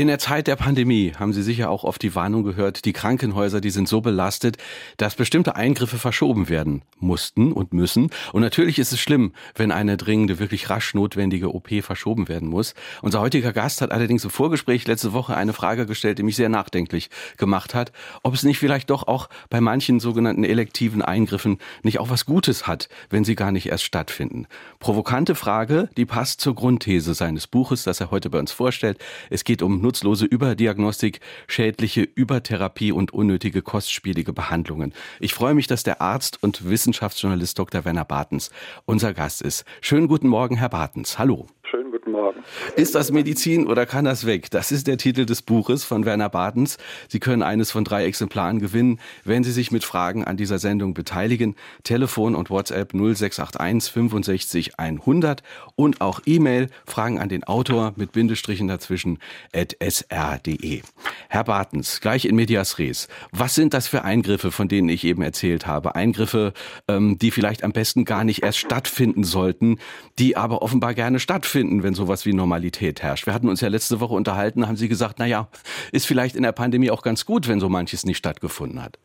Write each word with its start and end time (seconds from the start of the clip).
In 0.00 0.06
der 0.06 0.18
Zeit 0.18 0.46
der 0.46 0.56
Pandemie 0.56 1.12
haben 1.18 1.34
Sie 1.34 1.42
sicher 1.42 1.68
auch 1.68 1.84
oft 1.84 2.00
die 2.00 2.14
Warnung 2.14 2.42
gehört, 2.42 2.86
die 2.86 2.94
Krankenhäuser, 2.94 3.60
die 3.60 3.68
sind 3.68 3.86
so 3.86 4.00
belastet, 4.00 4.56
dass 4.96 5.14
bestimmte 5.14 5.56
Eingriffe 5.56 5.98
verschoben 5.98 6.48
werden 6.48 6.80
mussten 7.00 7.52
und 7.52 7.74
müssen. 7.74 8.08
Und 8.32 8.40
natürlich 8.40 8.78
ist 8.78 8.94
es 8.94 8.98
schlimm, 8.98 9.34
wenn 9.54 9.70
eine 9.70 9.98
dringende, 9.98 10.38
wirklich 10.38 10.70
rasch 10.70 10.94
notwendige 10.94 11.54
OP 11.54 11.68
verschoben 11.82 12.28
werden 12.28 12.48
muss. 12.48 12.72
Unser 13.02 13.20
heutiger 13.20 13.52
Gast 13.52 13.82
hat 13.82 13.92
allerdings 13.92 14.24
im 14.24 14.30
Vorgespräch 14.30 14.86
letzte 14.86 15.12
Woche 15.12 15.36
eine 15.36 15.52
Frage 15.52 15.84
gestellt, 15.84 16.18
die 16.18 16.22
mich 16.22 16.36
sehr 16.36 16.48
nachdenklich 16.48 17.10
gemacht 17.36 17.74
hat, 17.74 17.92
ob 18.22 18.32
es 18.32 18.42
nicht 18.42 18.58
vielleicht 18.58 18.88
doch 18.88 19.06
auch 19.06 19.28
bei 19.50 19.60
manchen 19.60 20.00
sogenannten 20.00 20.44
elektiven 20.44 21.02
Eingriffen 21.02 21.58
nicht 21.82 21.98
auch 21.98 22.08
was 22.08 22.24
Gutes 22.24 22.66
hat, 22.66 22.88
wenn 23.10 23.24
sie 23.24 23.34
gar 23.34 23.52
nicht 23.52 23.66
erst 23.66 23.84
stattfinden. 23.84 24.46
Provokante 24.78 25.34
Frage, 25.34 25.90
die 25.98 26.06
passt 26.06 26.40
zur 26.40 26.54
Grundthese 26.54 27.12
seines 27.12 27.46
Buches, 27.46 27.82
das 27.82 28.00
er 28.00 28.10
heute 28.10 28.30
bei 28.30 28.38
uns 28.38 28.50
vorstellt. 28.50 28.96
Es 29.28 29.44
geht 29.44 29.60
um 29.60 29.89
nutzlose 29.90 30.24
Überdiagnostik, 30.24 31.18
schädliche 31.48 32.02
Übertherapie 32.02 32.92
und 32.92 33.12
unnötige 33.12 33.60
kostspielige 33.60 34.32
Behandlungen. 34.32 34.94
Ich 35.18 35.34
freue 35.34 35.54
mich, 35.54 35.66
dass 35.66 35.82
der 35.82 36.00
Arzt 36.00 36.40
und 36.44 36.68
Wissenschaftsjournalist 36.68 37.58
Dr. 37.58 37.84
Werner 37.84 38.04
Bartens 38.04 38.50
unser 38.84 39.12
Gast 39.12 39.42
ist. 39.42 39.64
Schönen 39.80 40.06
guten 40.06 40.28
Morgen, 40.28 40.56
Herr 40.56 40.68
Bartens. 40.68 41.18
Hallo. 41.18 41.48
Schönen 41.70 41.92
guten 41.92 42.10
Morgen. 42.10 42.42
Ist 42.74 42.96
das 42.96 43.12
Medizin 43.12 43.68
oder 43.68 43.86
kann 43.86 44.04
das 44.04 44.26
weg? 44.26 44.50
Das 44.50 44.72
ist 44.72 44.88
der 44.88 44.98
Titel 44.98 45.24
des 45.24 45.40
Buches 45.40 45.84
von 45.84 46.04
Werner 46.04 46.28
Bartens. 46.28 46.78
Sie 47.06 47.20
können 47.20 47.44
eines 47.44 47.70
von 47.70 47.84
drei 47.84 48.06
Exemplaren 48.06 48.58
gewinnen, 48.58 48.98
wenn 49.22 49.44
Sie 49.44 49.52
sich 49.52 49.70
mit 49.70 49.84
Fragen 49.84 50.24
an 50.24 50.36
dieser 50.36 50.58
Sendung 50.58 50.94
beteiligen. 50.94 51.54
Telefon 51.84 52.34
und 52.34 52.50
WhatsApp 52.50 52.92
0681 52.92 53.92
65 53.92 54.80
100 54.80 55.44
und 55.76 56.00
auch 56.00 56.20
E-Mail 56.26 56.70
Fragen 56.86 57.20
an 57.20 57.28
den 57.28 57.44
Autor 57.44 57.92
mit 57.94 58.10
Bindestrichen 58.10 58.66
dazwischen 58.66 59.20
at 59.54 59.76
sr.de. 59.78 60.82
Herr 61.28 61.44
Bartens, 61.44 62.00
gleich 62.00 62.24
in 62.24 62.34
medias 62.34 62.80
res. 62.80 63.06
Was 63.30 63.54
sind 63.54 63.74
das 63.74 63.86
für 63.86 64.02
Eingriffe, 64.02 64.50
von 64.50 64.66
denen 64.66 64.88
ich 64.88 65.04
eben 65.04 65.22
erzählt 65.22 65.68
habe? 65.68 65.94
Eingriffe, 65.94 66.52
ähm, 66.88 67.16
die 67.18 67.30
vielleicht 67.30 67.62
am 67.62 67.70
besten 67.70 68.04
gar 68.04 68.24
nicht 68.24 68.42
erst 68.42 68.58
stattfinden 68.58 69.22
sollten, 69.22 69.78
die 70.18 70.36
aber 70.36 70.62
offenbar 70.62 70.94
gerne 70.94 71.20
stattfinden 71.20 71.59
finden, 71.60 71.82
wenn 71.82 71.92
sowas 71.92 72.24
wie 72.24 72.32
Normalität 72.32 73.02
herrscht. 73.02 73.26
Wir 73.26 73.34
hatten 73.34 73.48
uns 73.48 73.60
ja 73.60 73.68
letzte 73.68 74.00
Woche 74.00 74.14
unterhalten, 74.14 74.66
haben 74.66 74.76
Sie 74.76 74.88
gesagt, 74.88 75.16
na 75.18 75.26
ja, 75.26 75.48
ist 75.92 76.06
vielleicht 76.06 76.34
in 76.34 76.42
der 76.42 76.52
Pandemie 76.52 76.90
auch 76.90 77.02
ganz 77.02 77.26
gut, 77.26 77.48
wenn 77.48 77.60
so 77.60 77.68
manches 77.68 78.06
nicht 78.06 78.16
stattgefunden 78.16 78.82
hat. 78.82 78.98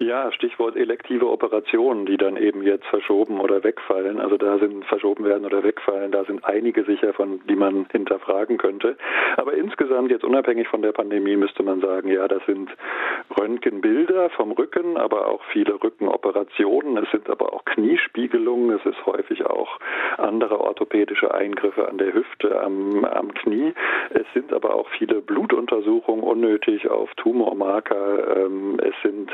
Ja, 0.00 0.30
Stichwort 0.30 0.76
elektive 0.76 1.28
Operationen, 1.28 2.06
die 2.06 2.16
dann 2.16 2.36
eben 2.36 2.62
jetzt 2.62 2.86
verschoben 2.86 3.40
oder 3.40 3.64
wegfallen. 3.64 4.20
Also 4.20 4.36
da 4.36 4.58
sind 4.58 4.84
verschoben 4.84 5.24
werden 5.24 5.44
oder 5.44 5.64
wegfallen, 5.64 6.12
da 6.12 6.24
sind 6.24 6.44
einige 6.44 6.84
sicher, 6.84 7.12
von 7.12 7.40
die 7.48 7.56
man 7.56 7.86
hinterfragen 7.90 8.58
könnte. 8.58 8.96
Aber 9.36 9.54
insgesamt 9.54 10.12
jetzt 10.12 10.24
unabhängig 10.24 10.68
von 10.68 10.82
der 10.82 10.92
Pandemie 10.92 11.36
müsste 11.36 11.64
man 11.64 11.80
sagen, 11.80 12.10
ja, 12.10 12.28
das 12.28 12.44
sind 12.46 12.70
Röntgenbilder 13.38 14.30
vom 14.30 14.52
Rücken, 14.52 14.96
aber 14.96 15.28
auch 15.28 15.42
viele 15.52 15.82
Rückenoperationen. 15.82 16.96
Es 16.98 17.10
sind 17.10 17.30
aber 17.30 17.52
auch 17.52 17.64
Kniespiegelungen. 17.64 18.78
Es 18.78 18.84
ist 18.84 19.06
häufig 19.06 19.46
auch 19.46 19.78
andere 20.16 20.60
orthopädische 20.60 21.32
Eingriffe 21.32 21.88
an 21.88 21.98
der 21.98 22.12
Hüfte, 22.12 22.60
am, 22.60 23.04
am 23.04 23.32
Knie. 23.34 23.72
Es 24.10 24.26
sind 24.34 24.52
aber 24.52 24.74
auch 24.74 24.88
viele 24.98 25.20
Blutuntersuchungen 25.20 26.24
unnötig 26.24 26.88
auf 26.88 27.14
Tumormarker. 27.14 28.36
Ähm, 28.46 28.80
es 28.80 28.94
sind 29.02 29.30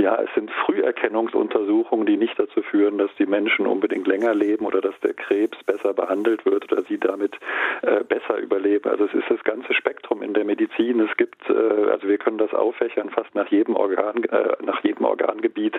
ja, 0.00 0.14
es 0.22 0.32
sind 0.34 0.50
Früherkennungsuntersuchungen, 0.64 2.06
die 2.06 2.16
nicht 2.16 2.38
dazu 2.38 2.62
führen, 2.62 2.98
dass 2.98 3.10
die 3.18 3.26
Menschen 3.26 3.66
unbedingt 3.66 4.06
länger 4.06 4.32
leben 4.32 4.64
oder 4.64 4.80
dass 4.80 4.98
der 5.00 5.12
Krebs 5.12 5.58
besser 5.64 5.92
behandelt 5.92 6.46
wird 6.46 6.70
oder 6.70 6.82
sie 6.82 6.98
damit 6.98 7.36
äh, 7.82 8.04
besser 8.04 8.38
überleben. 8.38 8.88
Also 8.88 9.06
es 9.06 9.14
ist 9.14 9.28
das 9.28 9.42
ganze 9.42 9.74
Spektrum 9.74 10.22
in 10.22 10.34
der 10.34 10.44
Medizin. 10.44 11.00
Es 11.00 11.16
gibt, 11.16 11.50
äh, 11.50 11.90
also 11.90 12.06
wir 12.06 12.18
können 12.18 12.38
das 12.38 12.54
auffächern 12.54 13.10
fast 13.10 13.27
nach 13.34 13.50
jedem 13.50 13.76
Organ, 13.76 14.24
äh, 14.24 14.56
nach 14.64 14.82
jedem 14.84 15.04
Organgebiet. 15.04 15.74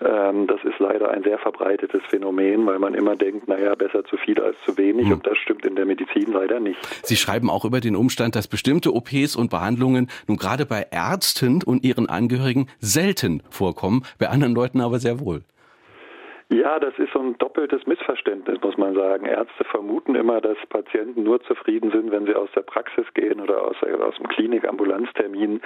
Ähm, 0.00 0.46
das 0.46 0.62
ist 0.64 0.78
leider 0.78 1.10
ein 1.10 1.22
sehr 1.22 1.38
verbreitetes 1.38 2.02
Phänomen, 2.08 2.66
weil 2.66 2.78
man 2.78 2.94
immer 2.94 3.16
denkt, 3.16 3.48
naja, 3.48 3.74
besser 3.74 4.04
zu 4.04 4.16
viel 4.16 4.40
als 4.40 4.56
zu 4.64 4.76
wenig. 4.76 5.06
Hm. 5.06 5.14
Und 5.14 5.26
das 5.26 5.38
stimmt 5.38 5.64
in 5.66 5.76
der 5.76 5.86
Medizin 5.86 6.32
leider 6.32 6.60
nicht. 6.60 6.78
Sie 7.04 7.16
schreiben 7.16 7.50
auch 7.50 7.64
über 7.64 7.80
den 7.80 7.96
Umstand, 7.96 8.36
dass 8.36 8.48
bestimmte 8.48 8.94
OPs 8.94 9.36
und 9.36 9.50
Behandlungen 9.50 10.08
nun 10.26 10.36
gerade 10.36 10.66
bei 10.66 10.86
Ärzten 10.90 11.62
und 11.62 11.84
ihren 11.84 12.08
Angehörigen 12.08 12.68
selten 12.80 13.42
vorkommen, 13.50 14.04
bei 14.18 14.28
anderen 14.28 14.54
Leuten 14.54 14.80
aber 14.80 14.98
sehr 14.98 15.20
wohl. 15.20 15.42
Ja, 16.50 16.78
das 16.78 16.98
ist 16.98 17.12
so 17.12 17.18
ein 17.18 17.36
doppeltes 17.36 17.86
Missverständnis, 17.86 18.58
muss 18.62 18.78
man 18.78 18.94
sagen. 18.94 19.26
Ärzte 19.26 19.64
vermuten 19.64 20.14
immer, 20.14 20.40
dass 20.40 20.56
Patienten 20.70 21.22
nur 21.22 21.42
zufrieden 21.42 21.90
sind, 21.90 22.10
wenn 22.10 22.24
sie 22.24 22.34
aus 22.34 22.48
der 22.56 22.62
Praxis 22.62 23.04
gehen 23.12 23.38
oder 23.42 23.62
aus, 23.62 23.76
aus 23.82 24.16
dem 24.16 24.28
Klinikambulanztermin, 24.28 25.60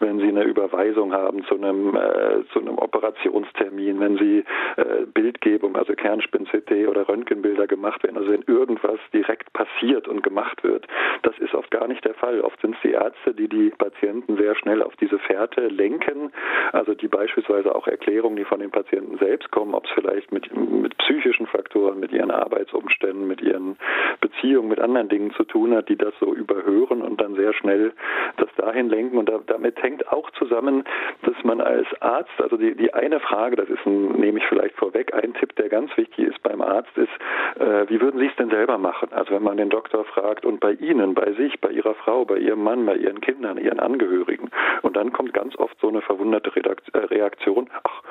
wenn 0.00 0.18
sie 0.18 0.28
eine 0.28 0.44
Überweisung 0.44 1.14
haben 1.14 1.42
zu 1.44 1.54
einem, 1.54 1.96
äh, 1.96 2.44
zu 2.52 2.60
einem 2.60 2.76
Operationstermin, 2.76 3.98
wenn 3.98 4.18
sie 4.18 4.44
äh, 4.76 5.06
Bildgebung, 5.06 5.74
also 5.74 5.94
Kernspin-CT 5.94 6.86
oder 6.86 7.08
Röntgenbilder 7.08 7.66
gemacht 7.66 8.02
werden, 8.02 8.18
also 8.18 8.30
wenn 8.30 8.42
irgendwas 8.42 9.00
direkt 9.14 9.54
passiert 9.54 10.06
und 10.06 10.22
gemacht 10.22 10.62
wird. 10.62 10.86
Das 11.22 11.38
ist 11.38 11.54
oft 11.54 11.70
gar 11.70 11.88
nicht 11.88 12.04
der 12.04 12.14
Fall. 12.14 12.42
Oft 12.42 12.60
sind 12.60 12.74
es 12.74 12.82
die 12.82 12.92
Ärzte, 12.92 13.32
die 13.32 13.48
die 13.48 13.70
Patienten 13.70 14.36
sehr 14.36 14.54
schnell 14.56 14.82
auf 14.82 14.94
diese 14.96 15.18
Fährte 15.18 15.68
lenken, 15.68 16.30
also 16.72 16.94
die 16.94 17.08
beispielsweise 17.08 17.74
auch 17.74 17.86
Erklärungen, 17.86 18.36
die 18.36 18.44
von 18.44 18.60
den 18.60 18.70
Patienten 18.70 19.16
selbst 19.16 19.50
kommen, 19.50 19.72
ob 19.72 19.86
es 19.86 19.90
vielleicht 19.92 20.25
vielleicht 20.26 20.32
mit, 20.32 20.56
mit 20.56 20.96
psychischen 20.98 21.46
Faktoren, 21.46 22.00
mit 22.00 22.12
ihren 22.12 22.30
Arbeitsumständen, 22.30 23.26
mit 23.26 23.40
ihren 23.40 23.76
Beziehungen, 24.20 24.68
mit 24.68 24.80
anderen 24.80 25.08
Dingen 25.08 25.32
zu 25.32 25.44
tun 25.44 25.74
hat, 25.74 25.88
die 25.88 25.96
das 25.96 26.14
so 26.20 26.34
überhören 26.34 27.02
und 27.02 27.20
dann 27.20 27.34
sehr 27.34 27.52
schnell 27.52 27.92
das 28.36 28.48
dahin 28.56 28.88
lenken. 28.88 29.18
Und 29.18 29.28
da, 29.28 29.40
damit 29.46 29.82
hängt 29.82 30.10
auch 30.12 30.30
zusammen, 30.32 30.84
dass 31.22 31.34
man 31.44 31.60
als 31.60 31.86
Arzt, 32.00 32.30
also 32.38 32.56
die, 32.56 32.74
die 32.74 32.92
eine 32.94 33.20
Frage, 33.20 33.56
das 33.56 33.68
ist 33.68 33.84
ein, 33.86 34.12
nehme 34.12 34.38
ich 34.38 34.46
vielleicht 34.46 34.76
vorweg, 34.76 35.14
ein 35.14 35.34
Tipp, 35.34 35.54
der 35.56 35.68
ganz 35.68 35.96
wichtig 35.96 36.26
ist 36.26 36.42
beim 36.42 36.60
Arzt, 36.60 36.96
ist, 36.96 37.60
äh, 37.60 37.88
wie 37.88 38.00
würden 38.00 38.20
Sie 38.20 38.26
es 38.26 38.36
denn 38.36 38.50
selber 38.50 38.78
machen? 38.78 39.08
Also 39.12 39.34
wenn 39.34 39.42
man 39.42 39.56
den 39.56 39.70
Doktor 39.70 40.04
fragt 40.04 40.44
und 40.44 40.60
bei 40.60 40.72
Ihnen, 40.72 41.14
bei 41.14 41.32
sich, 41.32 41.60
bei 41.60 41.70
Ihrer 41.70 41.94
Frau, 41.94 42.24
bei 42.24 42.38
Ihrem 42.38 42.62
Mann, 42.62 42.86
bei 42.86 42.96
Ihren 42.96 43.20
Kindern, 43.20 43.58
Ihren 43.58 43.80
Angehörigen. 43.80 44.50
Und 44.82 44.96
dann 44.96 45.12
kommt 45.12 45.32
ganz 45.32 45.56
oft 45.56 45.78
so 45.80 45.88
eine 45.88 46.00
verwunderte 46.02 46.50
äh, 46.56 46.98
Reaktion, 46.98 47.68
ach, 47.84 48.02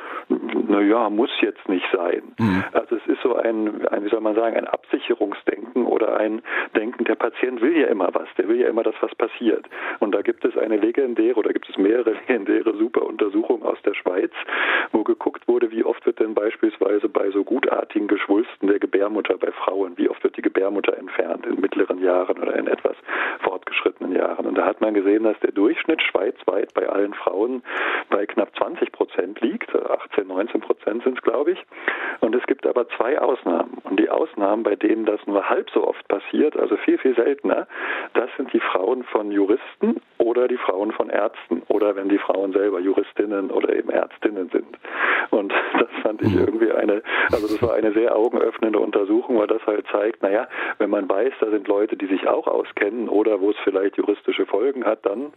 naja, 0.69 1.09
muss 1.09 1.29
jetzt 1.41 1.67
nicht 1.69 1.85
sein. 1.91 2.23
Mhm. 2.37 2.63
Also 2.73 2.95
es 2.95 3.07
ist 3.07 3.21
so 3.21 3.35
ein, 3.35 3.85
ein, 3.87 4.03
wie 4.03 4.09
soll 4.09 4.21
man 4.21 4.35
sagen, 4.35 4.55
ein 4.55 4.67
Absicherungsdenken 4.67 5.85
oder 5.85 6.17
ein 6.17 6.41
Denken, 6.75 7.05
der 7.05 7.15
Patient 7.15 7.61
will 7.61 7.77
ja 7.77 7.87
immer 7.87 8.09
was, 8.13 8.27
der 8.37 8.47
will 8.47 8.59
ja 8.59 8.67
immer, 8.67 8.83
dass 8.83 8.95
was 9.01 9.13
passiert. 9.15 9.65
Und 9.99 10.13
da 10.13 10.21
gibt 10.21 10.45
es 10.45 10.57
eine 10.57 10.77
legendäre 10.77 11.35
oder 11.35 11.53
gibt 11.53 11.69
es 11.69 11.77
mehrere 11.77 12.11
legendäre 12.27 12.75
super 12.75 13.05
Untersuchungen 13.05 13.63
aus 13.63 13.81
der 13.83 13.93
Schweiz, 13.93 14.31
wo 14.91 15.03
geguckt 15.03 15.47
wurde, 15.47 15.71
wie 15.71 15.83
oft 15.83 16.05
wird 16.05 16.19
denn 16.19 16.33
beispielsweise 16.33 17.09
bei 17.09 17.29
so 17.31 17.43
gutartigen 17.43 18.07
Geschwulsten 18.07 18.67
der 18.67 18.79
Gebärmutter 18.79 19.37
bei 19.37 19.51
Frauen, 19.51 19.97
wie 19.97 20.09
oft 20.09 20.23
wird 20.23 20.37
die 20.37 20.41
Gebärmutter 20.41 20.97
entfernt 20.97 21.45
in 21.45 21.59
mittleren 21.59 22.01
Jahren 22.01 22.37
oder 22.39 22.55
in 22.55 22.67
etwas 22.67 22.95
fortgeschrittenen 23.41 24.15
Jahren. 24.15 24.45
Und 24.45 24.55
da 24.55 24.65
hat 24.65 24.81
man 24.81 24.93
gesehen, 24.93 25.23
dass 25.23 25.39
der 25.39 25.51
Durchschnitt 25.51 26.01
schweizweit 26.01 26.73
bei 26.73 26.87
allen 26.87 27.13
Frauen 27.13 27.63
bei 28.09 28.25
knapp 28.25 28.55
20 28.57 28.91
Prozent 28.91 29.41
liegt, 29.41 29.73
18, 29.75 30.27
19 30.27 30.54
Prozent 30.61 31.03
sind 31.03 31.17
es, 31.17 31.23
glaube 31.23 31.51
ich. 31.51 31.65
Und 32.21 32.35
es 32.35 32.45
gibt 32.47 32.65
aber 32.65 32.87
zwei 32.89 33.19
Ausnahmen. 33.19 33.77
Und 33.83 33.99
die 33.99 34.09
Ausnahmen, 34.09 34.63
bei 34.63 34.75
denen 34.75 35.05
das 35.05 35.19
nur 35.25 35.47
halb 35.49 35.69
so 35.71 35.87
oft 35.87 36.07
passiert, 36.07 36.57
also 36.57 36.77
viel, 36.77 36.97
viel 36.97 37.15
seltener, 37.15 37.67
das 38.13 38.29
sind 38.37 38.51
die 38.53 38.59
Frauen 38.59 39.03
von 39.03 39.31
Juristen 39.31 40.01
oder 40.17 40.47
die 40.47 40.57
Frauen 40.57 40.91
von 40.91 41.09
Ärzten 41.09 41.63
oder 41.67 41.95
wenn 41.95 42.09
die 42.09 42.17
Frauen 42.17 42.53
selber 42.53 42.79
Juristinnen 42.79 43.51
oder 43.51 43.75
eben 43.75 43.89
Ärztinnen 43.89 44.49
sind. 44.49 44.77
Und 45.29 45.53
das 45.79 45.89
fand 46.01 46.21
ich 46.21 46.33
mhm. 46.33 46.39
irgendwie 46.39 46.71
eine, 46.71 47.01
also 47.31 47.47
das 47.47 47.61
war 47.61 47.73
eine 47.73 47.91
sehr 47.93 48.15
augenöffnende 48.15 48.79
Untersuchung, 48.79 49.39
weil 49.39 49.47
das 49.47 49.65
halt 49.65 49.85
zeigt, 49.91 50.23
naja, 50.23 50.47
wenn 50.77 50.89
man 50.89 51.09
weiß, 51.09 51.33
da 51.39 51.49
sind 51.49 51.67
Leute, 51.67 51.97
die 51.97 52.07
sich 52.07 52.27
auch 52.27 52.47
auskennen 52.47 53.09
oder 53.09 53.41
wo 53.41 53.51
es 53.51 53.57
vielleicht 53.63 53.97
juristische 53.97 54.45
Folgen 54.45 54.85
hat, 54.85 55.05
dann 55.05 55.33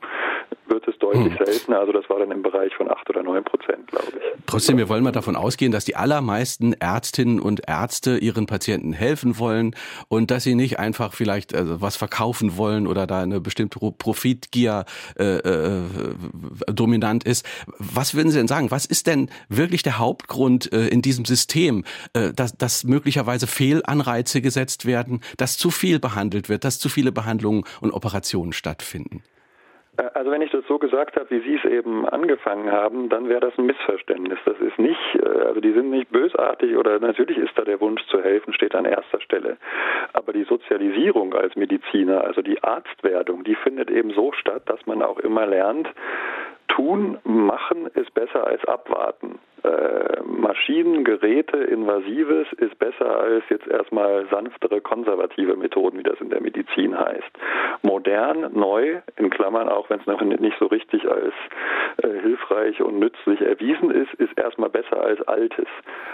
wird 0.67 0.87
es 0.87 0.99
deutlich 0.99 1.39
hm. 1.39 1.47
seltener. 1.47 1.81
Also 1.81 1.93
das 1.93 2.09
war 2.09 2.19
dann 2.19 2.31
im 2.31 2.43
Bereich 2.43 2.75
von 2.75 2.91
acht 2.91 3.09
oder 3.11 3.23
neun 3.23 3.45
Prozent, 3.45 3.89
glaube 3.89 4.07
ich. 4.09 4.45
Trotzdem, 4.47 4.79
wir 4.79 4.89
wollen 4.89 5.03
mal 5.03 5.08
davon 5.13 5.37
ausgehen, 5.37 5.73
dass 5.73 5.85
die 5.85 5.97
allermeisten 5.97 6.73
Ärztinnen 6.73 7.41
und 7.41 7.63
Ärzte 7.67 8.19
ihren 8.19 8.47
Patienten 8.47 8.93
helfen 8.93 9.39
wollen 9.39 9.75
und 10.09 10.31
dass 10.31 10.45
sie 10.45 10.55
nicht 10.55 10.79
einfach 10.79 11.13
vielleicht 11.13 11.55
also 11.55 11.81
was 11.81 11.97
verkaufen 11.97 12.57
wollen 12.57 12.87
oder 12.87 13.07
da 13.07 13.23
eine 13.23 13.41
bestimmte 13.41 13.79
Profitgier 13.79 14.85
äh, 15.19 15.39
äh, 15.39 15.83
dominant 16.73 17.25
ist. 17.25 17.45
Was 17.79 18.15
würden 18.15 18.31
Sie 18.31 18.39
denn 18.39 18.49
sagen? 18.49 18.71
Was 18.71 18.85
ist 18.85 19.07
denn 19.07 19.31
wirklich 19.49 19.83
der 19.83 19.99
Hauptgrund 19.99 20.73
äh, 20.73 20.89
in 20.89 21.03
diesem 21.03 21.25
System, 21.25 21.85
äh, 22.13 22.33
dass, 22.33 22.57
dass 22.57 22.85
möglicherweise 22.85 23.47
Fehlanreize 23.47 24.41
gesetzt 24.41 24.85
werden, 24.85 25.21
dass 25.37 25.57
zu 25.57 25.71
viel 25.71 25.99
behandelt 25.99 26.49
wird, 26.49 26.65
dass 26.65 26.79
zu 26.79 26.89
viele 26.89 27.13
Behandlungen 27.13 27.65
und 27.81 27.93
Operationen 27.93 28.53
stattfinden? 28.53 29.23
Äh, 29.99 30.11
also 30.15 30.31
wenn 30.31 30.43
ich 30.43 30.51
das 30.51 30.65
so 30.67 30.79
gesagt 30.79 31.17
habe, 31.17 31.31
wie 31.31 31.41
Sie 31.41 31.57
es 31.57 31.65
eben 31.65 32.09
angefangen 32.09 32.71
haben, 32.73 33.09
dann 33.09 33.29
wäre 33.29 33.41
das 33.41 33.59
ein 33.59 33.67
Missverständnis. 33.67 34.39
Das 34.45 34.59
ist 34.61 34.79
nicht, 34.79 34.99
äh, 35.15 35.27
also 35.27 35.61
die 35.61 35.73
sind 35.73 35.91
nicht 35.91 36.11
bösartig 36.11 36.77
oder 36.77 36.99
natürlich 36.99 37.37
ist 37.37 37.57
da 37.57 37.65
der 37.65 37.81
Wunsch 37.81 38.05
zu 38.07 38.23
helfen, 38.23 38.53
steht 38.55 38.75
an 38.75 38.85
erster 38.85 39.21
Stelle. 39.21 39.59
Aber 40.13 40.33
die 40.33 40.45
Sozialisierung 40.45 41.35
als 41.35 41.55
Mediziner, 41.57 42.25
also 42.25 42.43
die 42.43 42.63
Arztwerdung, 42.63 43.45
die 43.45 43.57
findet 43.57 43.91
eben 43.91 44.11
so 44.13 44.33
statt, 44.33 44.63
dass 44.67 44.85
man 44.87 45.03
auch 45.03 45.19
immer 45.19 45.47
lernt, 45.47 45.89
tun, 46.79 47.19
machen 47.25 47.89
ist 47.95 48.15
besser 48.15 48.47
als 48.47 48.65
abwarten 48.65 49.41
äh, 49.65 50.23
Maschinen, 50.23 51.05
Geräte, 51.05 51.57
Invasives 51.57 52.47
ist 52.59 52.79
besser 52.79 53.21
als 53.21 53.45
jetzt 53.49 53.67
erstmal 53.67 54.27
sanftere 54.31 54.81
konservative 54.81 55.57
Methoden, 55.57 55.99
wie 55.99 56.03
das 56.03 56.21
in 56.21 56.31
der 56.31 56.41
Medizin 56.41 56.99
heißt. 56.99 57.31
Modern, 57.83 58.53
neu, 58.53 59.01
in 59.17 59.31
Klammern 59.31 59.69
auch, 59.69 59.91
wenn 59.91 60.01
es 60.01 60.07
noch 60.07 60.21
nicht 60.21 60.57
so 60.59 60.67
richtig 60.67 61.09
als 61.11 61.35
äh, 62.03 62.21
hilfreich 62.21 62.81
und 62.81 62.99
nützlich 62.99 63.41
erwiesen 63.41 63.91
ist, 63.91 64.15
ist 64.15 64.39
erstmal 64.39 64.71
besser 64.71 65.01
als 65.01 65.21
Altes. 65.23 65.67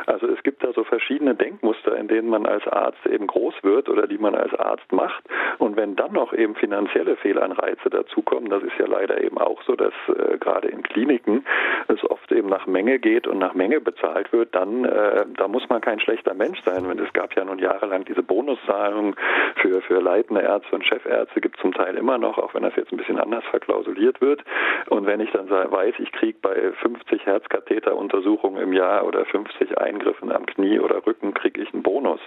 Also 0.07 0.27
es 0.29 0.43
gibt 0.43 0.65
da 0.65 0.73
so 0.73 0.85
verschiedene 0.85 1.35
Denkmuster, 1.35 1.97
in 1.97 2.09
denen 2.09 2.29
man 2.29 2.47
als 2.47 2.67
Arzt 2.67 3.05
eben 3.07 3.27
groß 3.27 3.55
wird 3.63 3.89
oder 3.89 4.07
die 4.07 4.19
man 4.19 4.35
als 4.35 4.55
Arzt 4.55 4.91
macht. 4.93 5.25
Und 5.59 5.77
wenn 5.77 5.97
dann 5.97 6.13
noch 6.13 6.33
eben 6.33 6.55
finanzielle 6.55 7.17
Fehlanreize 7.17 7.91
dazukommen, 7.91 8.49
das 8.49 8.63
ist 8.63 8.79
ja 8.79 8.87
leider 8.87 9.23
eben 9.23 9.39
auch 9.39 9.63
so, 9.63 9.77
dass 9.77 9.93
äh, 10.09 10.39
gerade 10.39 10.54
in 10.63 10.83
Kliniken 10.83 11.45
es 11.89 12.03
oft 12.09 12.31
eben 12.33 12.49
nach 12.49 12.67
Menge 12.67 12.99
geht 12.99 13.27
und 13.27 13.39
nach 13.39 13.55
Menge 13.55 13.81
bezahlt 13.81 14.33
wird, 14.33 14.55
dann 14.55 14.85
äh, 14.85 15.25
da 15.37 15.49
muss 15.49 15.69
man 15.69 15.81
kein 15.81 16.01
schlechter 16.01 16.35
Mensch 16.35 16.61
sein. 16.65 16.85
es 16.99 17.13
gab 17.13 17.35
ja 17.37 17.45
nun 17.45 17.59
jahrelang 17.59 18.05
diese 18.05 18.23
Bonuszahlungen 18.23 19.17
für, 19.57 19.81
für 19.83 20.01
leitende 20.01 20.43
Ärzte 20.43 20.75
und 20.75 20.87
Chefärzte, 20.87 21.41
gibt 21.41 21.57
es 21.57 21.63
zum 21.63 21.73
Teil 21.73 21.97
immer 21.97 22.19
noch, 22.19 22.39
auch 22.39 22.55
wenn 22.55 22.63
das 22.63 22.77
jetzt 22.77 22.93
ein 22.93 22.97
bisschen 22.97 23.19
anders 23.19 23.45
verklausuliert 23.51 24.21
wird. 24.21 24.43
Und 24.89 25.07
wenn 25.07 25.21
ich 25.21 25.31
dann 25.33 25.49
weiß, 25.49 25.95
ich 25.99 26.13
kriege 26.13 26.39
bei 26.41 26.73
50 26.83 27.27
Herzkatheteruntersuchungen 27.27 28.63
im 28.63 28.73
Jahr 28.73 29.07
oder 29.07 29.25
50 29.25 29.79
Eingriffen 29.79 30.33
am 30.33 30.47
Knie 30.47 30.79
oder 30.79 31.07
Rücken, 31.07 31.35
kriege 31.35 31.63
ich 31.63 31.73
einen 31.73 31.83
Bonus, 31.83 32.21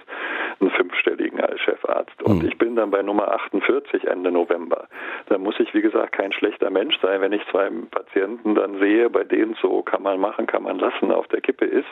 einen 0.60 0.70
fünfstelligen 0.70 1.40
als 1.40 1.60
Chefarzt. 1.60 2.22
Und 2.22 2.42
mhm. 2.42 2.48
ich 2.48 2.58
bin 2.58 2.76
dann 2.76 2.90
bei 2.90 3.02
Nummer 3.02 3.28
48 3.32 4.06
Ende 4.06 4.30
November. 4.30 4.88
Da 5.28 5.38
muss 5.38 5.58
ich, 5.58 5.72
wie 5.74 5.82
gesagt, 5.82 6.12
kein 6.12 6.32
schlechter 6.32 6.70
Mensch 6.70 6.98
sein, 7.00 7.20
wenn 7.20 7.32
ich 7.32 7.42
zwei 7.50 7.70
Patienten 8.08 8.54
dann 8.54 8.78
sehe, 8.78 9.10
bei 9.10 9.24
denen 9.24 9.56
so 9.60 9.82
kann 9.82 10.02
man 10.02 10.20
machen, 10.20 10.46
kann 10.46 10.62
man 10.62 10.78
lassen 10.78 11.12
auf 11.12 11.28
der 11.28 11.40
Kippe 11.40 11.64
ist, 11.64 11.86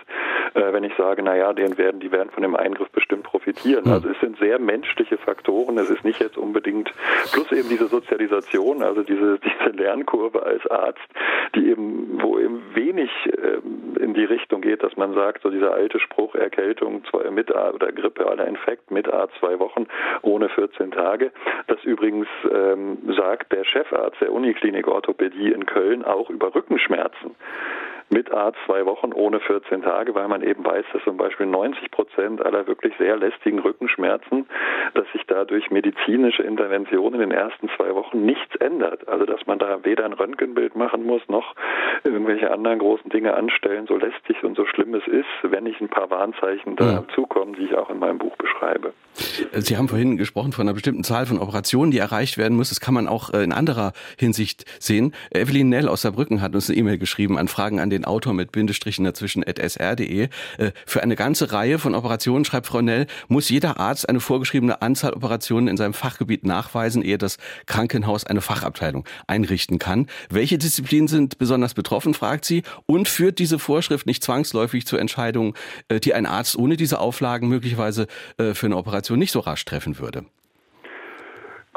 äh, 0.54 0.72
wenn 0.72 0.84
ich 0.84 0.94
sage, 0.96 1.22
naja, 1.22 1.52
denen 1.52 1.76
werden, 1.78 2.00
die 2.00 2.10
werden 2.12 2.30
von 2.30 2.42
dem 2.42 2.56
Eingriff 2.56 2.90
bestimmt 2.90 3.24
profitieren. 3.24 3.84
Mhm. 3.84 3.92
Also 3.92 4.08
es 4.08 4.20
sind 4.20 4.38
sehr 4.38 4.58
menschliche 4.58 5.18
Faktoren. 5.18 5.78
Es 5.78 5.90
ist 5.90 6.04
nicht 6.04 6.20
jetzt 6.20 6.38
unbedingt, 6.38 6.92
plus 7.32 7.50
eben 7.52 7.68
diese 7.68 7.86
Sozialisation, 7.86 8.82
also 8.82 9.02
diese, 9.02 9.38
diese 9.44 9.70
Lernkurve 9.76 10.42
als 10.42 10.66
Arzt, 10.68 11.06
die 11.54 11.70
eben, 11.70 12.20
wo 12.22 12.38
eben 12.38 12.62
wenig 12.74 13.10
ähm, 13.26 13.96
in 14.00 14.14
die 14.14 14.24
Richtung 14.24 14.60
geht, 14.60 14.82
dass 14.82 14.96
man 14.96 15.14
sagt, 15.14 15.42
so 15.42 15.50
dieser 15.50 15.72
alte 15.72 16.00
Spruch, 16.00 16.34
Erkältung 16.34 17.04
zwei, 17.10 17.30
mit 17.30 17.50
oder 17.50 17.92
Grippe 17.92 18.26
aller 18.28 18.46
Infekt 18.46 18.90
mit 18.90 19.12
A 19.12 19.28
zwei 19.38 19.58
Wochen 19.58 19.86
ohne 20.22 20.48
14 20.48 20.90
Tage. 20.90 21.30
Das 21.66 21.82
übrigens 21.84 22.26
ähm, 22.50 22.98
sagt 23.16 23.52
der 23.52 23.64
Chefarzt 23.64 24.20
der 24.20 24.32
Uniklinik 24.32 24.88
Orthopädie 24.88 25.52
in 25.52 25.66
Köln 25.66 26.04
auch 26.06 26.30
über 26.30 26.54
Rückenschmerzen 26.54 27.34
mit 28.08 28.32
Arzt 28.32 28.58
zwei 28.66 28.86
Wochen 28.86 29.12
ohne 29.12 29.40
14 29.40 29.82
Tage, 29.82 30.14
weil 30.14 30.28
man 30.28 30.42
eben 30.42 30.64
weiß, 30.64 30.84
dass 30.92 31.02
zum 31.04 31.16
Beispiel 31.16 31.46
90 31.46 31.90
Prozent 31.90 32.44
aller 32.44 32.66
wirklich 32.66 32.94
sehr 32.98 33.16
lästigen 33.16 33.58
Rückenschmerzen, 33.58 34.46
dass 34.94 35.06
sich 35.12 35.22
dadurch 35.26 35.70
medizinische 35.70 36.42
Interventionen 36.42 37.20
in 37.20 37.30
den 37.30 37.38
ersten 37.38 37.68
zwei 37.76 37.94
Wochen 37.94 38.24
nichts 38.24 38.54
ändert. 38.56 39.08
Also 39.08 39.26
dass 39.26 39.46
man 39.46 39.58
da 39.58 39.84
weder 39.84 40.04
ein 40.04 40.12
Röntgenbild 40.12 40.76
machen 40.76 41.04
muss, 41.04 41.22
noch 41.28 41.54
irgendwelche 42.04 42.50
anderen 42.50 42.78
großen 42.78 43.10
Dinge 43.10 43.34
anstellen, 43.34 43.86
so 43.86 43.96
lästig 43.96 44.42
und 44.44 44.56
so 44.56 44.66
schlimm 44.66 44.94
es 44.94 45.06
ist, 45.06 45.26
wenn 45.42 45.64
nicht 45.64 45.80
ein 45.80 45.88
paar 45.88 46.10
Warnzeichen 46.10 46.76
dazukommen, 46.76 47.54
die 47.54 47.64
ich 47.64 47.74
auch 47.74 47.90
in 47.90 47.98
meinem 47.98 48.18
Buch 48.18 48.36
beschreibe. 48.36 48.92
Sie 49.52 49.76
haben 49.76 49.88
vorhin 49.88 50.16
gesprochen 50.16 50.52
von 50.52 50.66
einer 50.66 50.74
bestimmten 50.74 51.02
Zahl 51.02 51.26
von 51.26 51.38
Operationen, 51.38 51.90
die 51.90 51.98
erreicht 51.98 52.38
werden 52.38 52.56
muss. 52.56 52.68
Das 52.68 52.80
kann 52.80 52.94
man 52.94 53.08
auch 53.08 53.32
äh, 53.32 53.42
in 53.42 53.52
anderer 53.52 53.92
Hinsicht 54.18 54.64
sehen. 54.78 55.14
Evelyn 55.32 55.68
Nell 55.70 55.88
aus 55.88 56.02
Saarbrücken 56.02 56.42
hat 56.42 56.54
uns 56.54 56.68
eine 56.68 56.78
E-Mail 56.78 56.98
geschrieben 56.98 57.38
an 57.38 57.48
Fragen 57.48 57.80
an 57.80 57.90
den 57.90 57.95
Autor 58.04 58.34
mit 58.34 58.52
Bindestrichen 58.52 59.04
dazwischen 59.04 59.44
at 59.46 59.58
sr.de. 59.58 60.28
Äh, 60.58 60.72
für 60.86 61.02
eine 61.02 61.16
ganze 61.16 61.52
Reihe 61.52 61.78
von 61.78 61.94
Operationen, 61.94 62.44
schreibt 62.44 62.66
Frau 62.66 62.82
Nell, 62.82 63.06
muss 63.28 63.48
jeder 63.48 63.80
Arzt 63.80 64.08
eine 64.08 64.20
vorgeschriebene 64.20 64.82
Anzahl 64.82 65.14
Operationen 65.14 65.68
in 65.68 65.76
seinem 65.76 65.94
Fachgebiet 65.94 66.44
nachweisen, 66.44 67.02
ehe 67.02 67.18
das 67.18 67.38
Krankenhaus 67.66 68.24
eine 68.24 68.40
Fachabteilung 68.40 69.04
einrichten 69.26 69.78
kann. 69.78 70.06
Welche 70.30 70.58
Disziplinen 70.58 71.08
sind 71.08 71.38
besonders 71.38 71.74
betroffen, 71.74 72.14
fragt 72.14 72.44
sie, 72.44 72.62
und 72.86 73.08
führt 73.08 73.38
diese 73.38 73.58
Vorschrift 73.58 74.06
nicht 74.06 74.22
zwangsläufig 74.22 74.86
zu 74.86 74.96
Entscheidungen, 74.96 75.54
äh, 75.88 76.00
die 76.00 76.14
ein 76.14 76.26
Arzt 76.26 76.56
ohne 76.56 76.76
diese 76.76 77.00
Auflagen 77.00 77.48
möglicherweise 77.48 78.06
für 78.36 78.66
eine 78.66 78.76
Operation 78.76 79.18
nicht 79.18 79.32
so 79.32 79.40
rasch 79.40 79.64
treffen 79.64 79.98
würde. 79.98 80.24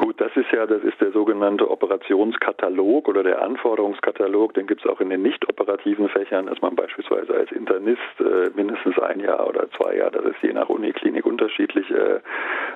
Gut, 0.00 0.18
das 0.18 0.34
ist 0.34 0.50
ja, 0.50 0.64
das 0.64 0.82
ist 0.82 0.98
der 1.02 1.12
sogenannte 1.12 1.70
Operationskatalog 1.70 3.06
oder 3.06 3.22
der 3.22 3.42
Anforderungskatalog. 3.42 4.54
Den 4.54 4.66
gibt 4.66 4.82
es 4.82 4.90
auch 4.90 4.98
in 5.02 5.10
den 5.10 5.20
nicht 5.20 5.46
operativen 5.46 6.08
Fächern, 6.08 6.46
dass 6.46 6.58
man 6.62 6.74
beispielsweise 6.74 7.34
als 7.34 7.52
Internist 7.52 8.00
äh, 8.18 8.48
mindestens 8.54 8.98
ein 8.98 9.20
Jahr 9.20 9.46
oder 9.46 9.70
zwei 9.72 9.96
Jahre, 9.96 10.12
das 10.12 10.24
ist 10.24 10.42
je 10.42 10.54
nach 10.54 10.70
Uniklinik 10.70 11.26
unterschiedlich 11.26 11.90
äh, 11.90 12.20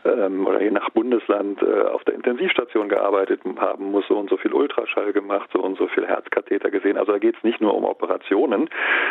ähm, 0.05 0.47
oder 0.47 0.61
je 0.61 0.71
nach 0.71 0.91
Bundesland 0.91 1.63
äh, 1.63 1.85
auf 1.89 2.05
der 2.05 2.13
Intensivstation 2.13 2.91
gearbeitet 2.91 3.41
haben 3.57 3.91
muss, 3.91 4.07
so 4.07 4.19
und 4.19 4.29
so 4.29 4.37
viel 4.37 4.53
Ultraschall 4.53 5.15
gemacht, 5.15 5.49
so 5.51 5.63
und 5.63 5.79
so 5.79 5.87
viel 5.87 6.07
Herzkatheter 6.07 6.71
gesehen. 6.71 6.99
Also 6.99 7.13
da 7.13 7.19
geht 7.19 7.39
es 7.39 7.43
nicht 7.43 7.63
nur 7.63 7.75
um 7.75 7.85
Operationen. 7.85 8.69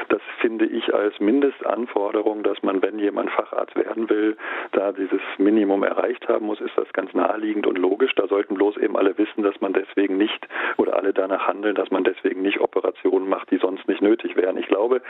Das 0.09 0.21
finde 0.39 0.67
ich 0.67 0.93
als 0.93 1.19
Mindestanforderung, 1.19 2.43
dass 2.43 2.61
man, 2.61 2.79
wenn 2.83 2.99
jemand 2.99 3.31
Facharzt 3.31 3.75
werden 3.75 4.07
will, 4.11 4.37
da 4.73 4.91
dieses 4.91 5.21
Minimum 5.39 5.81
erreicht 5.81 6.27
haben 6.27 6.45
muss, 6.45 6.61
ist 6.61 6.77
das 6.77 6.93
ganz 6.93 7.11
naheliegend 7.15 7.65
und 7.65 7.79
logisch 7.79 8.02
logisch. 8.03 8.15
Da 8.15 8.27
sollten 8.27 8.55
bloß 8.55 8.77
eben 8.77 8.97
alle 8.97 9.17
wissen, 9.17 9.43
dass 9.43 9.59
man 9.61 9.73
deswegen 9.73 10.17
nicht 10.17 10.47
oder 10.77 10.95
alle 10.95 11.13
danach 11.13 11.47
handeln, 11.47 11.75
dass 11.75 11.89
man 11.91 12.03
deswegen 12.03 12.41
nicht 12.41 12.59
Operationen 12.59 13.27
macht, 13.27 13.51
die 13.51 13.57
sonst 13.57 13.87
nicht 13.87 14.01
nötig 14.01 14.35
wären. 14.35 14.57
Ich 14.57 14.67
glaube, 14.67 15.01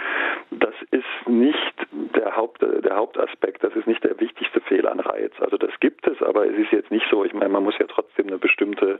das 0.51 0.75
ist 0.92 1.28
nicht 1.28 1.74
der, 1.92 2.36
Haupt, 2.36 2.62
der 2.62 2.95
Hauptaspekt, 2.95 3.63
das 3.63 3.75
ist 3.75 3.88
nicht 3.88 4.04
der 4.04 4.19
wichtigste 4.19 4.62
Fehlanreiz. 4.62 5.31
Also 5.40 5.57
das 5.57 5.72
gibt 5.80 6.07
es, 6.07 6.22
aber 6.22 6.45
es 6.45 6.57
ist 6.57 6.72
jetzt 6.72 6.92
nicht 6.92 7.06
so. 7.10 7.25
Ich 7.25 7.34
meine, 7.34 7.50
man 7.50 7.63
muss 7.63 7.78
ja 7.80 7.86
trotzdem 7.88 8.28
eine 8.28 8.38
bestimmte, 8.38 9.00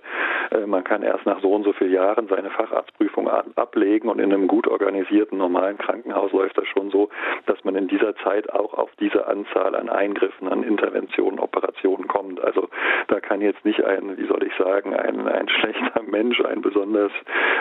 äh, 0.52 0.66
man 0.66 0.84
kann 0.84 1.04
erst 1.04 1.26
nach 1.26 1.42
so 1.42 1.54
und 1.54 1.64
so 1.64 1.74
vielen 1.74 1.94
Jahren 1.94 2.28
seine 2.28 2.50
Facharztprüfung 2.50 3.30
ablegen 3.56 4.10
und 4.10 4.20
in 4.20 4.34
einem 4.34 4.48
gut 4.48 4.68
organisierten 4.68 5.38
normalen 5.38 5.78
Krankenhaus 5.78 6.32
läuft 6.32 6.58
das 6.58 6.68
schon 6.68 6.90
so, 6.92 7.10
dass 7.46 7.64
man 7.64 7.76
in 7.76 7.88
dieser 7.88 8.16
Zeit 8.18 8.52
auch 8.52 8.74
auf 8.74 8.90
diese 9.00 9.28
Anzahl 9.28 9.76
an 9.76 9.90
Eingriffen, 9.90 10.48
an 10.48 10.64
Interventionen, 10.64 11.40
Operationen 11.40 12.08
kommt. 12.08 12.42
Also 12.42 12.70
da 13.08 13.20
kann 13.20 13.42
jetzt 13.42 13.64
nicht 13.66 13.83
ein, 13.84 14.18
wie 14.18 14.28
soll 14.28 14.44
ich 14.44 14.54
sagen, 14.58 14.96
ein, 14.96 15.28
ein 15.28 15.50
schlechter 15.50 16.02
Mensch, 16.04 16.40
ein 16.42 16.62
besonders, 16.62 17.12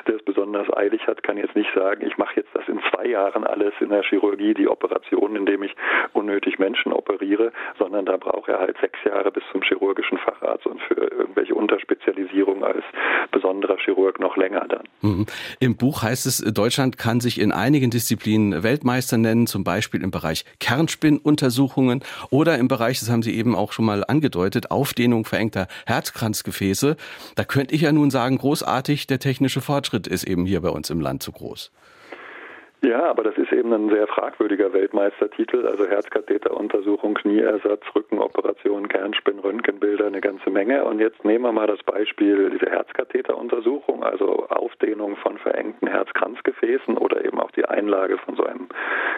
der 0.06 0.16
es 0.16 0.24
besonders 0.24 0.66
eilig 0.76 1.06
hat, 1.06 1.22
kann 1.22 1.36
jetzt 1.36 1.54
nicht 1.54 1.70
sagen, 1.74 2.06
ich 2.06 2.16
mache 2.18 2.36
jetzt 2.36 2.50
das 2.54 2.66
in 2.68 2.80
zwei 2.90 3.06
Jahren 3.06 3.44
alles 3.44 3.72
in 3.80 3.90
der 3.90 4.02
Chirurgie, 4.02 4.54
die 4.54 4.68
Operation, 4.68 5.36
indem 5.36 5.62
ich 5.62 5.74
unnötig 6.12 6.58
Menschen 6.58 6.92
operiere, 6.92 7.52
sondern 7.78 8.06
da 8.06 8.16
braucht 8.16 8.48
er 8.48 8.58
halt 8.58 8.76
sechs 8.80 8.98
Jahre 9.04 9.30
bis 9.30 9.44
zum 9.52 9.62
chirurgischen 9.62 10.18
Facharzt 10.18 10.66
und 10.66 10.80
für 10.82 10.94
irgendwelche 10.94 11.54
Unterspezialisierung 11.54 12.64
als 12.64 12.84
besonderer 13.30 13.76
Chirurg 13.78 14.20
noch 14.20 14.36
länger 14.36 14.66
dann. 14.68 14.84
Mhm. 15.00 15.26
Im 15.60 15.76
Buch 15.76 16.02
heißt 16.02 16.26
es, 16.26 16.38
Deutschland 16.38 16.98
kann 16.98 17.20
sich 17.20 17.40
in 17.40 17.52
einigen 17.52 17.90
Disziplinen 17.90 18.62
Weltmeister 18.62 19.18
nennen, 19.18 19.46
zum 19.46 19.64
Beispiel 19.64 20.02
im 20.02 20.10
Bereich 20.10 20.44
Kernspinnuntersuchungen 20.60 22.02
oder 22.30 22.58
im 22.58 22.68
Bereich, 22.68 23.00
das 23.00 23.10
haben 23.10 23.22
Sie 23.22 23.36
eben 23.36 23.54
auch 23.54 23.72
schon 23.72 23.84
mal 23.84 24.04
angedeutet, 24.06 24.70
Aufdehnung 24.70 25.24
verengter 25.24 25.66
Herz 25.86 26.01
Herzkranzgefäße. 26.02 26.96
Da 27.36 27.44
könnte 27.44 27.74
ich 27.74 27.82
ja 27.82 27.92
nun 27.92 28.10
sagen, 28.10 28.38
großartig, 28.38 29.06
der 29.06 29.20
technische 29.20 29.60
Fortschritt 29.60 30.06
ist 30.06 30.24
eben 30.24 30.46
hier 30.46 30.60
bei 30.60 30.70
uns 30.70 30.90
im 30.90 31.00
Land 31.00 31.22
zu 31.22 31.30
groß. 31.30 31.70
Ja, 32.84 33.04
aber 33.04 33.22
das 33.22 33.38
ist 33.38 33.52
eben 33.52 33.72
ein 33.72 33.90
sehr 33.90 34.08
fragwürdiger 34.08 34.72
Weltmeistertitel. 34.72 35.68
Also 35.68 35.86
Herzkatheteruntersuchung, 35.86 37.14
Knieersatz, 37.14 37.84
Rückenoperation, 37.94 38.88
Kernspin, 38.88 39.38
Röntgenbilder, 39.38 40.06
eine 40.06 40.20
ganze 40.20 40.50
Menge. 40.50 40.84
Und 40.84 40.98
jetzt 40.98 41.24
nehmen 41.24 41.44
wir 41.44 41.52
mal 41.52 41.68
das 41.68 41.80
Beispiel 41.84 42.50
diese 42.50 42.68
Herzkatheteruntersuchung, 42.68 44.02
also 44.02 44.48
Aufdehnung 44.48 45.14
von 45.14 45.38
verengten 45.38 45.86
Herzkranzgefäßen 45.86 46.98
oder 46.98 47.24
eben 47.24 47.38
auch 47.38 47.52
die 47.52 47.64
Einlage 47.64 48.18
von 48.18 48.34
so 48.34 48.44
einem 48.44 48.68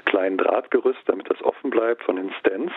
kleinen 0.05 0.37
Drahtgerüst, 0.37 1.01
damit 1.07 1.31
das 1.31 1.43
offen 1.43 1.71
bleibt, 1.71 2.03
von 2.03 2.17
den 2.17 2.33
Stents. 2.41 2.75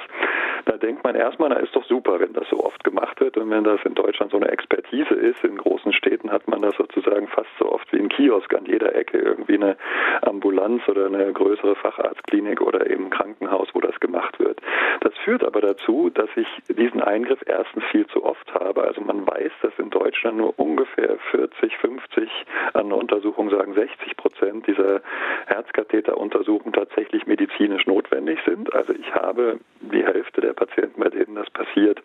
Da 0.67 0.77
denkt 0.77 1.03
man 1.03 1.15
erstmal, 1.15 1.49
na 1.49 1.57
ist 1.57 1.75
doch 1.75 1.85
super, 1.85 2.21
wenn 2.21 2.31
das 2.31 2.47
so 2.49 2.63
oft 2.63 2.85
gemacht 2.85 3.19
wird 3.19 3.35
und 3.35 3.49
wenn 3.49 3.65
das 3.65 3.81
in 3.83 3.93
Deutschland 3.93 4.31
so 4.31 4.37
eine 4.37 4.49
Expertise 4.49 5.13
ist. 5.13 5.43
In 5.43 5.57
großen 5.57 5.91
Städten 5.91 6.31
hat 6.31 6.47
man 6.47 6.61
das 6.61 6.75
sozusagen 6.77 7.27
fast 7.27 7.49
so 7.59 7.69
oft 7.69 7.91
wie 7.91 7.99
ein 7.99 8.07
Kiosk 8.07 8.53
an 8.53 8.65
jeder 8.65 8.95
Ecke 8.95 9.17
irgendwie 9.17 9.55
eine 9.55 9.75
Ambulanz 10.21 10.76
oder 10.87 11.05
eine 11.05 11.31
größere 11.31 11.75
Facharztklinik 11.75 12.61
oder 12.61 12.89
eben 12.89 13.09
Krankenhaus, 13.09 13.69
wo 13.73 13.79
das 13.79 13.99
gemacht 13.99 14.39
wird. 14.39 14.61
Das 15.01 15.13
führt 15.23 15.43
aber 15.43 15.61
dazu, 15.61 16.09
dass 16.09 16.29
ich 16.35 16.47
diesen 16.67 17.01
Eingriff 17.01 17.39
erstens 17.45 17.83
viel 17.91 18.07
zu 18.07 18.23
oft 18.23 18.53
habe. 18.53 18.83
Also 18.83 19.01
man 19.01 19.25
weiß, 19.25 19.51
dass 19.61 19.73
in 19.77 19.89
Deutschland 19.89 20.37
nur 20.37 20.57
ungefähr 20.59 21.17
40, 21.31 21.77
50 21.77 22.29
an 22.73 22.91
Untersuchungen 22.91 23.49
sagen 23.49 23.73
60 23.73 24.17
Prozent 24.17 24.67
dieser 24.67 25.01
Herzkatheteruntersuchungen 25.47 26.73
tatsächlich 26.73 27.25
medizinisch 27.27 27.85
notwendig 27.85 28.39
sind. 28.45 28.73
Also 28.73 28.93
ich 28.93 29.13
habe 29.13 29.59
die 29.81 30.03
Hälfte 30.03 30.41
der 30.41 30.53
Patienten, 30.53 31.01
bei 31.01 31.09
denen 31.09 31.35
das 31.35 31.49
passiert, 31.49 32.01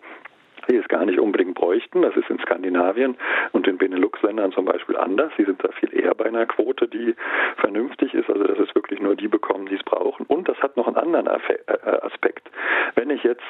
die 0.68 0.76
es 0.76 0.88
gar 0.88 1.04
nicht 1.04 1.18
unbedingt 1.18 1.54
bräuchten. 1.54 2.02
Das 2.02 2.16
ist 2.16 2.30
in 2.30 2.38
Skandinavien 2.38 3.16
und 3.52 3.66
in 3.66 3.78
Benelux-Ländern 3.78 4.52
zum 4.52 4.64
Beispiel 4.64 4.96
anders. 4.96 5.32
Sie 5.36 5.44
sind 5.44 5.62
da 5.62 5.70
viel 5.72 5.94
eher 5.94 6.14
bei 6.14 6.26
einer 6.26 6.46
Quote, 6.46 6.88
die 6.88 7.14
vernünftig 7.56 8.14
ist. 8.14 8.28
Also 8.28 8.44
dass 8.44 8.58
es 8.58 8.74
wirklich 8.74 9.00
nur 9.00 9.16
die 9.16 9.28
bekommen, 9.28 9.66
die 9.66 9.76
es 9.76 9.82
brauchen. 9.82 10.26
Und 10.26 10.48
das 10.48 10.58
hat 10.62 10.76
noch 10.76 10.86
einen 10.86 10.96
anderen 10.96 11.26
äh, 11.26 11.90
Aspekt. 12.02 12.50
Wenn 12.94 13.10
ich 13.10 13.22
jetzt 13.22 13.42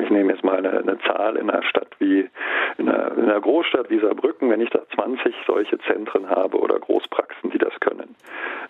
ich 0.00 0.10
nehme 0.10 0.32
jetzt 0.32 0.44
mal 0.44 0.58
eine, 0.58 0.70
eine, 0.70 0.98
Zahl 1.00 1.36
in 1.36 1.50
einer 1.50 1.62
Stadt 1.64 1.88
wie 1.98 2.28
in 2.76 2.88
einer, 2.88 3.16
in 3.16 3.24
einer, 3.24 3.40
Großstadt 3.40 3.90
wie 3.90 3.98
Saarbrücken, 3.98 4.48
wenn 4.48 4.60
ich 4.60 4.70
da 4.70 4.80
20 4.94 5.34
solche 5.46 5.78
Zentren 5.80 6.30
habe 6.30 6.58
oder 6.58 6.78
Großpraxen, 6.78 7.50
die 7.50 7.58
das 7.58 7.78
können. 7.80 8.14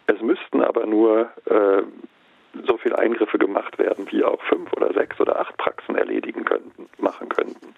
Es 0.06 0.22
müssten 0.22 0.62
aber 0.62 0.86
nur 0.86 1.28
äh, 1.44 1.82
so 2.66 2.76
viele 2.78 2.98
Eingriffe 2.98 3.38
gemacht 3.38 3.78
werden, 3.78 4.06
wie 4.10 4.24
auch 4.24 4.42
fünf 4.44 4.72
oder 4.72 4.92
sechs 4.92 5.20
oder 5.20 5.38
acht 5.38 5.56
Praxen 5.58 5.96
erledigen 5.96 6.44
könnten, 6.44 6.88
machen 6.98 7.28
könnten. 7.28 7.74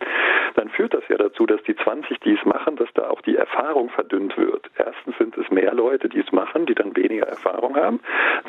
Dann 0.54 0.68
führt 0.68 0.94
das 0.94 1.06
ja 1.08 1.09
dazu, 1.20 1.46
dass 1.46 1.62
die 1.62 1.76
20, 1.76 2.20
die 2.20 2.32
es 2.32 2.44
machen, 2.44 2.76
dass 2.76 2.88
da 2.94 3.10
auch 3.10 3.20
die 3.20 3.36
Erfahrung 3.36 3.90
verdünnt 3.90 4.36
wird. 4.36 4.70
Erstens 4.76 5.16
sind 5.18 5.36
es 5.36 5.50
mehr 5.50 5.74
Leute, 5.74 6.08
die 6.08 6.20
es 6.20 6.32
machen, 6.32 6.66
die 6.66 6.74
dann 6.74 6.96
weniger 6.96 7.26
Erfahrung 7.26 7.76
haben. 7.76 8.00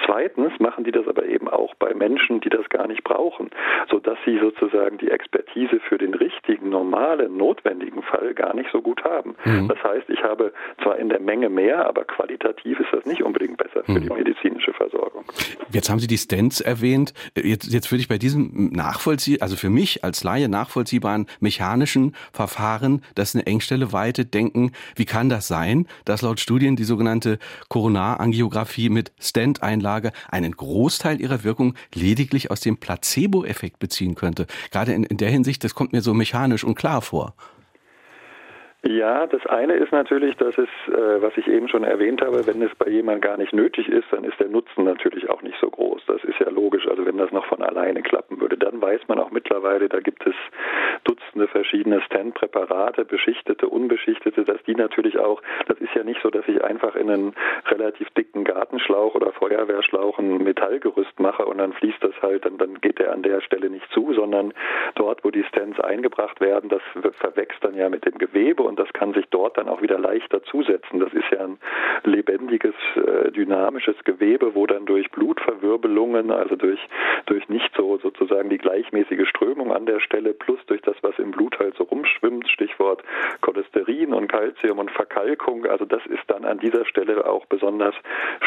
Zweitens 0.06 0.58
machen 0.60 0.84
die 0.84 0.92
das 0.92 1.08
aber 1.08 1.26
eben 1.26 1.48
auch 1.50 1.76
bei 1.76 1.94
Menschen, 1.94 2.40
die 2.42 2.50
das 2.50 2.68
gar 2.70 2.88
nicht 2.88 3.04
brauchen, 3.04 3.50
sodass 3.90 4.18
sie 4.26 4.40
sozusagen 4.40 4.98
die 4.98 5.12
Expertise 5.12 5.80
für 5.80 5.98
den 5.98 6.14
richtigen, 6.14 6.70
normalen, 6.70 7.38
notwendigen 7.38 8.02
Fall 8.04 8.34
gar 8.34 8.56
nicht 8.56 8.72
so 8.72 8.82
gut 8.82 9.04
haben. 9.04 9.36
Mhm. 9.44 9.68
Das 9.68 9.84
heißt, 9.84 10.10
ich 10.10 10.24
habe 10.24 10.54
zwar 10.82 10.98
in 10.98 11.10
der 11.10 11.20
Menge 11.20 11.50
mehr, 11.50 11.88
aber 11.88 12.06
qualitativ 12.06 12.80
ist 12.80 12.94
das 12.94 13.06
nicht 13.06 13.24
unbedingt 13.24 13.41
für 13.86 13.92
mhm. 13.94 14.02
die 14.02 14.10
medizinische 14.10 14.74
Versorgung. 14.74 15.24
Jetzt 15.72 15.90
haben 15.90 16.00
Sie 16.00 16.08
die 16.08 16.18
Stents 16.18 16.62
erwähnt. 16.62 17.14
Jetzt, 17.36 17.72
jetzt 17.72 17.92
würde 17.92 18.02
ich 18.02 18.08
bei 18.08 18.18
diesem 18.18 18.72
nachvollziehen, 18.74 19.42
also 19.42 19.56
für 19.56 19.70
mich 19.70 20.04
als 20.04 20.24
Laie 20.24 20.50
nachvollziehbaren 20.50 21.28
mechanischen 21.40 22.16
Verfahren, 22.34 23.02
das 23.16 23.36
eine 23.36 23.46
Engstelle 23.46 23.94
weitet, 23.94 24.34
denken, 24.34 24.72
wie 24.96 25.06
kann 25.06 25.30
das 25.30 25.48
sein, 25.48 25.88
dass 26.06 26.22
laut 26.22 26.40
Studien 26.40 26.76
die 26.76 26.84
sogenannte 26.84 27.40
Koronarangiographie 27.70 28.90
mit 28.90 29.12
Stent-Einlage 29.20 30.12
einen 30.30 30.52
Großteil 30.52 31.22
ihrer 31.22 31.44
Wirkung 31.44 31.76
lediglich 31.94 32.52
aus 32.52 32.60
dem 32.62 32.78
Placebo-Effekt 32.78 33.80
beziehen 33.80 34.16
könnte. 34.16 34.48
Gerade 34.72 34.94
in, 34.94 35.04
in 35.04 35.18
der 35.18 35.30
Hinsicht, 35.30 35.64
das 35.64 35.76
kommt 35.76 35.94
mir 35.94 36.02
so 36.02 36.14
mechanisch 36.14 36.64
und 36.64 36.76
klar 36.76 37.02
vor. 37.02 37.36
Ja, 38.84 39.28
das 39.28 39.46
eine 39.46 39.74
ist 39.74 39.92
natürlich, 39.92 40.36
dass 40.38 40.58
es, 40.58 40.68
äh, 40.88 41.22
was 41.22 41.38
ich 41.38 41.48
eben 41.48 41.68
schon 41.68 41.84
erwähnt 41.84 42.20
habe, 42.24 42.48
wenn 42.48 42.64
es 42.64 42.74
bei 42.80 42.90
jemandem 42.90 43.22
gar 43.22 43.38
nicht 43.38 43.54
nötig 43.54 43.88
ist, 43.88 44.08
dann 44.10 44.24
ist 44.24 44.40
der 44.40 44.50
Nutzen 44.50 44.86
natürlich 44.86 45.30
auch 45.30 45.44
nicht 45.44 45.56
so 45.62 45.70
groß. 45.70 46.02
Das 46.08 46.24
ist 46.24 46.40
ja 46.40 46.50
logisch. 46.50 46.88
Also 46.88 47.06
wenn 47.06 47.18
das 47.18 47.32
noch 47.32 47.46
von 47.46 47.62
alleine 47.62 48.02
klappen 48.02 48.42
würde, 48.42 48.58
dann 48.58 48.82
weiß 48.82 49.02
man 49.08 49.20
auch 49.20 49.30
mittlerweile, 49.30 49.88
da 49.88 50.00
gibt 50.00 50.26
es 50.26 50.34
Dutzende 51.04 51.48
verschiedene 51.48 52.02
Stent-Präparate, 52.02 53.06
beschichtete, 53.06 53.68
unbeschichtete, 53.68 54.46
dass 54.46 54.62
die 54.64 54.74
natürlich 54.74 55.20
auch, 55.20 55.44
das 55.68 55.80
ist 55.80 55.94
ja 55.94 56.04
nicht 56.04 56.22
so, 56.24 56.32
dass 56.32 56.48
ich 56.48 56.64
einfach 56.64 56.96
in 56.96 57.12
einen 57.12 57.36
relativ 57.68 58.10
dicken 58.12 58.44
Gartenschlauch 58.44 59.14
oder 59.14 59.32
Feuerwehrschlauch 59.32 60.18
ein 60.18 60.44
Metallgerüst 60.44 61.20
mache 61.20 61.46
und 61.46 61.60
dann 61.60 61.74
fließt 61.74 62.04
das 62.04 62.20
halt, 62.24 62.46
dann, 62.46 62.58
dann 62.58 62.82
geht 62.82 62.98
der 62.98 63.14
an 63.14 63.22
der 63.22 63.42
Stelle 63.42 63.70
nicht 63.70 63.88
zu, 63.92 64.12
sondern 64.14 64.56
dort, 64.96 65.24
wo 65.24 65.30
die 65.30 65.44
Stents 65.44 65.80
eingebracht 65.80 66.42
werden, 66.42 66.70
das 66.70 66.82
verwächst 67.20 67.64
dann 67.64 67.76
ja 67.76 67.88
mit 67.88 68.06
dem 68.06 68.18
Gewebe 68.18 68.71
und 68.72 68.80
das 68.80 68.92
kann 68.94 69.14
sich 69.14 69.26
dort 69.32 69.58
dann 69.58 69.68
auch 69.68 69.82
wieder 69.82 70.00
leichter 70.00 70.42
zusetzen. 70.44 71.02
Das 71.02 71.12
ist 71.12 71.30
ja 71.30 71.44
ein 71.44 71.58
lebendiges, 72.06 72.74
äh, 72.96 73.30
dynamisches 73.32 74.02
Gewebe, 74.06 74.56
wo 74.56 74.66
dann 74.66 74.86
durch 74.86 75.12
Blutverwirbelungen, 75.12 76.32
also 76.32 76.56
durch, 76.56 76.80
durch 77.26 77.50
nicht 77.50 77.70
so 77.76 77.98
sozusagen 77.98 78.50
die 78.50 78.58
gleichmäßige 78.58 79.28
Strömung 79.28 79.74
an 79.74 79.86
der 79.86 80.00
Stelle, 80.00 80.34
plus 80.34 80.60
durch 80.68 80.82
das, 80.84 80.96
was 81.02 81.20
im 81.20 81.32
Blut 81.32 81.60
halt 81.60 81.76
so 81.76 81.84
rumschwimmt, 81.84 82.48
Stichwort 82.50 83.04
Cholesterin 83.42 84.14
und 84.14 84.30
Calcium 84.30 84.80
und 84.80 84.90
Verkalkung, 84.92 85.66
also 85.66 85.84
das 85.84 86.06
ist 86.06 86.24
dann 86.28 86.46
an 86.46 86.60
dieser 86.60 86.86
Stelle 86.86 87.28
auch 87.28 87.46
besonders 87.48 87.96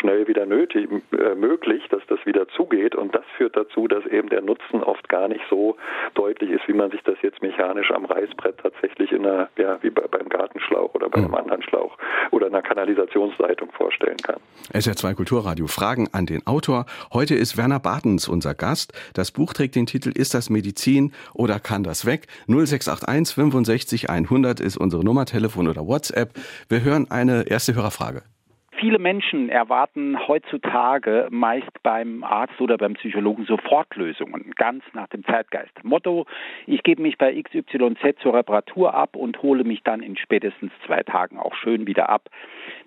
schnell 0.00 0.26
wieder 0.26 0.46
nötig, 0.46 0.88
äh, 1.12 1.34
möglich, 1.34 1.86
dass 1.90 2.00
das 2.06 2.24
wieder 2.24 2.48
zugeht 2.48 2.94
und 2.94 3.14
das 3.14 3.24
führt 3.36 3.56
dazu, 3.58 3.88
dass 3.88 4.06
eben 4.06 4.30
der 4.30 4.40
Nutzen 4.40 4.82
oft 4.82 5.06
gar 5.10 5.28
nicht 5.28 5.44
so 5.50 5.76
deutlich 6.14 6.50
ist, 6.50 6.66
wie 6.66 6.72
man 6.72 6.90
sich 6.90 7.02
das 7.02 7.20
jetzt 7.20 7.42
mechanisch 7.42 7.90
am 7.90 8.06
Reißbrett 8.06 8.58
tatsächlich 8.62 9.12
in 9.12 9.26
einer, 9.26 9.48
ja, 9.58 9.78
wie 9.82 9.90
bei, 9.90 10.06
beim 10.14 10.28
Gartenschlauch 10.28 10.94
oder 10.94 11.08
bei 11.08 11.18
einem 11.18 11.28
hm. 11.28 11.34
anderen 11.34 11.62
Schlauch 11.62 11.96
oder 12.30 12.46
einer 12.46 12.62
Kanalisationsleitung 12.62 13.70
vorstellen 13.72 14.16
kann. 14.18 14.36
SR2 14.72 15.14
Kulturradio. 15.14 15.66
Fragen 15.66 16.08
an 16.12 16.26
den 16.26 16.46
Autor. 16.46 16.86
Heute 17.12 17.34
ist 17.34 17.56
Werner 17.56 17.80
Bartens 17.80 18.28
unser 18.28 18.54
Gast. 18.54 18.92
Das 19.14 19.32
Buch 19.32 19.52
trägt 19.52 19.74
den 19.74 19.86
Titel 19.86 20.10
Ist 20.10 20.34
das 20.34 20.50
Medizin 20.50 21.12
oder 21.34 21.58
kann 21.58 21.82
das 21.82 22.06
weg? 22.06 22.26
0681 22.46 23.34
65 23.34 24.10
100 24.10 24.60
ist 24.60 24.76
unsere 24.76 25.04
Nummer, 25.04 25.24
Telefon 25.26 25.68
oder 25.68 25.86
WhatsApp. 25.86 26.34
Wir 26.68 26.82
hören 26.82 27.10
eine 27.10 27.48
erste 27.48 27.74
Hörerfrage. 27.74 28.22
Viele 28.76 28.98
Menschen 28.98 29.50
erwarten 29.50 30.26
heutzutage 30.26 31.28
meist 31.30 31.70
beim 31.84 32.24
Arzt 32.24 32.60
oder 32.60 32.76
beim 32.76 32.94
Psychologen 32.94 33.44
Sofortlösungen, 33.44 34.52
ganz 34.56 34.82
nach 34.94 35.06
dem 35.08 35.24
Zeitgeist. 35.24 35.72
Motto, 35.84 36.26
ich 36.66 36.82
gebe 36.82 37.00
mich 37.00 37.16
bei 37.16 37.40
XYZ 37.40 38.18
zur 38.20 38.34
Reparatur 38.34 38.92
ab 38.94 39.14
und 39.14 39.40
hole 39.42 39.62
mich 39.62 39.84
dann 39.84 40.00
in 40.00 40.16
spätestens 40.16 40.72
zwei 40.86 41.04
Tagen 41.04 41.38
auch 41.38 41.54
schön 41.54 41.86
wieder 41.86 42.08
ab. 42.08 42.28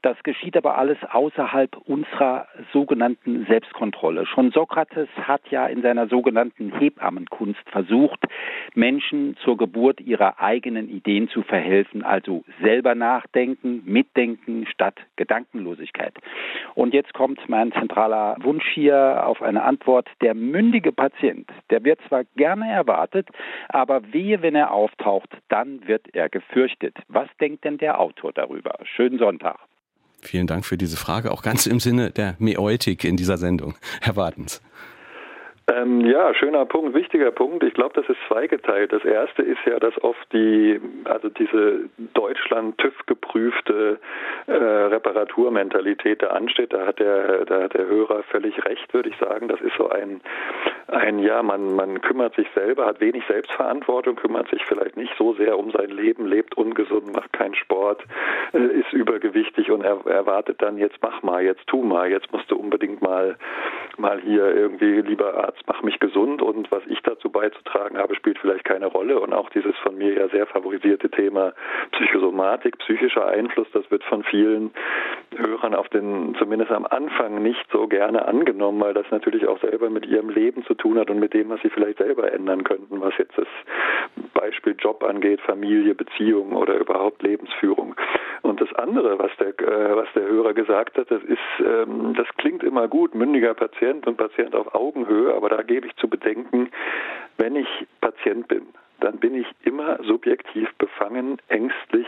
Das 0.01 0.21
geschieht 0.23 0.57
aber 0.57 0.77
alles 0.77 0.97
außerhalb 1.09 1.77
unserer 1.85 2.47
sogenannten 2.73 3.45
Selbstkontrolle. 3.45 4.25
Schon 4.25 4.51
Sokrates 4.51 5.07
hat 5.15 5.41
ja 5.51 5.67
in 5.67 5.81
seiner 5.81 6.07
sogenannten 6.07 6.77
Hebammenkunst 6.77 7.61
versucht, 7.71 8.19
Menschen 8.75 9.37
zur 9.37 9.57
Geburt 9.57 10.01
ihrer 10.01 10.39
eigenen 10.39 10.89
Ideen 10.89 11.29
zu 11.29 11.43
verhelfen, 11.43 12.03
also 12.03 12.43
selber 12.61 12.93
nachdenken, 12.93 13.83
mitdenken 13.85 14.67
statt 14.67 14.95
Gedankenlosigkeit. 15.15 15.76
Öffentlichkeit. 15.77 16.15
Und 16.75 16.93
jetzt 16.93 17.13
kommt 17.13 17.39
mein 17.47 17.71
zentraler 17.71 18.35
Wunsch 18.41 18.65
hier 18.73 19.25
auf 19.25 19.41
eine 19.41 19.63
Antwort. 19.63 20.07
Der 20.21 20.33
mündige 20.33 20.91
Patient, 20.91 21.49
der 21.69 21.83
wird 21.83 21.99
zwar 22.07 22.23
gerne 22.35 22.69
erwartet, 22.69 23.27
aber 23.69 24.01
wehe, 24.11 24.41
wenn 24.41 24.55
er 24.55 24.71
auftaucht, 24.71 25.29
dann 25.49 25.87
wird 25.87 26.13
er 26.13 26.29
gefürchtet. 26.29 26.97
Was 27.07 27.27
denkt 27.39 27.63
denn 27.63 27.77
der 27.77 27.99
Autor 27.99 28.33
darüber? 28.33 28.75
Schönen 28.83 29.19
Sonntag. 29.19 29.57
Vielen 30.21 30.47
Dank 30.47 30.65
für 30.65 30.77
diese 30.77 30.97
Frage, 30.97 31.31
auch 31.31 31.43
ganz 31.43 31.67
im 31.67 31.79
Sinne 31.79 32.09
der 32.09 32.35
Meotik 32.39 33.03
in 33.03 33.17
dieser 33.17 33.37
Sendung. 33.37 33.75
Herr 34.01 34.15
Wartens. 34.15 34.61
Ähm, 35.69 35.99
ja, 36.01 36.33
schöner 36.33 36.65
Punkt, 36.65 36.93
wichtiger 36.93 37.31
Punkt. 37.31 37.61
Ich 37.61 37.73
glaube, 37.73 37.93
das 37.93 38.07
ist 38.07 38.19
zweigeteilt. 38.29 38.93
Das 38.93 39.03
erste 39.03 39.41
ist 39.41 39.59
ja, 39.65 39.79
dass 39.79 40.01
oft 40.01 40.31
die, 40.31 40.79
also 41.03 41.27
diese 41.27 41.89
Deutschland 42.13 42.77
TÜV 42.77 43.05
geprüfte 43.05 43.99
äh, 44.47 44.53
Reparaturmentalität 44.53 46.23
da 46.23 46.27
ansteht. 46.27 46.71
Da 46.71 46.85
hat 46.85 46.99
der, 46.99 47.43
da 47.45 47.63
hat 47.63 47.73
der 47.73 47.85
Hörer 47.85 48.23
völlig 48.23 48.63
recht, 48.63 48.93
würde 48.93 49.09
ich 49.09 49.17
sagen. 49.17 49.49
Das 49.49 49.59
ist 49.59 49.75
so 49.77 49.89
ein, 49.89 50.21
ein 50.87 51.19
ja, 51.19 51.43
man, 51.43 51.75
man 51.75 52.01
kümmert 52.01 52.35
sich 52.35 52.47
selber, 52.55 52.85
hat 52.85 53.01
wenig 53.01 53.23
Selbstverantwortung, 53.27 54.15
kümmert 54.15 54.49
sich 54.49 54.63
vielleicht 54.65 54.95
nicht 54.95 55.13
so 55.17 55.33
sehr 55.33 55.57
um 55.57 55.71
sein 55.71 55.89
Leben, 55.89 56.25
lebt 56.27 56.57
ungesund, 56.57 57.13
macht 57.13 57.33
keinen 57.33 57.55
Sport, 57.55 58.03
äh, 58.53 58.57
ist 58.57 58.93
übergewichtig 58.93 59.69
und 59.71 59.83
er, 59.83 60.05
erwartet 60.05 60.61
dann 60.61 60.77
jetzt 60.77 60.97
mach 61.01 61.23
mal, 61.23 61.43
jetzt 61.43 61.67
tu 61.67 61.83
mal, 61.83 62.09
jetzt 62.09 62.31
musst 62.31 62.49
du 62.49 62.55
unbedingt 62.55 63.01
mal, 63.01 63.37
mal 63.97 64.19
hier 64.21 64.55
irgendwie 64.55 65.01
lieber 65.01 65.35
Arzt 65.43 65.63
mach 65.67 65.81
mich 65.83 65.99
gesund 65.99 66.41
und 66.41 66.71
was 66.71 66.83
ich 66.87 67.01
dazu 67.01 67.29
beizutragen 67.29 67.97
habe, 67.97 68.15
spielt 68.15 68.39
vielleicht 68.39 68.63
keine 68.63 68.87
Rolle. 68.87 69.19
Und 69.19 69.33
auch 69.33 69.49
dieses 69.49 69.75
von 69.77 69.97
mir 69.97 70.13
ja 70.13 70.29
sehr 70.29 70.47
favorisierte 70.47 71.09
Thema 71.09 71.53
Psychosomatik, 71.91 72.77
psychischer 72.79 73.27
Einfluss, 73.27 73.67
das 73.73 73.89
wird 73.91 74.03
von 74.05 74.23
vielen 74.23 74.71
Hörern 75.35 75.75
auf 75.75 75.89
den, 75.89 76.35
zumindest 76.39 76.71
am 76.71 76.85
Anfang 76.85 77.41
nicht 77.43 77.65
so 77.71 77.87
gerne 77.87 78.25
angenommen, 78.25 78.79
weil 78.79 78.93
das 78.93 79.05
natürlich 79.11 79.47
auch 79.47 79.59
selber 79.59 79.89
mit 79.89 80.05
ihrem 80.05 80.29
Leben 80.29 80.63
zu 80.65 80.75
tun 80.77 80.97
hat 80.97 81.09
und 81.09 81.19
mit 81.19 81.33
dem, 81.33 81.49
was 81.49 81.61
sie 81.61 81.69
vielleicht 81.69 81.97
selber 81.97 82.31
ändern 82.31 82.63
könnten, 82.63 83.01
was 83.01 83.13
jetzt 83.17 83.37
das 83.37 83.47
Beispiel 84.33 84.75
Job 84.77 85.03
angeht, 85.03 85.41
Familie, 85.41 85.95
Beziehung 85.95 86.53
oder 86.53 86.77
überhaupt 86.77 87.23
Lebensführung. 87.23 87.95
Und 88.43 88.61
das 88.61 88.73
andere, 88.75 89.19
was 89.19 89.31
der, 89.37 89.49
äh, 89.59 89.95
was 89.95 90.07
der 90.15 90.23
Hörer 90.23 90.53
gesagt 90.53 90.97
hat, 90.97 91.09
das 91.11 91.23
ist, 91.23 91.39
ähm, 91.59 92.13
das 92.15 92.27
klingt 92.37 92.63
immer 92.63 92.87
gut, 92.87 93.15
mündiger 93.15 93.53
Patient 93.53 94.07
und 94.07 94.17
Patient 94.17 94.55
auf 94.55 94.73
Augenhöhe, 94.73 95.33
aber 95.33 95.49
da 95.49 95.63
gebe 95.63 95.87
ich 95.87 95.95
zu 95.97 96.07
bedenken, 96.07 96.69
wenn 97.37 97.55
ich 97.55 97.67
Patient 98.01 98.47
bin, 98.47 98.67
dann 98.99 99.17
bin 99.17 99.35
ich 99.35 99.47
immer 99.63 99.99
subjektiv 100.03 100.73
befangen, 100.77 101.37
ängstlich. 101.49 102.07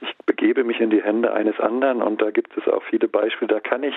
Ich 0.00 0.12
begebe 0.26 0.64
mich 0.64 0.80
in 0.80 0.90
die 0.90 1.02
Hände 1.02 1.32
eines 1.32 1.58
anderen 1.60 2.02
und 2.02 2.20
da 2.20 2.30
gibt 2.30 2.56
es 2.56 2.66
auch 2.68 2.82
viele 2.84 3.08
Beispiele. 3.08 3.54
Da 3.54 3.60
kann 3.60 3.82
ich 3.82 3.94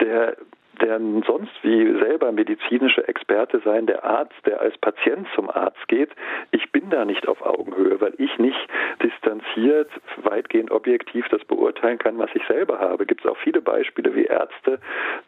der 0.00 0.36
der 0.82 1.00
sonst 1.26 1.52
wie 1.62 1.98
selber 2.00 2.32
medizinische 2.32 3.06
Experte 3.06 3.60
sein, 3.64 3.86
der 3.86 4.04
Arzt, 4.04 4.34
der 4.46 4.60
als 4.60 4.76
Patient 4.78 5.26
zum 5.34 5.48
Arzt 5.48 5.86
geht. 5.88 6.10
Ich 6.50 6.70
bin 6.72 6.90
da 6.90 7.04
nicht 7.04 7.28
auf 7.28 7.40
Augenhöhe, 7.42 8.00
weil 8.00 8.14
ich 8.18 8.36
nicht 8.38 8.58
distanziert, 9.02 9.88
weitgehend 10.22 10.70
objektiv 10.70 11.26
das 11.30 11.44
beurteilen 11.44 11.98
kann, 11.98 12.18
was 12.18 12.30
ich 12.34 12.44
selber 12.46 12.78
habe. 12.78 13.06
Gibt 13.06 13.24
es 13.24 13.30
auch 13.30 13.36
viele 13.38 13.60
Beispiele, 13.60 14.14
wie 14.14 14.24
Ärzte, 14.24 14.78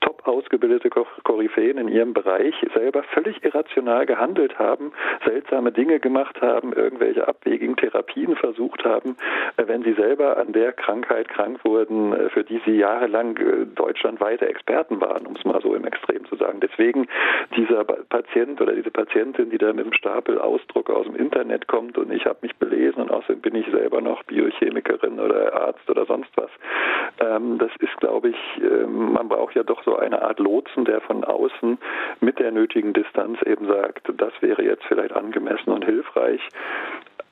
top 0.01 0.27
ausgebildete 0.27 0.91
Koryphäen 0.91 1.79
in 1.79 1.89
ihrem 1.89 2.15
Bereich, 2.15 2.55
selber 2.75 3.03
völlig 3.03 3.45
irrational 3.45 4.07
gehandelt 4.07 4.59
haben, 4.59 4.93
seltsame 5.25 5.73
Dinge 5.73 6.01
gemacht 6.01 6.41
haben, 6.41 6.73
irgendwelche 6.73 7.29
abwegigen 7.29 7.77
Therapien 7.77 8.37
versucht 8.37 8.85
haben, 8.85 9.17
äh, 9.57 9.65
wenn 9.67 9.83
sie 9.83 9.95
selber 9.95 10.37
an 10.39 10.53
der 10.53 10.73
Krankheit 10.73 11.29
krank 11.29 11.65
wurden, 11.65 12.13
äh, 12.13 12.29
für 12.31 12.45
die 12.45 12.61
sie 12.65 12.77
jahrelang 12.77 13.37
äh, 13.37 13.67
deutschlandweite 13.67 14.49
Experten 14.49 15.01
waren, 15.01 15.27
um 15.27 15.35
es 15.37 15.44
mal 15.45 15.61
so 15.61 15.75
im 15.75 15.85
Extrem 15.85 16.25
zu 16.27 16.37
sagen. 16.37 16.61
Deswegen 16.61 17.07
dieser 17.57 17.85
Patient 17.85 18.61
oder 18.61 18.75
diese 18.75 18.91
Patientin, 18.91 19.51
die 19.51 19.59
da 19.59 19.73
mit 19.73 19.85
dem 19.85 19.93
Stapel 19.93 20.39
Ausdruck 20.39 20.91
aus 20.91 21.07
dem 21.07 21.17
Internet 21.17 21.67
kommt 21.69 21.99
und 21.99 22.13
ich 22.13 22.25
habe 22.27 22.39
mich 22.43 22.55
belesen 22.57 23.03
und 23.03 23.11
außerdem 23.11 23.41
bin 23.41 23.55
ich 23.55 23.67
selber 23.71 24.01
noch 24.01 24.23
Biochemikerin 24.25 25.21
oder 25.21 25.55
Arzt 25.55 25.89
oder 25.89 26.07
sonst 26.07 26.31
was. 26.37 26.51
Ähm, 27.21 27.59
das 27.59 27.71
ist, 27.79 27.97
glaube 27.99 28.31
ich, 28.31 28.63
ähm, 28.63 29.13
man 29.13 29.29
braucht 29.29 29.55
ja 29.55 29.63
doch 29.63 29.83
so 29.85 29.97
eine 29.97 30.23
Art 30.23 30.39
Lotsen, 30.39 30.85
der 30.85 31.01
von 31.01 31.25
außen 31.25 31.79
mit 32.21 32.39
der 32.39 32.51
nötigen 32.51 32.93
Distanz 32.93 33.41
eben 33.43 33.67
sagt, 33.67 34.09
das 34.17 34.33
wäre 34.41 34.63
jetzt 34.63 34.85
vielleicht 34.85 35.13
angemessen 35.13 35.71
und 35.71 35.85
hilfreich. 35.85 36.41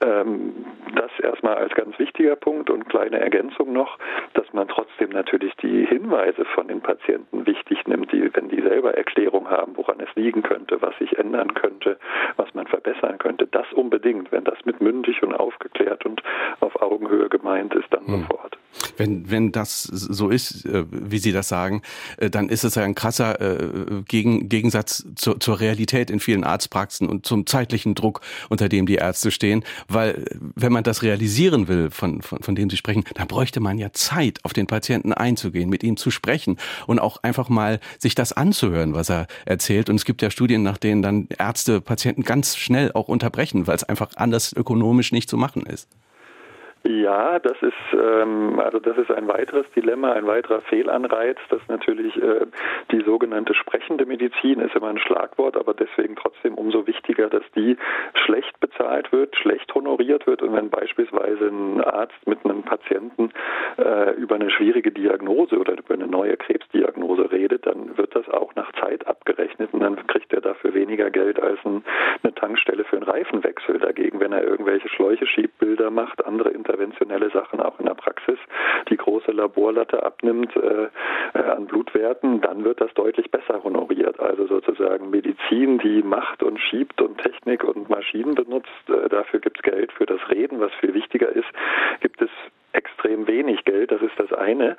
Ähm, 0.02 0.64
das 0.94 1.10
erstmal 1.20 1.56
als 1.56 1.72
ganz 1.74 1.98
wichtiger 1.98 2.36
Punkt 2.36 2.70
und 2.70 2.88
kleine 2.88 3.20
Ergänzung 3.20 3.72
noch, 3.72 3.98
dass 4.34 4.52
man 4.52 4.68
trotzdem 4.68 5.10
natürlich 5.10 5.54
die 5.56 5.86
Hinweise 5.86 6.44
von 6.44 6.68
den 6.68 6.80
Patienten 6.80 7.46
wichtig 7.46 7.86
nimmt, 7.86 8.12
die, 8.12 8.28
wenn 8.34 8.48
die 8.48 8.60
selber 8.60 8.94
Erklärung 8.94 9.48
haben, 9.48 9.76
woran 9.76 10.00
es 10.00 10.14
liegen 10.16 10.42
könnte, 10.42 10.82
was 10.82 10.96
sich 10.98 11.18
ändern 11.18 11.54
könnte, 11.54 11.98
was 12.36 12.52
man 12.54 12.66
verbessern 12.66 13.18
könnte. 13.18 13.46
Das 13.46 13.72
unbedingt, 13.72 14.32
wenn 14.32 14.44
das 14.44 14.58
mit 14.64 14.80
mündig 14.80 15.22
und 15.22 15.34
aufgeklärt 15.34 16.04
und 16.04 16.22
auf 16.60 16.80
Augenhöhe 16.82 17.28
gemeint 17.28 17.74
ist, 17.74 17.92
dann 17.92 18.06
hm. 18.06 18.20
sofort. 18.22 18.58
Wenn, 18.97 19.31
wenn 19.31 19.52
das 19.52 19.83
so 19.83 20.29
ist, 20.29 20.64
äh, 20.67 20.85
wie 20.91 21.19
Sie 21.19 21.33
das 21.33 21.49
sagen, 21.49 21.83
äh, 22.17 22.31
dann 22.31 22.49
ist 22.49 22.64
es 22.64 22.75
ja 22.75 22.83
ein 22.83 22.95
krasser 22.95 23.41
äh, 23.41 24.02
Gegensatz 24.07 25.05
zur, 25.14 25.41
zur 25.41 25.61
Realität 25.61 26.11
in 26.11 26.21
vielen 26.21 26.45
Arztpraxen 26.45 27.09
und 27.09 27.26
zum 27.26 27.47
zeitlichen 27.47 27.95
Druck, 27.95 28.21
unter 28.49 28.69
dem 28.69 28.87
die 28.87 28.97
Ärzte 28.97 29.31
stehen. 29.31 29.64
Weil 29.88 30.25
wenn 30.55 30.73
man 30.73 30.85
das 30.85 31.02
realisieren 31.02 31.69
will, 31.69 31.91
von, 31.91 32.23
von, 32.23 32.43
von 32.43 32.55
dem 32.55 32.71
Sie 32.71 32.76
sprechen, 32.76 33.05
dann 33.14 33.29
bräuchte 33.29 33.61
man 33.61 33.79
ja 33.79 33.93
Zeit, 33.93 34.38
auf 34.45 34.52
den 34.52 34.67
Patienten 34.67 35.12
einzugehen, 35.12 35.69
mit 35.69 35.83
ihm 35.83 35.97
zu 35.97 36.11
sprechen 36.11 36.59
und 36.87 36.99
auch 36.99 37.23
einfach 37.23 37.49
mal 37.49 37.81
sich 37.99 38.14
das 38.14 38.33
anzuhören, 38.33 38.95
was 38.95 39.11
er 39.11 39.26
erzählt. 39.45 39.91
Und 39.91 39.97
es 39.97 40.05
gibt 40.05 40.23
ja 40.23 40.31
Studien, 40.31 40.62
nach 40.62 40.79
denen 40.79 41.02
dann 41.02 41.29
Ärzte 41.38 41.81
Patienten 41.81 42.23
ganz 42.23 42.57
schnell 42.57 42.93
auch 42.93 43.09
unterbrechen, 43.09 43.67
weil 43.67 43.76
es 43.76 43.85
einfach 43.85 44.11
anders 44.17 44.52
ökonomisch 44.52 45.12
nicht 45.12 45.29
zu 45.29 45.37
machen 45.37 45.62
ist. 45.67 45.88
Ja, 46.84 47.38
das 47.38 47.56
ist 47.62 47.72
ähm, 47.92 48.58
also 48.58 48.80
das 48.80 48.98
ist 48.98 49.10
ein 49.10 49.28
weiteres 49.28 49.66
Dilemma, 49.76 50.12
ein 50.12 50.26
weiterer 50.26 50.60
Fehlanreiz, 50.62 51.38
dass 51.48 51.60
natürlich 51.68 52.16
äh, 52.16 52.46
die 52.90 53.02
sogenannte 53.02 53.54
sprechende 53.54 54.04
Medizin 54.04 54.58
ist 54.58 54.74
immer 54.74 54.88
ein 54.88 54.98
Schlagwort, 54.98 55.56
aber 55.56 55.74
deswegen 55.74 56.16
trotzdem 56.16 56.54
umso 56.54 56.86
wichtiger, 56.88 57.28
dass 57.28 57.44
die 57.54 57.76
schlecht 58.24 58.58
bezahlt 58.58 59.12
wird, 59.12 59.36
schlecht 59.36 59.72
honoriert 59.74 60.26
wird 60.26 60.42
und 60.42 60.54
wenn 60.54 60.70
beispielsweise 60.70 61.46
ein 61.46 61.80
Arzt 61.84 62.26
mit 62.26 62.44
einem 62.44 62.64
Patienten 62.64 63.30
äh, 63.78 64.14
über 64.14 64.34
eine 64.34 64.50
schwierige 64.50 64.90
Diagnose 64.90 65.58
oder 65.58 65.78
über 65.78 65.94
eine 65.94 66.08
neue 66.08 66.36
Krebsdiagnose 66.36 67.30
redet, 67.30 67.64
dann 67.64 67.96
wird 67.96 68.16
das 68.16 68.28
auch 68.28 68.56
nach 68.56 68.72
Zeit 68.80 69.06
abgerechnet 69.06 69.72
und 69.72 69.80
dann 69.80 70.04
kriegt 70.08 70.32
er 70.32 70.40
dafür 70.40 70.74
weniger 70.74 71.10
Geld 71.10 71.40
als 71.40 71.58
ein, 71.64 71.84
eine 72.24 72.34
Tankstelle 72.34 72.82
für 72.84 72.96
einen 72.96 73.04
Reifenwechsel. 73.04 73.78
Dagegen, 73.78 74.18
wenn 74.18 74.32
er 74.32 74.42
irgendwelche 74.42 74.88
Schläuche 74.88 75.26
schiebt, 75.26 75.58
Bilder 75.58 75.90
macht, 75.90 76.24
andere 76.24 76.50
Inter 76.50 76.72
interventionelle 76.73 77.31
Sachen 77.31 77.61
auch 77.61 77.79
in 77.79 77.87
der 77.87 77.95
Praxis 77.95 78.38
die 78.88 78.97
große 78.97 79.31
Laborlatte 79.31 80.02
abnimmt 80.02 80.55
äh, 80.57 80.88
äh, 81.35 81.43
an 81.43 81.67
Blutwerten, 81.67 82.41
dann 82.41 82.64
wird 82.64 82.81
das 82.81 82.93
deutlich 82.95 83.31
besser 83.31 83.62
honoriert. 83.62 84.19
Also 84.19 84.47
sozusagen 84.47 85.11
Medizin, 85.11 85.79
die 85.79 86.02
macht 86.02 86.43
und 86.43 86.59
schiebt 86.59 87.00
und 87.00 87.19
Technik 87.19 87.65
und 87.65 87.91
Maschinen 87.91 88.35
benutzt, 88.35 88.71
äh, 88.89 89.08
dafür 89.08 89.41
gibt 89.41 89.58
es 89.58 89.63
Geld 89.63 89.93
für 89.93 90.06
das 90.06 90.21
Reden, 90.30 90.61
was 90.61 90.73
viel 90.80 90.95
wichtiger 90.95 91.28
ist, 91.28 91.49
gibt 92.00 92.23
es 92.23 92.30
extrem 92.73 93.26
wenig 93.26 93.65
Geld, 93.65 93.91
das 93.93 94.00
ist 94.02 94.19
das 94.19 94.32
eine. 94.32 94.76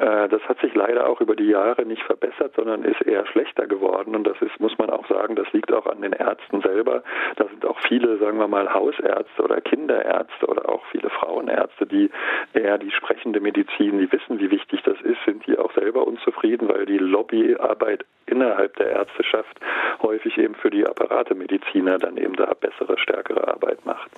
Äh, 0.00 0.28
das 0.28 0.42
hat 0.48 0.58
sich 0.60 0.74
leider 0.74 1.08
auch 1.08 1.20
über 1.20 1.36
die 1.36 1.48
Jahre 1.48 1.84
nicht 1.84 2.02
verbessert, 2.02 2.54
sondern 2.56 2.84
ist 2.84 3.02
eher 3.02 3.26
schlechter 3.26 3.66
geworden. 3.66 4.14
Und 4.14 4.24
das 4.24 4.40
ist, 4.40 4.58
muss 4.60 4.76
man 4.78 4.90
auch 4.90 5.06
sagen, 5.08 5.36
das 5.36 5.52
liegt 5.52 5.72
auch 5.72 5.86
an 5.86 6.00
den 6.00 6.12
Ärzten 6.12 6.60
selber. 6.62 7.02
Da 7.36 7.46
sind 7.46 7.64
auch 7.66 7.78
viele, 7.86 8.18
sagen 8.18 8.38
wir 8.38 8.48
mal, 8.48 8.72
Hausärzte 8.72 9.42
oder 9.42 9.60
Kinderärzte 9.60 10.46
oder 10.46 10.68
auch 10.68 10.84
viele 10.90 11.03
Frauenärzte, 11.44 11.86
die 11.86 12.10
eher 12.52 12.78
die 12.78 12.90
sprechende 12.90 13.40
Medizin, 13.40 13.98
die 13.98 14.10
wissen, 14.10 14.38
wie 14.40 14.50
wichtig 14.50 14.82
das 14.82 15.00
ist, 15.02 15.18
sind 15.24 15.46
die 15.46 15.58
auch 15.58 15.72
selber 15.74 16.06
unzufrieden, 16.06 16.68
weil 16.68 16.86
die 16.86 16.98
Lobbyarbeit 16.98 18.04
innerhalb 18.26 18.76
der 18.76 18.90
Ärzteschaft 18.90 19.58
häufig 20.02 20.38
eben 20.38 20.54
für 20.54 20.70
die 20.70 20.86
Apparatemediziner 20.86 21.98
dann 21.98 22.16
eben 22.16 22.34
da 22.36 22.52
bessere, 22.54 22.98
stärkere 22.98 23.46
Arbeit 23.48 23.84
macht. 23.84 24.10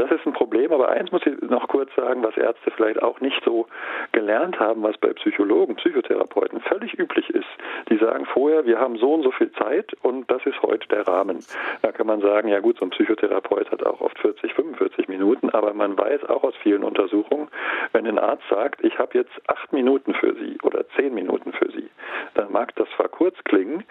Das 0.00 0.10
ist 0.12 0.26
ein 0.26 0.32
Problem, 0.32 0.72
aber 0.72 0.88
eins 0.88 1.12
muss 1.12 1.26
ich 1.26 1.38
noch 1.42 1.68
kurz 1.68 1.94
sagen, 1.94 2.22
was 2.22 2.34
Ärzte 2.34 2.70
vielleicht 2.70 3.02
auch 3.02 3.20
nicht 3.20 3.38
so 3.44 3.66
gelernt 4.12 4.58
haben, 4.58 4.82
was 4.82 4.96
bei 4.96 5.12
Psychologen, 5.12 5.76
Psychotherapeuten 5.76 6.62
völlig 6.62 6.98
üblich 6.98 7.28
ist. 7.28 7.46
Die 7.90 7.98
sagen 7.98 8.24
vorher, 8.24 8.64
wir 8.64 8.78
haben 8.78 8.96
so 8.96 9.12
und 9.12 9.24
so 9.24 9.30
viel 9.30 9.52
Zeit 9.52 9.92
und 10.00 10.30
das 10.30 10.40
ist 10.46 10.62
heute 10.62 10.88
der 10.88 11.06
Rahmen. 11.06 11.44
Da 11.82 11.92
kann 11.92 12.06
man 12.06 12.22
sagen, 12.22 12.48
ja 12.48 12.60
gut, 12.60 12.78
so 12.78 12.86
ein 12.86 12.90
Psychotherapeut 12.90 13.70
hat 13.70 13.84
auch 13.84 14.00
oft 14.00 14.18
40, 14.20 14.54
45 14.54 15.08
Minuten, 15.08 15.50
aber 15.50 15.74
man 15.74 15.98
weiß 15.98 16.24
auch 16.30 16.44
aus 16.44 16.54
vielen 16.62 16.82
Untersuchungen, 16.82 17.48
wenn 17.92 18.06
ein 18.06 18.18
Arzt 18.18 18.44
sagt, 18.48 18.82
ich 18.82 18.98
habe 18.98 19.18
jetzt 19.18 19.32
acht 19.48 19.70
Minuten 19.74 20.14
für 20.14 20.34
Sie 20.34 20.56
oder 20.62 20.88
zehn 20.96 21.12
Minuten 21.12 21.52
für 21.52 21.70
Sie, 21.72 21.90
dann 22.32 22.50
mag 22.50 22.74
das 22.76 22.88
zwar 22.96 23.08
kurz 23.08 23.36
klingen, 23.44 23.84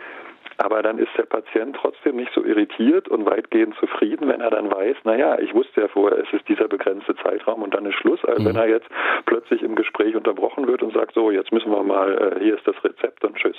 aber 0.60 0.84
dann 0.84 1.00
ist 1.00 1.10
der 1.18 1.24
Patient 1.24 1.76
trotzdem 1.80 2.18
nicht 2.18 2.32
so 2.34 2.44
irritiert 2.44 3.08
und 3.08 3.26
weitgehend 3.26 3.76
zufrieden, 3.80 4.28
wenn 4.28 4.42
er 4.42 4.52
dann 4.52 4.70
weiß, 4.70 4.98
naja, 5.06 5.40
ich 5.40 5.54
wusste 5.54 5.82
ja 5.82 5.88
vorher, 5.88 6.20
es 6.20 6.32
ist 6.34 6.48
dieser 6.50 6.68
begrenzte 6.68 7.16
Zeitraum 7.16 7.64
und 7.64 7.74
dann 7.74 7.86
ist 7.86 7.96
Schluss, 7.96 8.24
als 8.26 8.40
mhm. 8.40 8.46
wenn 8.46 8.56
er 8.58 8.68
jetzt 8.68 8.88
plötzlich 9.26 9.64
im 9.64 9.76
Gespräch 9.76 10.16
unterbrochen 10.16 10.68
wird 10.68 10.84
und 10.84 10.94
sagt, 10.94 11.14
so, 11.14 11.32
jetzt 11.32 11.54
müssen 11.54 11.72
wir 11.72 11.82
mal, 11.84 12.36
äh, 12.38 12.44
hier 12.44 12.58
ist 12.58 12.68
das 12.68 12.76
Rezept 12.84 13.24
und 13.24 13.36
tschüss. 13.38 13.56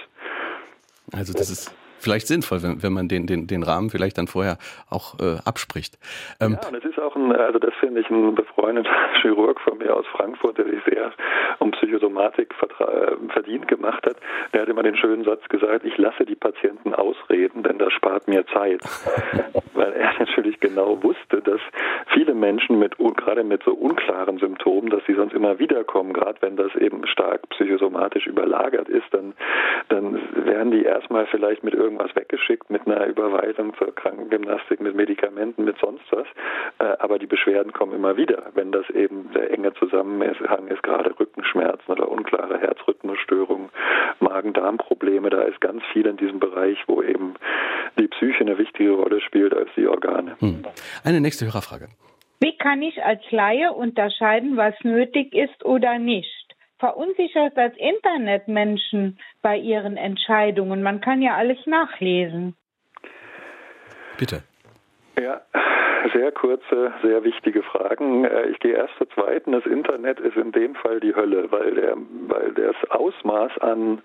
Also 1.13 1.33
das 1.33 1.51
ist 1.51 1.75
vielleicht 2.01 2.27
sinnvoll, 2.27 2.63
wenn, 2.63 2.83
wenn 2.83 2.93
man 2.93 3.09
den, 3.09 3.27
den, 3.27 3.47
den 3.47 3.63
Rahmen 3.63 3.91
vielleicht 3.91 4.19
dann 4.19 4.27
vorher 4.27 4.59
auch 4.89 5.19
äh, 5.21 5.39
abspricht. 5.45 5.99
Ähm, 6.41 6.59
ja, 6.61 6.69
und 6.69 6.77
es 6.77 6.85
ist 6.85 6.99
auch 6.99 7.15
ein, 7.17 7.33
also 7.33 7.59
das 7.59 7.75
finde 7.81 8.01
ich 8.01 8.11
ein 8.11 8.35
befreundeter 8.35 8.91
Chirurg 9.23 9.61
von 9.61 9.79
mir 9.79 9.95
aus 9.95 10.07
Frankfurt, 10.07 10.59
der 10.59 10.67
sich 10.67 10.83
sehr 10.85 11.13
um 11.59 11.71
Psychosomatik 11.73 12.55
äh, 12.63 13.33
verdient 13.33 13.69
gemacht 13.69 14.05
hat. 14.07 14.17
Der 14.53 14.63
hat 14.63 14.69
immer 14.69 14.83
den 14.83 14.97
schönen 14.97 15.25
Satz 15.25 15.47
gesagt, 15.49 15.85
ich 15.85 15.97
lasse 15.99 16.25
die 16.25 16.35
Patienten 16.35 16.95
ausreden, 16.95 17.63
denn 17.63 17.79
das 17.79 17.93
spart 17.93 18.29
mir 18.29 18.47
Zeit. 18.47 18.81
Weil 19.75 19.93
er 19.93 20.13
natürlich 20.19 20.61
genau 20.61 21.03
wusste, 21.03 21.41
dass 21.43 21.61
viele 22.13 22.35
Menschen 22.35 22.79
mit 22.79 22.99
gerade 23.17 23.45
mit 23.45 23.63
so 23.65 23.73
unklaren 23.73 24.39
Symptomen, 24.39 24.91
dass 24.91 25.05
sie 25.07 25.15
sonst 25.15 25.35
immer 25.35 25.59
wiederkommen, 25.59 26.13
gerade 26.13 26.41
wenn 26.41 26.57
das 26.57 26.75
eben 26.77 27.07
stark 27.07 27.49
psychosomatisch 27.51 28.27
überlagert 28.27 28.89
ist, 28.89 29.07
dann, 29.13 29.35
dann 29.89 30.19
werden 30.35 30.71
die 30.71 30.83
erstmal 30.83 31.27
vielleicht 31.27 31.63
mit 31.63 31.75
irgendwas 31.91 32.15
weggeschickt, 32.15 32.71
mit 32.71 32.87
einer 32.87 33.07
Überweisung 33.07 33.75
zur 33.77 33.95
Krankengymnastik, 33.95 34.81
mit 34.81 34.95
Medikamenten, 34.95 35.65
mit 35.65 35.77
sonst 35.79 36.05
was. 36.11 36.27
Äh, 36.79 36.97
aber 36.99 37.19
die 37.19 37.27
Beschwerden 37.27 37.73
kommen 37.73 37.95
immer 37.95 38.17
wieder, 38.17 38.45
wenn 38.55 38.71
das 38.71 38.89
eben 38.91 39.31
der 39.35 39.51
enge 39.51 39.75
Zusammenhang 39.75 40.69
ist, 40.69 40.83
gerade 40.83 41.19
Rückenschmerzen 41.19 41.93
oder 41.93 42.09
unklare 42.09 42.61
Herzrhythmusstörungen, 42.61 43.71
Magen-Darm-Probleme. 44.21 45.31
Da 45.31 45.43
ist 45.43 45.61
ganz 45.61 45.83
viel 45.93 46.07
in 46.07 46.17
diesem 46.17 46.39
Bereich, 46.39 46.79
wo 46.87 47.03
eben 47.03 47.35
die 47.99 48.09
Psyche 48.09 48.41
eine 48.41 48.59
wichtige 48.59 48.93
Rolle 48.93 49.21
spielt 49.21 49.55
als 49.55 49.71
die 49.77 49.87
Organe. 49.87 50.37
Hm. 50.39 50.63
Eine 51.05 51.21
nächste 51.21 51.47
Hörerfrage. 51.47 51.89
Wie 52.41 52.57
kann 52.57 52.81
ich 52.81 53.03
als 53.03 53.21
Laie 53.31 53.73
unterscheiden, 53.73 54.57
was 54.57 54.75
nötig 54.83 55.35
ist 55.35 55.65
oder 55.65 55.99
nicht? 55.99 56.40
Verunsichert 56.81 57.57
das 57.57 57.73
Internet 57.77 58.49
Menschen 58.49 59.21
bei 59.43 59.59
ihren 59.59 59.97
Entscheidungen? 59.99 60.83
Man 60.83 61.03
kann 61.03 61.21
ja 61.21 61.37
alles 61.37 61.59
nachlesen. 61.67 62.57
Bitte. 64.19 64.43
Ja, 65.21 65.43
sehr 66.15 66.33
kurze, 66.33 66.93
sehr 67.03 67.25
wichtige 67.25 67.63
Fragen. 67.63 68.25
Äh, 68.25 68.49
ich 68.49 68.59
gehe 68.61 68.75
erst 68.75 68.97
zur 68.97 69.09
zweiten. 69.11 69.53
Das 69.53 69.67
Internet 69.67 70.19
ist 70.21 70.37
in 70.37 70.53
dem 70.53 70.75
Fall 70.75 71.01
die 71.01 71.15
Hölle, 71.15 71.51
weil 71.51 71.75
der, 71.75 71.95
weil 72.27 72.53
das 72.53 72.77
Ausmaß 72.91 73.59
an 73.59 74.01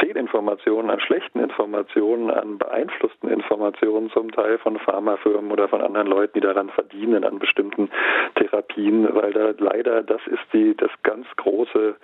Fehlinformationen, 0.00 0.90
an 0.90 1.00
schlechten 1.00 1.40
Informationen, 1.40 2.30
an 2.30 2.58
beeinflussten 2.58 3.30
Informationen 3.30 4.10
zum 4.10 4.30
Teil 4.32 4.58
von 4.58 4.78
Pharmafirmen 4.78 5.50
oder 5.50 5.68
von 5.68 5.80
anderen 5.80 6.06
Leuten, 6.06 6.34
die 6.34 6.46
daran 6.46 6.70
verdienen, 6.70 7.24
an 7.24 7.38
bestimmten 7.38 7.90
Therapien, 8.36 9.08
weil 9.14 9.32
da 9.32 9.52
leider 9.58 10.02
das 10.02 10.20
ist 10.26 10.42
die 10.52 10.74
das 10.76 10.90
ganz 11.02 11.26
große, 11.36 11.96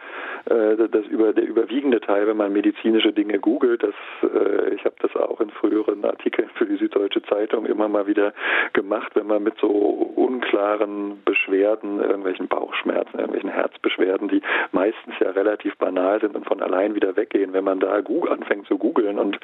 äh, 0.47 0.89
das 0.89 1.07
über 1.07 1.33
der 1.33 1.47
überwiegende 1.47 2.01
Teil, 2.01 2.27
wenn 2.27 2.37
man 2.37 2.53
medizinische 2.53 3.13
Dinge 3.13 3.39
googelt, 3.39 3.83
das 3.83 3.95
äh, 4.23 4.75
ich 4.75 4.85
habe 4.85 4.97
das 5.01 5.15
auch 5.17 5.41
in 5.41 5.51
früheren 5.51 6.05
Artikeln 6.05 6.51
für 6.55 6.67
die 6.67 6.77
Süddeutsche 6.77 7.23
Zeitung 7.23 7.67
immer 7.67 7.89
mal 7.89 8.07
wieder 8.07 8.33
gemacht, 8.73 9.13
wenn 9.15 9.27
man 9.27 9.43
mit 9.43 9.59
so 9.59 9.69
unklaren 9.69 11.23
Beschwerden, 11.25 12.01
irgendwelchen 12.01 12.49
Bauchschmerzen, 12.49 13.19
irgendwelchen 13.19 13.51
Herzbeschwerden, 13.51 14.29
die 14.29 14.43
meistens 14.73 15.15
ja 15.21 15.31
relativ 15.31 15.77
banal 15.77 16.21
sind 16.21 16.35
und 16.35 16.47
von 16.47 16.63
allein 16.63 16.95
wieder 16.95 17.17
weggehen, 17.17 17.53
wenn 17.53 17.65
man 17.65 17.81
da 17.81 18.03
anfängt 18.29 18.67
zu 18.67 18.79
googeln 18.79 19.19
und 19.19 19.39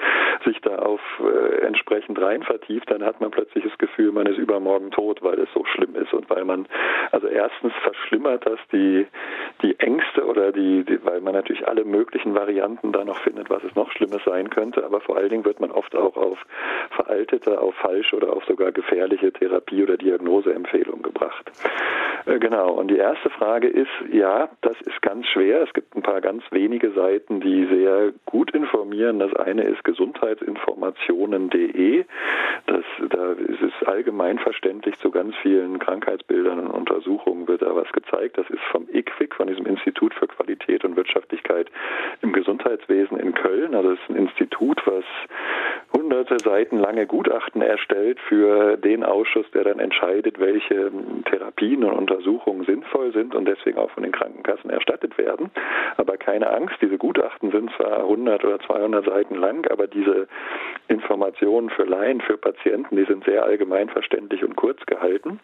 sich 0.45 0.61
da 0.61 0.77
auf 0.77 1.01
äh, 1.21 1.67
entsprechend 1.67 2.21
rein 2.21 2.43
vertieft, 2.43 2.91
dann 2.91 3.05
hat 3.05 3.21
man 3.21 3.31
plötzlich 3.31 3.65
das 3.65 3.77
Gefühl, 3.79 4.13
man 4.13 4.27
ist 4.27 4.39
übermorgen 4.39 4.91
tot, 4.91 5.23
weil 5.23 5.39
es 5.39 5.49
so 5.55 5.65
schlimm 5.65 5.95
ist 5.95 6.13
und 6.13 6.29
weil 6.31 6.45
man, 6.45 6.67
also 7.13 7.29
erstens 7.29 7.73
verschlimmert 7.83 8.47
das 8.47 8.59
die, 8.73 9.07
die 9.63 9.79
Ängste 9.79 10.27
oder 10.27 10.53
die, 10.53 10.85
die, 10.85 11.05
weil 11.05 11.21
man 11.21 11.35
natürlich 11.35 11.67
alle 11.67 11.85
möglichen 11.85 12.35
Varianten 12.35 12.93
da 12.93 13.05
noch 13.05 13.21
findet, 13.21 13.51
was 13.51 13.63
es 13.65 13.75
noch 13.75 13.91
Schlimmes 13.93 14.23
sein 14.25 14.51
könnte, 14.51 14.85
aber 14.85 15.01
vor 15.01 15.17
allen 15.17 15.31
Dingen 15.31 15.45
wird 15.45 15.61
man 15.61 15.71
oft 15.71 15.95
auch 15.95 16.17
auf 16.17 16.39
veraltete, 16.91 17.61
auf 17.61 17.75
falsche 17.77 18.17
oder 18.17 18.33
auf 18.33 18.45
sogar 18.45 18.73
gefährliche 18.73 18.88
Therapie- 18.89 19.83
oder 19.83 19.97
Diagnoseempfehlungen 19.97 21.03
gebracht. 21.03 21.51
Äh, 22.27 22.39
genau, 22.39 22.73
und 22.73 22.89
die 22.89 22.97
erste 22.97 23.31
Frage 23.31 23.69
ist, 23.69 23.89
ja, 24.13 24.51
das 24.61 24.79
ist 24.83 25.01
ganz 25.03 25.27
schwer. 25.27 25.63
Es 25.63 25.73
gibt 25.73 25.97
ein 25.97 26.03
paar 26.03 26.21
ganz 26.21 26.45
wenige 26.51 26.91
Seiten, 26.91 27.41
die 27.41 27.65
sehr 27.67 28.13
gut 28.27 28.51
informieren. 28.53 29.19
Das 29.19 29.35
eine 29.35 29.63
ist 29.63 29.83
gesundheitsinformationen.de. 29.85 32.05
Da 32.67 32.77
ist 33.33 33.63
es 33.63 33.73
allgemein 33.87 34.39
verständlich 34.39 34.99
zu 34.99 35.11
ganz 35.11 35.35
vielen 35.43 35.79
Krankheitsbildern 35.79 36.61
und 36.61 36.71
Untersuchungen 36.71 37.49
wird 37.49 37.63
da 37.63 37.75
was 37.75 37.91
gezeigt. 37.93 38.37
Das 38.39 38.49
ist 38.51 38.63
vom 38.71 38.87
IQWIC, 38.93 39.35
von 39.35 39.47
diesem 39.47 39.65
Institut 39.67 40.15
für 40.15 40.27
Qualität 40.27 40.85
und 40.85 40.97
Wirtschaftlichkeit 40.97 41.71
im 42.23 42.33
Gesundheitswesen 42.33 43.19
in 43.19 43.35
Köln. 43.35 43.75
Also 43.75 43.93
es 43.93 44.01
ist 44.01 44.11
ein 44.11 44.17
Institut, 44.17 44.81
was 44.87 45.05
hunderte 45.93 46.39
Seiten 46.39 46.79
lange 46.79 47.07
Gutachten 47.07 47.63
erstellt 47.63 48.19
für 48.29 48.77
den 48.79 49.05
Ausschuss, 49.05 49.47
der 49.53 49.65
dann 49.65 49.79
entscheidet, 49.79 50.39
welche 50.39 50.91
Therapien 51.31 51.85
und 51.85 51.93
Untersuchungen 51.93 52.65
sinnvoll 52.65 53.13
sind 53.13 53.35
und 53.35 53.47
deswegen 53.47 53.79
auch 53.79 53.91
von 53.91 54.03
den 54.03 54.13
Krankenkassen 54.13 54.71
erstattet 54.71 55.19
werden. 55.19 55.51
Aber 55.97 56.17
keine 56.17 56.51
Angst, 56.51 56.77
diese 56.81 56.99
Gutachten 56.99 57.51
sind 57.51 57.71
zwar 57.77 57.99
100 58.01 58.45
oder 58.45 58.59
200 58.61 59.05
Seiten 59.05 59.35
lang, 59.35 59.71
aber 59.71 59.87
diese 59.87 60.29
Informationen 60.89 61.71
für 61.71 61.85
Laien, 61.85 62.21
für 62.21 62.39
Patienten, 62.39 62.97
die 62.97 63.05
sind 63.05 63.25
sehr 63.25 63.45
allgemein 63.45 63.89
verständlich 63.89 64.43
und 64.43 64.57
kurz 64.57 64.85
gehalten. 64.87 65.41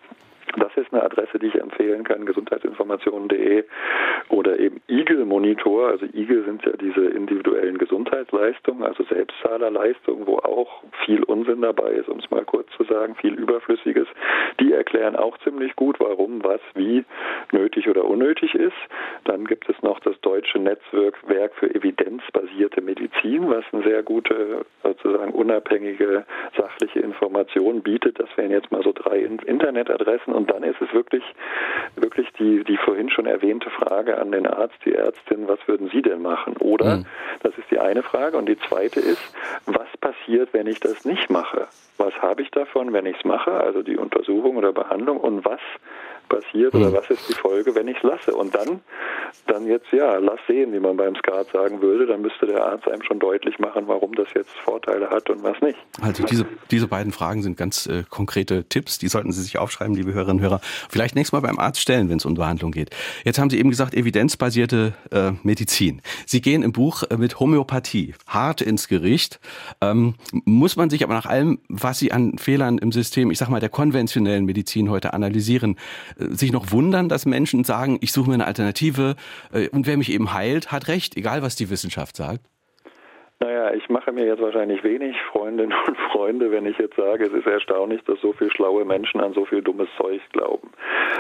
Das 0.57 0.77
ist 0.77 0.93
eine 0.93 1.03
Adresse, 1.03 1.39
die 1.39 1.49
ich 1.49 1.55
empfehlen 1.55 2.05
kann, 2.05 2.27
gesundheitsinformationen.de 2.27 3.65
oder 4.29 4.59
eben 4.59 4.81
Eagle 4.89 5.25
Monitor. 5.25 5.89
Also 5.89 6.07
Eagle 6.07 6.45
sind 6.45 6.65
ja 6.65 6.73
diese 6.73 7.07
individuellen 7.07 7.79
Gesundheitsleistungen, 7.79 8.85
also 8.85 9.03
Selbstzahlerleistungen, 9.05 10.27
wo 10.27 10.39
auch 10.39 10.83
viel 11.05 11.23
Unsinn 11.25 11.63
dabei 11.63 11.91
ist, 11.91 12.09
um 12.09 12.19
es 12.19 12.31
mal 12.31 12.45
kurz 12.45 12.69
zu 12.77 12.85
sagen, 12.85 13.15
viel 13.17 13.35
Überflüssiges. 13.35 14.07
Die 14.61 14.73
erklären 14.73 15.17
auch 15.17 15.37
ziemlich 15.39 15.75
gut, 15.77 15.99
warum, 15.99 16.45
was, 16.45 16.61
wie 16.75 17.05
nötig 17.53 17.89
oder 17.89 18.05
unnötig 18.05 18.55
ist. 18.55 18.77
Dann 19.25 19.45
gibt 19.45 19.69
es 19.69 19.81
noch 19.83 20.01
das 20.01 20.19
deutsche 20.21 20.59
Netzwerk 20.59 21.55
für 21.57 21.75
evidenzbasierte 21.75 22.81
Medizin, 22.81 23.49
was 23.49 23.65
eine 23.73 23.83
sehr 23.83 24.03
gute, 24.03 24.65
sozusagen 24.83 25.33
unabhängige, 25.33 26.25
sachliche 26.57 27.01
Information 27.01 27.83
bietet. 27.83 28.21
Das 28.21 28.29
wären 28.37 28.51
jetzt 28.51 28.71
mal 28.71 28.83
so 28.83 28.93
drei 28.93 29.19
Internetadressen 29.19 30.33
und 30.33 30.44
dann 30.51 30.63
ist 30.63 30.81
es 30.81 30.93
wirklich, 30.93 31.23
wirklich 31.97 32.31
die, 32.39 32.65
die 32.65 32.77
vorhin 32.77 33.11
schon 33.11 33.27
erwähnte 33.27 33.71
Frage 33.71 34.19
an 34.19 34.33
den 34.33 34.47
Arzt, 34.47 34.77
die 34.85 34.95
Ärztin, 34.95 35.49
was 35.49 35.59
würden 35.67 35.91
Sie 35.93 36.03
denn 36.03 36.23
machen? 36.23 36.57
Oder, 36.59 36.99
mhm. 36.99 37.07
das 37.43 37.57
ist 37.59 37.71
die 37.71 37.79
eine 37.79 38.03
Frage. 38.03 38.37
Und 38.37 38.47
die 38.47 38.59
zweite 38.59 39.01
ist, 39.01 39.35
was 39.67 39.89
passiert, 40.01 40.51
wenn 40.53 40.67
ich 40.67 40.81
das 40.81 41.05
nicht 41.05 41.31
mache? 41.31 41.69
Was 41.97 42.15
habe 42.21 42.43
ich 42.43 42.51
davon, 42.51 42.93
wenn 42.93 43.07
ich 43.07 43.17
es 43.19 43.25
mache, 43.25 43.53
also 43.53 43.83
die 43.83 43.97
Untersuchung 43.97 44.57
oder 44.57 44.73
Behandlung? 44.73 45.19
Und 45.19 45.45
was 45.45 45.61
passiert 46.29 46.75
oder 46.75 46.87
hm. 46.87 46.95
was 46.95 47.11
ist 47.11 47.29
die 47.29 47.35
Folge, 47.35 47.75
wenn 47.75 47.89
ich 47.89 47.97
es 47.97 48.03
lasse. 48.03 48.35
Und 48.35 48.55
dann, 48.55 48.81
dann 49.47 49.67
jetzt, 49.67 49.87
ja, 49.93 50.17
lass 50.17 50.41
sehen, 50.47 50.73
wie 50.73 50.81
man 50.81 50.97
beim 50.97 51.15
Skat 51.17 51.49
sagen 51.53 51.81
würde, 51.81 52.07
dann 52.07 52.23
müsste 52.23 52.47
der 52.47 52.65
Arzt 52.65 52.89
einem 52.89 53.03
schon 53.03 53.19
deutlich 53.19 53.59
machen, 53.59 53.85
warum 53.87 54.15
das 54.15 54.29
jetzt 54.35 54.51
Vorteile 54.65 55.11
hat 55.11 55.29
und 55.31 55.43
was 55.43 55.61
nicht. 55.61 55.79
Also 56.01 56.25
diese, 56.25 56.47
diese 56.71 56.89
beiden 56.89 57.13
Fragen 57.13 57.43
sind 57.43 57.57
ganz 57.57 57.87
äh, 57.87 58.05
konkrete 58.09 58.65
Tipps, 58.65 58.99
die 58.99 59.09
sollten 59.09 59.33
Sie 59.33 59.43
sich 59.43 59.59
aufschreiben, 59.59 59.95
liebe 59.95 60.13
Hörerinnen 60.13 60.39
und 60.39 60.43
Hörer. 60.43 60.61
Vielleicht 60.89 61.15
nächstes 61.15 61.33
Mal 61.33 61.47
beim 61.47 61.59
Arzt 61.59 61.81
stellen, 61.81 62.09
wenn 62.09 62.19
es 62.19 62.25
um 62.25 62.35
Behandlung 62.35 62.73
geht. 62.73 62.91
Jetzt 63.25 63.39
haben 63.39 63.51
Sie 63.51 63.59
eben 63.59 63.71
gesagt, 63.71 63.95
evidenzbasierte 63.95 64.95
äh, 65.11 65.33
Medizin. 65.43 66.03
Sie 66.27 66.41
gehen 66.41 66.63
im 66.63 66.73
Buch 66.73 67.05
äh, 67.05 67.17
mit 67.17 67.41
Homöopathie 67.41 68.15
hart 68.27 68.61
ins 68.61 68.89
Gericht. 68.89 69.41
Ähm, 69.81 70.15
muss 70.45 70.77
man 70.77 70.91
sich 70.91 71.05
aber 71.05 71.15
nach 71.15 71.27
allem, 71.27 71.61
was 71.69 71.99
Sie 71.99 72.13
an 72.13 72.39
Fehlern 72.39 72.79
im 72.79 72.93
System, 72.93 73.31
ich 73.31 73.39
sag 73.39 73.49
mal, 73.49 73.61
der 73.61 73.69
konventionellen 73.69 74.45
Medizin 74.45 74.91
heute 74.91 75.15
analysieren, 75.15 75.77
sich 76.19 76.53
noch 76.53 76.71
wundern, 76.71 77.09
dass 77.09 77.27
Menschen 77.27 77.65
sagen, 77.65 77.99
ich 78.01 78.13
suche 78.13 78.29
mir 78.29 78.35
eine 78.35 78.47
Alternative 78.47 79.17
äh, 79.53 79.69
und 79.69 79.87
wer 79.87 79.97
mich 79.97 80.11
eben 80.11 80.33
heilt, 80.33 80.73
hat 80.73 80.89
recht, 80.89 81.17
egal 81.17 81.43
was 81.43 81.57
die 81.57 81.71
Wissenschaft 81.71 82.17
sagt? 82.17 82.47
Naja, 83.41 83.75
ich 83.75 83.89
mache 83.89 84.13
mir 84.13 84.27
jetzt 84.27 84.41
wahrscheinlich 84.41 84.85
wenig 84.85 85.21
Freundinnen 85.33 85.75
und 85.87 85.97
Freunde, 86.13 86.51
wenn 86.51 86.67
ich 86.67 86.79
jetzt 86.79 86.97
sage, 86.97 87.27
es 87.27 87.33
ist 87.33 87.47
erstaunlich, 87.47 88.03
dass 88.05 88.21
so 88.21 88.33
viele 88.33 88.51
schlaue 88.51 88.85
Menschen 88.85 89.21
an 89.21 89.35
so 89.35 89.45
viel 89.45 89.61
dummes 89.61 89.89
Zeug 89.97 90.21
glauben. 90.33 90.71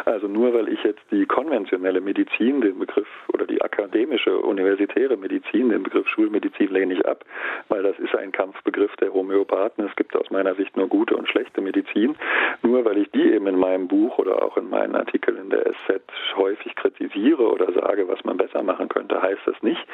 Also 0.04 0.28
nur 0.28 0.54
weil 0.54 0.68
ich 0.68 0.82
jetzt 0.84 1.02
die 1.10 1.26
konventionelle 1.26 2.00
Medizin, 2.00 2.60
den 2.60 2.78
Begriff 2.78 3.08
oder 3.32 3.46
die 3.46 3.60
akademische 3.60 4.38
universitäre 4.38 5.16
Medizin, 5.16 5.70
den 5.70 5.82
Begriff 5.82 6.08
Schulmedizin 6.08 6.68
lehne 6.68 6.94
ich 6.94 7.06
ab, 7.06 7.24
weil 7.68 7.82
das 7.82 7.98
ist 7.98 8.14
ein 8.14 8.30
Kampfbegriff 8.30 8.94
der 8.96 9.12
Homöopathen. 9.12 9.84
Es 9.86 9.96
gibt 9.96 10.16
aus 10.16 10.30
meiner 10.30 10.54
Sicht 10.54 10.76
nur 10.76 10.88
gute 10.88 11.16
und 11.16 11.28
schlechte 11.28 11.60
Medizin. 11.60 12.16
Nur 12.62 12.84
weil 12.84 12.98
ich 12.98 13.10
die 13.10 13.32
eben 13.32 13.46
in 13.46 13.58
meinem 13.58 13.88
Buch 13.88 14.18
oder 14.18 14.42
auch 14.42 14.56
in 14.56 14.70
meinen 14.70 14.94
Artikeln 14.94 15.38
in 15.38 15.50
der 15.50 15.64
SZ 15.64 16.02
häufig 16.36 16.74
kritisiere 16.76 17.50
oder 17.50 17.72
sage, 17.72 18.06
was 18.08 18.22
man 18.24 18.36
besser 18.36 18.62
machen 18.62 18.88
könnte, 18.88 19.20
heißt 19.20 19.42
das 19.46 19.60
nicht, 19.62 19.84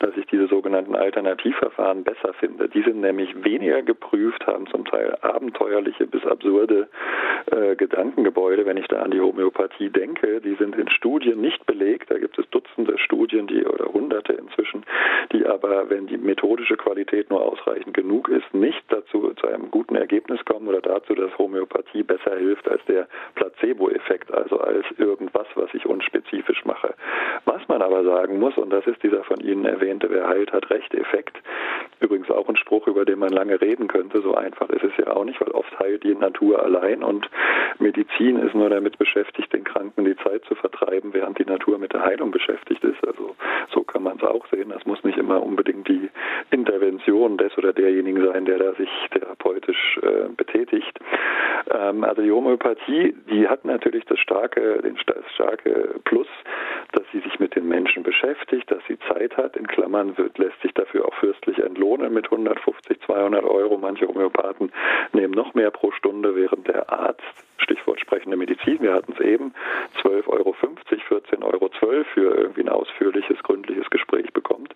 dass 0.00 0.16
ich 0.16 0.26
diese 0.26 0.48
sogenannten 0.48 0.96
Alternativverfahren 0.96 1.67
Verfahren 1.68 2.02
besser 2.02 2.32
finde. 2.34 2.68
Die 2.68 2.82
sind 2.82 3.00
nämlich 3.00 3.44
weniger 3.44 3.82
geprüft, 3.82 4.46
haben 4.46 4.66
zum 4.68 4.86
Teil 4.86 5.16
abenteuerliche 5.20 6.06
bis 6.06 6.24
absurde 6.24 6.88
äh, 7.50 7.76
Gedankengebäude. 7.76 8.64
Wenn 8.64 8.78
ich 8.78 8.88
da 8.88 9.02
an 9.02 9.10
die 9.10 9.20
Homöopathie 9.20 9.90
denke, 9.90 10.40
die 10.40 10.54
sind 10.54 10.76
in 10.76 10.88
Studien 10.88 11.40
nicht 11.40 11.66
belegt. 11.66 12.10
Da 12.10 12.18
gibt 12.18 12.38
es 12.38 12.48
Dutzende 12.50 12.96
Studien, 12.98 13.46
die 13.46 13.64
oder 13.66 13.92
Hunderte 13.92 14.32
inzwischen, 14.32 14.84
die 15.32 15.44
aber, 15.44 15.90
wenn 15.90 16.06
die 16.06 16.16
methodische 16.16 16.76
Qualität 16.76 17.28
nur 17.28 17.42
ausreichend 17.42 17.92
genug 17.92 18.28
ist, 18.28 18.54
nicht 18.54 18.82
dazu 18.88 19.32
zu 19.34 19.46
einem 19.46 19.70
guten 19.70 19.96
Ergebnis 19.96 20.42
kommen 20.46 20.68
oder 20.68 20.80
dazu, 20.80 21.14
dass 21.14 21.36
Homöopathie 21.36 22.02
besser 22.02 22.36
hilft 22.36 22.66
als 22.68 22.82
der 22.86 23.08
Placebo-Effekt, 23.34 24.32
also 24.32 24.58
als 24.58 24.86
irgendwas, 24.96 25.46
was 25.54 25.68
ich 25.74 25.84
unspezifisch 25.84 26.64
mache. 26.64 26.94
Was 27.44 27.60
man 27.68 27.82
aber 27.82 28.04
sagen 28.04 28.38
muss, 28.38 28.56
und 28.56 28.70
das 28.70 28.86
ist 28.86 29.02
dieser 29.02 29.22
von 29.24 29.40
Ihnen 29.40 29.66
erwähnte, 29.66 30.08
wer 30.10 30.28
heilt, 30.28 30.52
hat 30.52 30.70
Recht 30.70 30.94
Effekt, 30.94 31.36
Übrigens 32.00 32.30
auch 32.30 32.48
ein 32.48 32.56
Spruch, 32.56 32.86
über 32.86 33.04
den 33.04 33.18
man 33.18 33.30
lange 33.30 33.60
reden 33.60 33.88
könnte. 33.88 34.20
So 34.20 34.34
einfach 34.34 34.70
ist 34.70 34.84
es 34.84 34.92
ja 34.98 35.14
auch 35.14 35.24
nicht, 35.24 35.40
weil 35.40 35.50
oft 35.50 35.78
heilt 35.80 36.04
die 36.04 36.14
Natur 36.14 36.62
allein 36.62 37.02
und 37.02 37.28
Medizin 37.78 38.38
ist 38.38 38.54
nur 38.54 38.70
damit 38.70 38.98
beschäftigt, 38.98 39.52
den 39.52 39.64
Kranken 39.64 40.04
die 40.04 40.16
Zeit 40.16 40.44
zu 40.44 40.54
vertreiben, 40.54 41.12
während 41.12 41.38
die 41.38 41.44
Natur 41.44 41.78
mit 41.78 41.92
der 41.92 42.04
Heilung 42.04 42.30
beschäftigt 42.30 42.84
ist. 42.84 43.04
Also 43.06 43.34
so 43.72 43.82
kann 43.82 44.02
man 44.02 44.16
es 44.16 44.22
auch 44.22 44.46
sehen. 44.48 44.70
Das 44.70 44.86
muss 44.86 45.02
nicht 45.02 45.18
immer 45.18 45.42
unbedingt 45.42 45.88
die 45.88 46.08
Intervention 46.50 47.36
des 47.36 47.56
oder 47.58 47.72
derjenigen 47.72 48.24
sein, 48.24 48.44
der 48.44 48.58
da 48.58 48.72
sich 48.74 48.90
therapeutisch 49.12 49.98
äh, 50.02 50.28
betätigt. 50.36 50.98
Ähm, 51.70 52.04
also 52.04 52.22
die 52.22 52.30
Homöopathie, 52.30 53.14
die 53.30 53.48
hat 53.48 53.64
natürlich 53.64 54.04
das 54.04 54.18
starke, 54.20 54.80
den, 54.82 54.98
das 55.06 55.24
starke 55.34 55.96
Plus, 56.04 56.28
dass 56.92 57.04
sie 57.12 57.20
sich 57.20 57.38
mit 57.40 57.54
den 57.56 57.68
Menschen 57.68 58.02
beschäftigt, 58.02 58.70
dass 58.70 58.82
sie 58.86 58.98
Zeit 59.08 59.36
hat. 59.36 59.56
In 59.56 59.66
Klammern 59.66 60.16
wird, 60.16 60.38
lässt 60.38 60.60
sich 60.62 60.72
dafür 60.74 61.06
auch 61.06 61.14
fürstlich 61.14 61.47
entlohnen 61.56 62.12
mit 62.12 62.26
150, 62.26 63.00
200 63.06 63.44
Euro. 63.44 63.78
Manche 63.78 64.06
Homöopathen 64.06 64.70
nehmen 65.12 65.32
noch 65.32 65.54
mehr 65.54 65.70
pro 65.70 65.90
Stunde, 65.92 66.34
während 66.36 66.68
der 66.68 66.90
Arzt 66.92 67.22
Stichwort 67.58 68.00
sprechende 68.00 68.36
Medizin. 68.36 68.80
Wir 68.80 68.94
hatten 68.94 69.12
es 69.12 69.20
eben, 69.20 69.52
12,50 70.02 70.28
Euro, 70.28 70.54
14,12 70.60 71.42
Euro 71.42 72.04
für 72.14 72.34
irgendwie 72.34 72.62
ein 72.62 72.68
ausführliches, 72.68 73.42
gründliches 73.42 73.88
Gespräch 73.90 74.32
bekommt. 74.32 74.74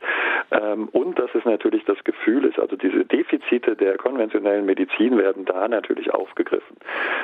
Ähm, 0.51 0.89
und 0.93 1.19
dass 1.19 1.35
es 1.35 1.45
natürlich 1.45 1.85
das 1.85 2.03
Gefühl 2.05 2.45
ist, 2.45 2.59
also 2.59 2.77
diese 2.77 3.05
Defizite 3.05 3.77
der 3.77 3.97
konventionellen 3.97 4.67
Medizin 4.67 5.19
werden 5.19 5.45
da 5.45 5.69
natürlich 5.69 6.13
aufgegriffen. 6.13 6.77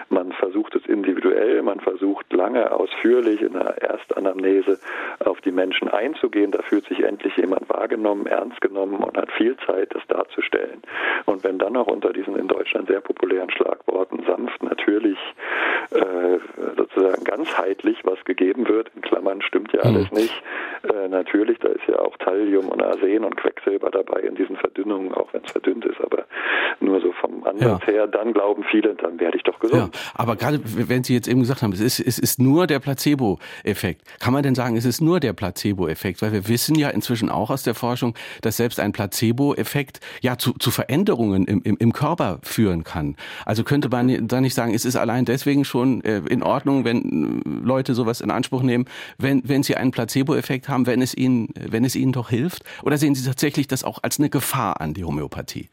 Man 0.09 0.33
versucht 0.33 0.75
es 0.75 0.87
individuell, 0.87 1.63
man 1.63 1.81
versucht 1.81 2.33
lange 2.33 2.71
ausführlich 2.73 3.43
in 3.43 3.57
einer 3.57 3.77
Erstanamnese 3.79 4.79
auf 5.25 5.41
die 5.41 5.53
Menschen 5.53 5.89
einzugehen. 5.89 6.51
Da 6.51 6.63
fühlt 6.63 6.87
sich 6.87 7.03
endlich 7.03 7.37
jemand 7.37 7.69
wahrgenommen, 7.69 8.27
ernst 8.27 8.61
genommen 8.61 8.97
und 8.97 9.17
hat 9.17 9.31
viel 9.33 9.57
Zeit, 9.67 9.95
das 9.95 10.07
darzustellen. 10.09 10.83
Und 11.27 11.45
wenn 11.45 11.59
dann 11.59 11.73
noch 11.73 11.87
unter 11.87 12.13
diesen 12.13 12.37
in 12.37 12.49
Deutschland 12.49 12.89
sehr 12.89 13.01
populären 13.01 13.51
Schlagworten 13.51 14.23
sanft, 14.27 14.63
natürlich, 14.63 15.19
äh, 16.39 16.88
sozusagen 16.99 17.25
ganzheitlich 17.25 17.99
was 18.05 18.23
gegeben 18.25 18.69
wird, 18.69 18.91
in 18.95 19.03
Klammern 19.03 19.43
stimmt 19.43 19.73
ja 19.73 19.81
alles 19.81 20.11
mhm. 20.11 20.19
nicht, 20.19 20.43
äh, 20.83 21.09
natürlich, 21.09 21.59
da 21.59 21.69
ist 21.69 21.87
ja 21.89 21.99
auch 21.99 22.17
Thallium 22.19 22.69
und 22.69 22.83
Arsen 22.83 23.25
und 23.25 23.37
Quecksilber 23.37 23.91
dabei 23.91 24.21
in 24.21 24.35
diesen 24.35 24.57
Verdünnungen, 24.57 25.13
auch 25.13 25.33
wenn 25.33 25.43
es 25.45 25.53
verdünnt 25.53 25.85
ist, 25.85 26.01
aber 26.01 26.25
nur 26.81 27.01
so 27.01 27.13
vom 27.13 27.45
Ansatz 27.45 27.83
ja. 27.87 27.93
her, 27.93 28.07
dann 28.07 28.33
glauben 28.33 28.65
viele, 28.71 28.95
dann 28.95 29.19
werde 29.19 29.37
ich 29.37 29.43
doch 29.43 29.59
gesund. 29.59 29.95
Ja, 29.95 30.01
aber 30.15 30.37
gerade 30.37 30.61
wenn 30.65 31.05
Sie 31.05 31.15
jetzt 31.15 31.29
eben 31.29 31.41
gesagt 31.41 31.63
haben, 31.63 31.73
es 31.73 31.81
ist, 31.81 32.01
es 32.01 32.19
ist 32.19 32.41
nur 32.41 32.67
der 32.67 32.79
Placebo-Effekt. 32.79 34.03
Kann 34.21 34.33
man 34.33 34.43
denn 34.43 34.55
sagen, 34.55 34.77
es 34.77 34.85
ist 34.85 35.01
nur 35.01 35.21
der 35.21 35.33
Placebo-Effekt? 35.33 36.23
Weil 36.23 36.33
wir 36.33 36.49
wissen 36.49 36.77
ja 36.77 36.91
inzwischen 36.91 37.31
auch 37.31 37.51
aus 37.51 37.63
der 37.63 37.75
Forschung, 37.75 38.15
dass 38.43 38.57
selbst 38.57 38.81
ein 38.81 38.93
Placebo-Effekt 38.93 40.01
ja 40.21 40.39
zu, 40.39 40.53
zu 40.53 40.71
Veränderungen 40.71 41.47
im, 41.47 41.63
im, 41.65 41.77
im 41.79 41.93
Körper 41.93 42.39
führen 42.43 42.85
kann. 42.85 43.17
Also 43.45 43.65
könnte 43.65 43.89
man 43.89 44.29
da 44.29 44.41
nicht 44.41 44.55
sagen, 44.55 44.75
es 44.75 44.85
ist 44.85 44.97
allein 44.97 45.25
deswegen 45.25 45.65
schon 45.65 46.03
äh, 46.05 46.23
in 46.29 46.43
Ordnung, 46.43 46.85
wenn 46.89 47.43
Leute 47.63 47.95
sowas 47.95 48.21
in 48.21 48.31
Anspruch 48.31 48.63
nehmen, 48.63 48.87
wenn, 49.19 49.47
wenn 49.47 49.63
sie 49.63 49.77
einen 49.77 49.91
Placebo-Effekt 49.91 50.69
haben, 50.69 50.87
wenn 50.87 51.03
es 51.03 51.15
ihnen, 51.15 51.49
wenn 51.55 51.85
es 51.85 51.95
ihnen 51.95 52.13
doch 52.13 52.31
hilft? 52.31 52.65
Oder 52.83 52.99
sehen 52.99 53.15
Sie 53.15 53.25
tatsächlich 53.25 53.69
das 53.69 53.85
auch 53.85 53.99
als 54.03 54.19
eine 54.19 54.31
Gefahr 54.31 54.81
an, 54.81 54.95
die 54.95 55.05
Homöopathie? 55.05 55.69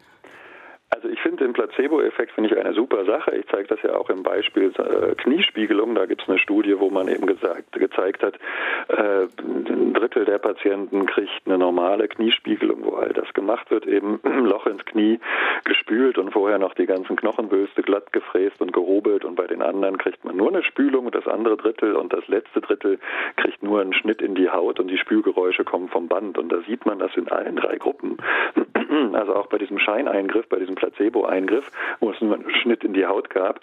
Also 0.95 1.09
ich 1.09 1.19
finde 1.19 1.43
den 1.43 1.51
Placebo-Effekt 1.51 2.31
finde 2.31 2.49
ich 2.49 2.57
eine 2.57 2.73
super 2.73 3.03
Sache. 3.03 3.35
Ich 3.35 3.45
zeige 3.47 3.67
das 3.67 3.81
ja 3.81 3.97
auch 3.97 4.09
im 4.09 4.23
Beispiel 4.23 4.71
äh, 4.77 5.13
Kniespiegelung. 5.15 5.93
Da 5.93 6.05
gibt 6.05 6.21
es 6.21 6.29
eine 6.29 6.39
Studie, 6.39 6.79
wo 6.79 6.89
man 6.89 7.09
eben 7.09 7.25
gesagt, 7.25 7.73
gezeigt 7.73 8.23
hat, 8.23 8.35
äh, 8.87 9.27
ein 9.37 9.93
Drittel 9.93 10.23
der 10.23 10.37
Patienten 10.37 11.05
kriegt 11.05 11.29
eine 11.45 11.57
normale 11.57 12.07
Kniespiegelung, 12.07 12.85
wo 12.85 12.95
all 12.95 13.09
das 13.09 13.33
gemacht 13.33 13.69
wird, 13.71 13.85
eben 13.85 14.21
ein 14.23 14.45
Loch 14.45 14.67
ins 14.67 14.85
Knie 14.85 15.19
gespült 15.65 16.17
und 16.17 16.31
vorher 16.31 16.59
noch 16.59 16.73
die 16.75 16.85
ganzen 16.85 17.17
Knochenwülste 17.17 17.81
glatt 17.81 18.13
gefräst 18.13 18.61
und 18.61 18.71
gehobelt 18.71 19.25
und 19.25 19.35
bei 19.35 19.47
den 19.47 19.61
anderen 19.61 19.97
kriegt 19.97 20.23
man 20.23 20.37
nur 20.37 20.47
eine 20.47 20.63
Spülung 20.63 21.07
und 21.07 21.15
das 21.15 21.27
andere 21.27 21.57
Drittel 21.57 21.97
und 21.97 22.13
das 22.13 22.25
letzte 22.29 22.61
Drittel 22.61 22.99
kriegt 23.35 23.61
nur 23.63 23.81
einen 23.81 23.93
Schnitt 23.93 24.21
in 24.21 24.33
die 24.33 24.49
Haut 24.49 24.79
und 24.79 24.87
die 24.87 24.97
Spülgeräusche 24.97 25.65
kommen 25.65 25.89
vom 25.89 26.07
Band 26.07 26.37
und 26.37 26.53
da 26.53 26.61
sieht 26.61 26.85
man 26.85 26.99
das 26.99 27.13
in 27.17 27.27
allen 27.27 27.57
drei 27.57 27.75
Gruppen. 27.75 28.17
Also 29.13 29.35
auch 29.35 29.47
bei 29.47 29.57
diesem 29.57 29.79
Scheineingriff, 29.79 30.47
bei 30.47 30.57
diesem 30.57 30.75
Placebo-Eingriff, 30.85 31.71
wo 31.99 32.11
es 32.11 32.21
einen 32.21 32.49
Schnitt 32.61 32.83
in 32.83 32.93
die 32.93 33.05
Haut 33.05 33.29
gab, 33.29 33.59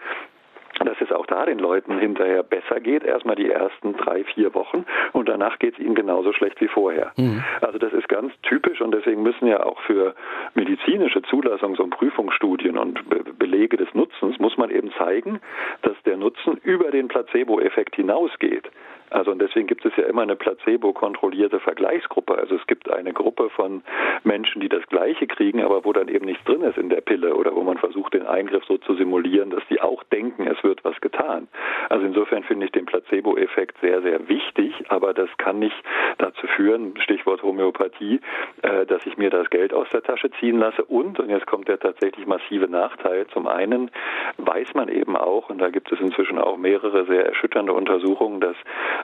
dass 0.85 1.01
es 1.01 1.13
auch 1.13 1.27
da 1.27 1.45
den 1.45 1.59
Leuten 1.59 1.99
hinterher 1.99 2.43
besser 2.43 2.81
geht, 2.81 3.05
erstmal 3.05 3.37
die 3.37 3.49
ersten 3.49 3.95
drei, 3.97 4.25
vier 4.25 4.55
Wochen 4.55 4.85
und 5.13 5.29
danach 5.29 5.59
geht 5.59 5.75
es 5.75 5.81
ihnen 5.81 5.95
genauso 5.95 6.33
schlecht 6.33 6.61
wie 6.61 6.69
vorher. 6.69 7.13
Mhm. 7.17 7.45
Also 7.61 7.79
das 7.79 7.93
ist 7.93 8.09
ganz 8.09 8.33
typisch 8.43 8.81
und 8.81 8.93
deswegen 8.93 9.23
müssen 9.23 9.47
ja 9.47 9.65
auch 9.65 9.81
für 9.83 10.15
medizinische 10.55 11.21
Zulassungs- 11.21 11.81
und 11.81 11.91
Prüfungsstudien 11.91 12.79
und 12.79 13.09
Be 13.09 13.23
Belege 13.39 13.77
des 13.77 13.93
Nutzens 13.95 14.39
muss 14.39 14.57
man 14.57 14.71
eben 14.71 14.93
zeigen, 14.93 15.41
dass 15.83 15.97
der 16.05 16.17
Nutzen 16.17 16.59
über 16.63 16.91
den 16.91 17.09
Placebo-Effekt 17.09 17.97
hinausgeht. 17.97 18.71
Also 19.13 19.31
und 19.31 19.41
deswegen 19.41 19.67
gibt 19.67 19.85
es 19.85 19.93
ja 19.97 20.05
immer 20.05 20.23
eine 20.23 20.37
placebo-kontrollierte 20.37 21.61
Vergleichsgruppe. 21.61 22.37
Also 22.37 22.57
es 22.57 22.67
gibt 22.67 22.91
eine 22.91 23.13
Gruppe 23.13 23.51
von 23.51 23.83
Menschen, 24.25 24.61
die 24.61 24.69
das 24.69 24.87
Gleiche 24.89 25.27
kriegen, 25.27 25.63
aber 25.63 25.85
wo 25.85 25.93
dann 25.93 26.09
eben 26.09 26.25
nichts 26.25 26.45
drin 26.45 26.63
ist 26.63 26.79
in 26.79 26.89
der 26.89 27.01
Pille 27.01 27.35
oder 27.35 27.55
wo 27.55 27.63
man 27.63 27.79
versucht, 27.79 28.15
den 28.15 28.27
Eingriff 28.27 28.65
so 28.65 28.79
zu 28.79 28.95
simulieren, 28.95 29.51
dass 29.51 29.63
die 29.69 29.81
auch 29.81 30.03
denken, 30.05 30.47
es 30.47 30.63
wird 30.65 30.85
was 30.85 31.01
getan. 31.01 31.49
Also 31.89 32.07
insofern 32.07 32.43
finde 32.45 32.67
ich 32.67 32.73
den 32.73 32.87
Placebo-Effekt 32.87 33.77
sehr, 33.81 34.03
sehr 34.03 34.29
wichtig, 34.29 34.73
aber 34.89 35.13
das 35.13 35.29
kann 35.39 35.59
nicht 35.59 35.77
dazu 36.19 36.47
führen, 36.47 36.95
Stichwort 36.99 37.43
Homöopathie, 37.43 38.21
äh, 38.63 38.87
dass 38.87 39.05
ich 39.07 39.19
mir 39.19 39.31
das 39.31 39.51
Geld 39.51 39.75
aus 39.75 39.89
der 39.93 40.03
Tasche 40.03 40.31
ziehen 40.41 40.59
lasse. 40.59 40.85
Und, 40.85 41.21
und 41.21 41.29
jetzt 41.29 41.47
kommt 41.47 41.69
der 41.69 41.79
tatsächlich 41.79 42.27
massive 42.27 42.69
Nachteil, 42.69 43.27
zum 43.29 43.47
einen 43.47 43.91
weiß 44.39 44.75
man 44.75 44.89
eben 44.89 45.17
auch, 45.17 45.51
und 45.51 45.59
da 45.59 45.71
gibt 45.71 45.93
es 45.93 46.01
inzwischen 46.01 46.39
auch 46.39 46.57
mehrere 46.57 47.05
sehr 47.07 47.27
erschütternde 47.27 47.73
Untersuchungen, 47.73 48.41
dass 48.41 48.57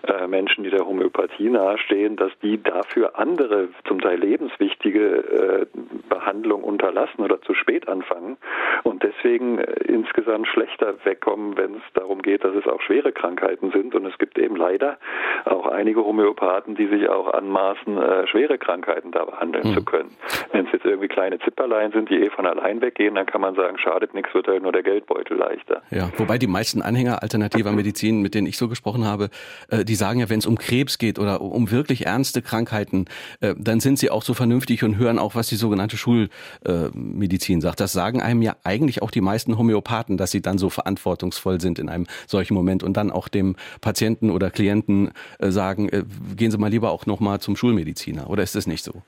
äh, 0.03 0.27
Menschen, 0.27 0.65
die 0.65 0.71
der 0.71 0.87
Homöopathie 0.87 1.49
nahestehen, 1.49 2.17
dass 2.17 2.33
die 2.43 2.63
dafür 2.63 3.19
andere, 3.19 3.69
zum 3.87 4.01
Teil 4.01 4.19
lebenswichtige 4.19 5.01
äh, 5.01 5.67
Behandlung 6.09 6.63
unterlassen 6.63 7.23
oder 7.23 7.41
zu 7.43 7.55
spät 7.55 7.89
anfangen 7.89 8.37
und 8.85 9.03
deswegen 9.03 9.59
äh, 9.59 9.73
insgesamt 9.87 10.47
schlechter 10.49 10.95
wegkommen, 11.05 11.57
wenn 11.57 11.75
es 11.75 11.83
darum 11.95 12.23
geht, 12.23 12.45
dass 12.45 12.55
es 12.55 12.67
auch 12.67 12.81
schwere 12.81 13.13
Krankheiten 13.13 13.71
sind. 13.71 13.95
Und 13.95 14.07
es 14.07 14.17
gibt 14.19 14.39
eben 14.39 14.57
leider 14.57 14.99
auch 15.45 15.67
einige 15.67 16.05
Homöopathen, 16.05 16.75
die 16.75 16.87
sich 16.87 17.09
auch 17.09 17.33
anmaßen, 17.33 17.99
äh, 17.99 18.27
schwere 18.27 18.59
Krankheiten 18.59 19.11
da 19.11 19.25
behandeln 19.25 19.69
mhm. 19.69 19.75
zu 19.75 19.85
können. 19.85 20.11
Wenn 20.53 20.67
es 20.67 20.73
jetzt 20.73 20.85
irgendwie 20.85 21.09
kleine 21.09 21.39
Zipperlein 21.41 21.93
sind, 21.93 22.11
die 22.11 22.17
eh 22.17 22.31
von 22.31 22.47
allein 22.47 22.81
weggehen, 22.81 23.15
dann 23.15 23.27
kann 23.27 23.41
man 23.41 23.55
sagen, 23.55 23.79
schadet 23.79 24.15
nichts, 24.15 24.33
wird 24.35 24.49
halt 24.49 24.63
nur 24.63 24.73
der 24.73 24.83
Geldbeutel 24.83 25.37
leichter. 25.37 25.83
Ja, 25.91 26.11
wobei 26.17 26.39
die 26.39 26.47
meisten 26.47 26.83
Anhänger 26.83 27.23
alternativer 27.23 27.73
Medizin, 27.79 28.23
mit 28.23 28.35
denen 28.35 28.47
ich 28.47 28.57
so 28.57 28.69
gesprochen 28.69 29.05
habe, 29.05 29.31
äh, 29.71 29.78
die 29.85 29.95
sagen 29.95 30.21
ja, 30.21 30.29
wenn 30.29 30.39
es 30.39 30.47
um 30.47 30.59
Krebs 30.59 30.99
geht 30.99 31.19
oder 31.19 31.41
um 31.41 31.71
wirklich 31.71 32.07
ernste 32.07 32.43
Krankheiten, 32.43 33.07
äh, 33.41 33.55
dann 33.59 33.81
sind 33.81 33.99
sie 33.99 34.11
auch 34.11 34.23
so 34.23 34.35
vernünftig 34.35 34.85
und 34.85 34.97
hören 34.97 35.19
auch, 35.19 35.35
was 35.35 35.49
die 35.49 35.57
sogenannte 35.57 35.97
Schulmedizin 35.97 37.61
sagt. 37.61 37.81
Das 37.81 37.93
sagen 37.93 38.23
einem 38.23 38.43
ja 38.43 38.57
eigentlich 38.65 39.03
auch 39.03 39.11
die 39.11 39.21
meisten 39.21 39.59
Homöopathen, 39.59 40.17
dass 40.17 40.31
sie 40.31 40.43
dann 40.43 40.59
so 40.59 40.71
verantwortungsvoll 40.71 41.61
sind 41.61 41.79
in 41.79 41.89
einem 41.89 42.07
solchen 42.27 42.55
Moment 42.55 42.83
und 42.83 42.97
dann 42.97 43.11
auch 43.11 43.29
dem 43.29 43.57
Patienten 43.81 44.31
oder 44.31 44.51
Klienten 44.51 45.11
äh, 45.39 45.51
sagen, 45.51 45.89
äh, 45.89 46.05
gehen 46.37 46.51
Sie 46.51 46.59
mal 46.59 46.71
lieber 46.71 46.91
auch 46.91 47.07
noch 47.07 47.21
mal 47.21 47.41
zum 47.41 47.57
Schulmediziner. 47.57 48.31
Oder 48.31 48.43
ist 48.43 48.55
das 48.55 48.67
nicht 48.67 48.85
so? 48.85 49.03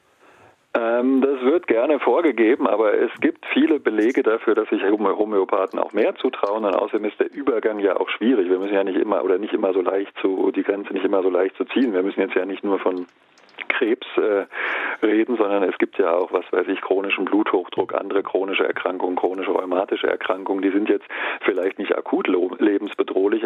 Ähm, 0.73 1.21
das 1.21 1.41
wird 1.41 1.67
gerne 1.67 1.99
vorgegeben, 1.99 2.69
aber 2.69 2.95
es 2.95 3.11
gibt 3.21 3.45
viele 3.47 3.81
Belege 3.81 4.23
dafür, 4.23 4.55
dass 4.55 4.69
sich 4.69 4.83
Homöopathen 4.85 5.81
auch 5.81 5.93
mehr 5.93 6.15
zutrauen. 6.15 6.65
Und 6.65 6.75
außerdem 6.75 7.07
ist 7.07 7.19
der 7.19 7.33
Übergang 7.33 7.81
ja 7.81 7.99
auch 7.99 8.09
schwierig. 8.09 8.49
Wir 8.49 8.59
müssen 8.59 8.75
ja 8.75 8.85
nicht 8.85 8.99
immer 8.99 9.25
oder 9.25 9.39
nicht 9.39 9.53
immer 9.53 9.73
so 9.73 9.81
leicht 9.81 10.13
zu, 10.21 10.53
die 10.53 10.63
Grenze 10.63 10.93
nicht 10.93 11.05
immer 11.05 11.23
so 11.23 11.31
leicht 11.31 11.57
zu 11.57 11.65
ziehen. 11.65 11.93
Wir 11.93 12.05
müssen 12.05 12.21
jetzt 12.21 12.35
ja 12.35 12.45
nicht 12.45 12.63
nur 12.63 12.79
von 12.79 13.07
Krebs 13.69 14.07
äh, 14.17 14.47
reden, 15.05 15.37
sondern 15.37 15.63
es 15.63 15.77
gibt 15.79 15.99
ja 15.99 16.13
auch, 16.13 16.33
was 16.33 16.45
weiß 16.51 16.67
ich, 16.69 16.81
chronischen 16.81 17.25
Bluthochdruck, 17.25 17.95
andere 17.95 18.23
chronische 18.23 18.67
Erkrankungen, 18.67 19.17
chronische 19.17 19.53
rheumatische 19.53 20.07
Erkrankungen, 20.07 20.63
die 20.63 20.71
sind 20.71 20.89
jetzt 20.89 21.07
vielleicht 21.43 21.79
nicht 21.79 21.97
akut 21.97 22.29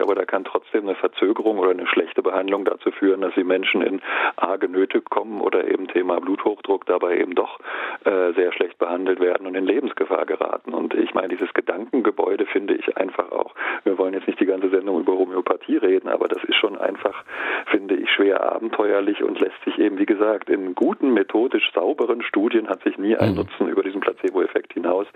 aber 0.05 0.15
da 0.15 0.27
kann 0.27 0.45
trotzdem 0.45 0.87
eine 0.87 0.97
Verzögerung 0.97 1.59
oder 1.59 1.71
eine 1.71 1.87
schlechte 1.87 2.23
Behandlung 2.23 2.67
dazu 2.67 2.91
führen, 2.91 3.23
dass 3.23 3.33
die 3.35 3.43
Menschen 3.43 3.81
in 3.81 4.03
arge 4.37 4.69
Nöte 4.69 5.01
kommen 5.01 5.41
oder 5.41 5.67
eben 5.67 5.89
Thema 5.89 6.21
Bluthochdruck 6.21 6.85
dabei 6.85 7.17
eben 7.17 7.35
doch 7.35 7.59
äh, 8.05 8.35
sehr 8.35 8.53
schlecht 8.53 8.79
behandelt 8.79 9.19
werden 9.19 9.47
und 9.47 9.55
in 9.55 9.65
Lebensgefahr 9.65 10.27
geraten. 10.27 10.75
Und 10.75 10.93
ich 10.93 11.15
meine, 11.15 11.29
dieses 11.29 11.55
Gedankengebäude 11.55 12.45
finde 12.45 12.75
ich 12.75 12.99
einfach 12.99 13.33
auch, 13.33 13.55
wir 13.85 13.97
wollen 13.97 14.13
jetzt 14.13 14.27
nicht 14.27 14.41
die 14.41 14.45
ganze 14.45 14.69
Sendung 14.69 15.01
über 15.01 15.15
Homöopathie 15.15 15.79
reden, 15.79 16.09
aber 16.11 16.29
das 16.29 16.45
ist 16.45 16.57
schon 16.57 16.77
einfach, 16.77 17.25
finde 17.71 17.97
ich, 17.97 18.11
schwer 18.11 18.43
abenteuerlich 18.53 19.23
und 19.23 19.41
lässt 19.41 19.65
sich 19.65 19.79
eben, 19.79 19.99
wie 19.99 20.05
gesagt, 20.05 20.51
in 20.51 20.75
guten, 20.75 21.15
methodisch 21.15 21.73
sauberen 21.73 22.21
Studien 22.21 22.69
hat 22.69 22.83
sich 22.83 22.99
nie 22.99 23.17
ein 23.17 23.31
mhm. 23.31 23.37
Nutzen 23.37 23.69
über 23.69 23.83
diesen 23.83 24.03
Placebo-Effekt 24.03 24.75
hinaus 24.75 25.07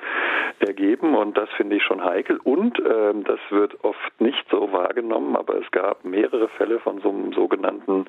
ergeben 0.61 1.15
und 1.15 1.37
das 1.37 1.51
finde 1.59 1.77
ich 1.77 1.83
schon 1.83 2.03
heikel 2.03 2.41
und 2.43 2.79
ähm, 2.79 3.25
das 3.25 3.41
wird 3.51 3.85
oft 3.85 4.21
nicht 4.21 4.47
so 4.51 4.73
wahrgenommen, 4.79 5.37
aber 5.37 5.57
es 5.57 5.71
gab 5.71 6.05
mehrere 6.05 6.49
Fälle 6.49 6.79
von 6.79 7.01
so 7.01 7.09
einem 7.09 7.33
sogenannten 7.33 8.07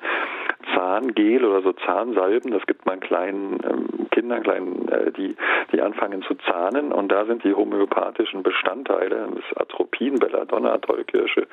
Zahngel 0.74 1.44
oder 1.44 1.62
so 1.62 1.72
Zahnsalben. 1.72 2.52
Das 2.52 2.64
gibt 2.66 2.86
man 2.86 3.00
kleinen 3.00 3.58
ähm, 3.64 4.00
Kindern, 4.10 4.42
kleinen, 4.42 4.88
äh, 4.88 5.12
die, 5.12 5.36
die 5.72 5.80
anfangen 5.80 6.22
zu 6.22 6.34
zahnen 6.34 6.92
und 6.92 7.10
da 7.10 7.24
sind 7.24 7.44
die 7.44 7.54
homöopathischen 7.54 8.42
Bestandteile, 8.42 9.28
das 9.34 9.56
Atropin, 9.56 10.18
Belladonna, 10.18 10.78
Tollkirsche, 10.78 11.46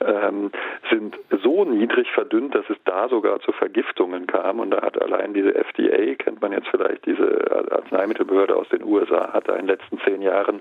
ähm, 0.00 0.50
sind 0.90 1.16
so 1.42 1.64
niedrig 1.64 2.10
verdünnt, 2.10 2.54
dass 2.54 2.68
es 2.68 2.76
da 2.84 3.08
sogar 3.08 3.40
zu 3.40 3.52
Vergiftungen 3.52 4.26
kam 4.26 4.60
und 4.60 4.70
da 4.70 4.82
hat 4.82 5.00
allein 5.00 5.34
diese 5.34 5.54
FDA, 5.54 6.14
kennt 6.16 6.40
man 6.40 6.52
jetzt 6.52 6.68
vielleicht, 6.68 7.06
diese 7.06 7.68
Arzneimittelbehörde 7.70 8.56
aus 8.56 8.68
den 8.68 8.84
USA, 8.84 9.32
hat 9.32 9.48
da 9.48 9.54
in 9.54 9.66
den 9.66 9.76
letzten 9.76 9.98
zehn 10.00 10.22
Jahren 10.22 10.60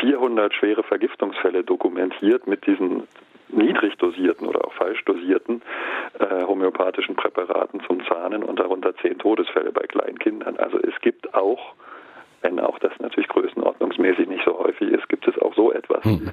400 0.00 0.52
schwere 0.54 0.82
Vergiftungsfälle 0.82 1.64
dokumentiert 1.64 2.46
mit 2.46 2.66
diesen 2.66 3.04
niedrig 3.50 3.96
dosierten 3.96 4.46
oder 4.46 4.64
auch 4.64 4.72
falsch 4.72 5.04
dosierten 5.04 5.62
äh, 6.18 6.44
homöopathischen 6.44 7.16
Präparaten 7.16 7.80
zum 7.86 8.04
Zahnen 8.06 8.42
und 8.42 8.58
darunter 8.58 8.94
zehn 8.96 9.18
Todesfälle 9.18 9.72
bei 9.72 9.86
kleinen 9.86 10.18
Kindern. 10.18 10.56
Also 10.56 10.78
es 10.78 10.98
gibt 11.00 11.34
auch 11.34 11.74
wenn 12.42 12.60
auch 12.60 12.78
das 12.78 12.92
natürlich 13.00 13.28
größenordnungsmäßig 13.28 14.28
nicht 14.28 14.44
so 14.44 14.58
häufig 14.58 14.88
ist, 14.90 15.08
gibt 15.08 15.26
es 15.26 15.36
auch 15.42 15.54
so 15.56 15.72
etwas. 15.72 16.04
Hm. 16.04 16.30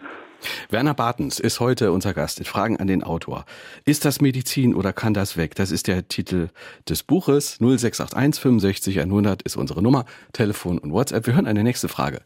Werner 0.69 0.93
Bartens 0.93 1.39
ist 1.39 1.59
heute 1.59 1.91
unser 1.91 2.13
Gast 2.13 2.45
Fragen 2.47 2.77
an 2.77 2.87
den 2.87 3.03
Autor. 3.03 3.45
Ist 3.85 4.05
das 4.05 4.21
Medizin 4.21 4.75
oder 4.75 4.93
kann 4.93 5.13
das 5.13 5.37
weg? 5.37 5.55
Das 5.55 5.71
ist 5.71 5.87
der 5.87 6.07
Titel 6.07 6.49
des 6.87 7.01
Buches. 7.01 7.59
0681 7.59 8.41
65 8.41 8.99
100 8.99 9.41
ist 9.41 9.55
unsere 9.55 9.81
Nummer, 9.81 10.05
Telefon 10.33 10.77
und 10.77 10.91
WhatsApp. 10.91 11.25
Wir 11.25 11.35
hören 11.35 11.47
eine 11.47 11.63
nächste 11.63 11.87
Frage. 11.87 12.21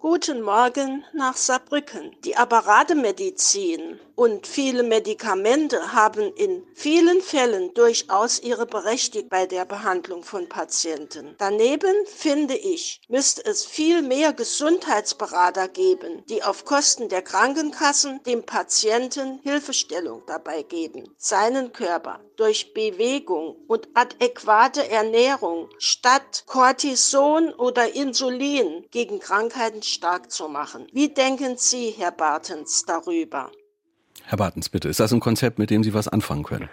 Guten 0.00 0.42
Morgen 0.42 1.04
nach 1.12 1.36
Saarbrücken. 1.36 2.14
Die 2.24 2.36
Apparatemedizin 2.36 3.98
und 4.14 4.46
viele 4.46 4.84
Medikamente 4.84 5.92
haben 5.92 6.32
in 6.34 6.64
vielen 6.74 7.20
Fällen 7.20 7.74
durchaus 7.74 8.38
ihre 8.38 8.66
Berechtigung 8.66 9.28
bei 9.28 9.46
der 9.46 9.64
Behandlung 9.64 10.22
von 10.22 10.48
Patienten. 10.48 11.34
Daneben 11.38 11.94
finde 12.06 12.56
ich, 12.56 13.00
müsste 13.08 13.44
es 13.44 13.64
viel 13.64 14.02
mehr 14.02 14.32
Gesundheitsberater 14.32 15.66
geben, 15.66 16.22
die 16.28 16.44
auf 16.44 16.64
Kosten 16.64 17.08
der 17.08 17.22
Krankenkassen 17.22 18.22
dem 18.22 18.44
Patienten 18.44 19.40
Hilfestellung 19.42 20.22
dabei 20.28 20.62
geben, 20.62 21.12
seinen 21.16 21.72
Körper 21.72 22.20
durch 22.36 22.72
Bewegung 22.72 23.56
und 23.66 23.88
adäquate 23.94 24.88
Ernährung 24.88 25.68
statt 25.78 26.44
Cortison 26.46 27.52
oder 27.54 27.94
Insulin 27.94 28.86
gegen 28.92 29.18
Krankheiten 29.18 29.82
stark 29.92 30.30
zu 30.30 30.48
machen. 30.48 30.86
Wie 30.92 31.08
denken 31.08 31.56
Sie, 31.56 31.94
Herr 31.96 32.12
Bartens, 32.12 32.84
darüber? 32.86 33.50
Herr 34.24 34.38
Bartens, 34.38 34.68
bitte, 34.68 34.88
ist 34.88 35.00
das 35.00 35.12
ein 35.12 35.20
Konzept, 35.20 35.58
mit 35.58 35.70
dem 35.70 35.82
Sie 35.82 35.94
was 35.94 36.08
anfangen 36.08 36.44
können? 36.44 36.68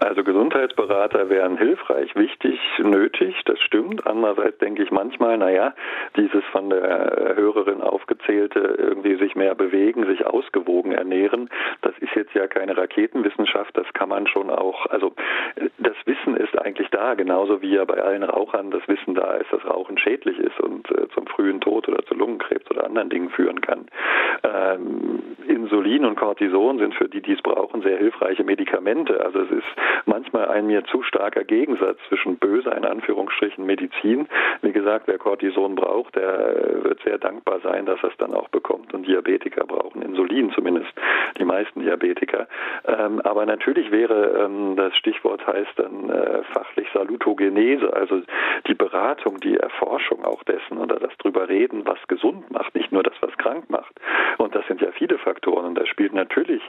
Also 0.00 0.24
Gesundheitsberater 0.24 1.28
wären 1.28 1.56
hilfreich, 1.56 2.14
wichtig, 2.16 2.58
nötig, 2.78 3.34
das 3.44 3.58
stimmt. 3.60 4.06
Andererseits 4.06 4.58
denke 4.58 4.82
ich 4.82 4.90
manchmal, 4.90 5.38
naja, 5.38 5.74
dieses 6.16 6.44
von 6.52 6.70
der 6.70 7.34
Hörerin 7.36 7.80
aufgezählte, 7.80 8.58
irgendwie 8.78 9.16
sich 9.16 9.36
mehr 9.36 9.54
bewegen, 9.54 10.06
sich 10.06 10.26
ausgewogen 10.26 10.92
ernähren, 10.92 11.48
das 11.82 11.96
ist 11.98 12.14
jetzt 12.14 12.34
ja 12.34 12.46
keine 12.46 12.76
Raketenwissenschaft, 12.76 13.76
das 13.76 13.86
kann 13.94 14.08
man 14.08 14.26
schon 14.26 14.50
auch, 14.50 14.86
also 14.86 15.12
das 15.78 15.96
Wissen 16.04 16.36
ist 16.36 16.58
eigentlich 16.58 16.88
da, 16.90 17.14
genauso 17.14 17.62
wie 17.62 17.74
ja 17.74 17.84
bei 17.84 18.02
allen 18.02 18.22
Rauchern 18.22 18.70
das 18.70 18.86
Wissen 18.88 19.14
da 19.14 19.34
ist, 19.34 19.52
dass 19.52 19.64
Rauchen 19.64 19.98
schädlich 19.98 20.38
ist 20.38 20.58
und 20.60 20.90
äh, 20.90 21.08
zum 21.14 21.26
frühen 21.26 21.60
Tod 21.60 21.88
oder 21.88 22.04
zu 22.04 22.14
Lungenkrebs 22.14 22.70
oder 22.70 22.84
anderen 22.84 23.10
Dingen 23.10 23.30
führen 23.30 23.60
kann. 23.60 23.86
Ähm, 24.42 25.22
Insulin 25.46 26.04
und 26.04 26.16
Cortison 26.16 26.78
sind 26.78 26.94
für 26.94 27.08
die, 27.08 27.22
die 27.22 27.32
es 27.32 27.42
brauchen, 27.42 27.82
sehr 27.82 27.98
hilfreiche 27.98 28.44
Medikamente. 28.44 29.24
Also 29.24 29.40
es 29.40 29.50
ist 29.50 29.66
manchmal 30.04 30.48
ein 30.48 30.66
mir 30.66 30.84
zu 30.84 31.02
starker 31.02 31.44
Gegensatz 31.44 31.98
zwischen 32.08 32.36
böser, 32.36 32.76
in 32.76 32.84
Anführungsstrichen, 32.84 33.64
Medizin. 33.64 34.28
Wie 34.62 34.72
gesagt, 34.72 35.06
wer 35.06 35.18
Cortison 35.18 35.74
braucht, 35.74 36.16
der 36.16 36.84
wird 36.84 37.02
sehr 37.02 37.18
dankbar 37.18 37.60
sein, 37.60 37.86
dass 37.86 38.02
er 38.02 38.10
es 38.10 38.16
dann 38.18 38.34
auch 38.34 38.48
bekommt. 38.48 38.94
Und 38.94 39.06
Diabetiker 39.06 39.64
brauchen 39.64 40.02
Insulin, 40.02 40.50
zumindest 40.52 40.92
die 41.38 41.44
meisten 41.44 41.80
Diabetiker. 41.80 42.46
Ähm, 42.86 43.20
aber 43.20 43.46
natürlich 43.46 43.90
wäre, 43.90 44.44
ähm, 44.44 44.76
das 44.76 44.96
Stichwort 44.96 45.46
heißt 45.46 45.72
dann 45.76 46.10
äh, 46.10 46.42
fachlich 46.52 46.88
Salutogenese, 46.92 47.92
also 47.92 48.22
die 48.66 48.74
Beratung, 48.74 49.40
die 49.40 49.56
Erforschung 49.56 50.24
auch 50.24 50.42
dessen 50.44 50.78
oder 50.78 50.96
das 50.96 51.16
drüber 51.18 51.48
reden, 51.48 51.82
was 51.86 51.98
gesund 52.08 52.50
macht, 52.50 52.74
nicht 52.74 52.92
nur 52.92 53.02
das, 53.02 53.14
was 53.20 53.36
krank 53.38 53.68
macht. 53.68 53.94
Und 54.38 54.54
das 54.54 54.66
sind 54.66 54.80
ja 54.80 54.90
viele 54.92 55.18
Faktoren. 55.18 55.66
Und 55.66 55.74
da 55.76 55.86
spielt 55.86 56.12
natürlich 56.12 56.62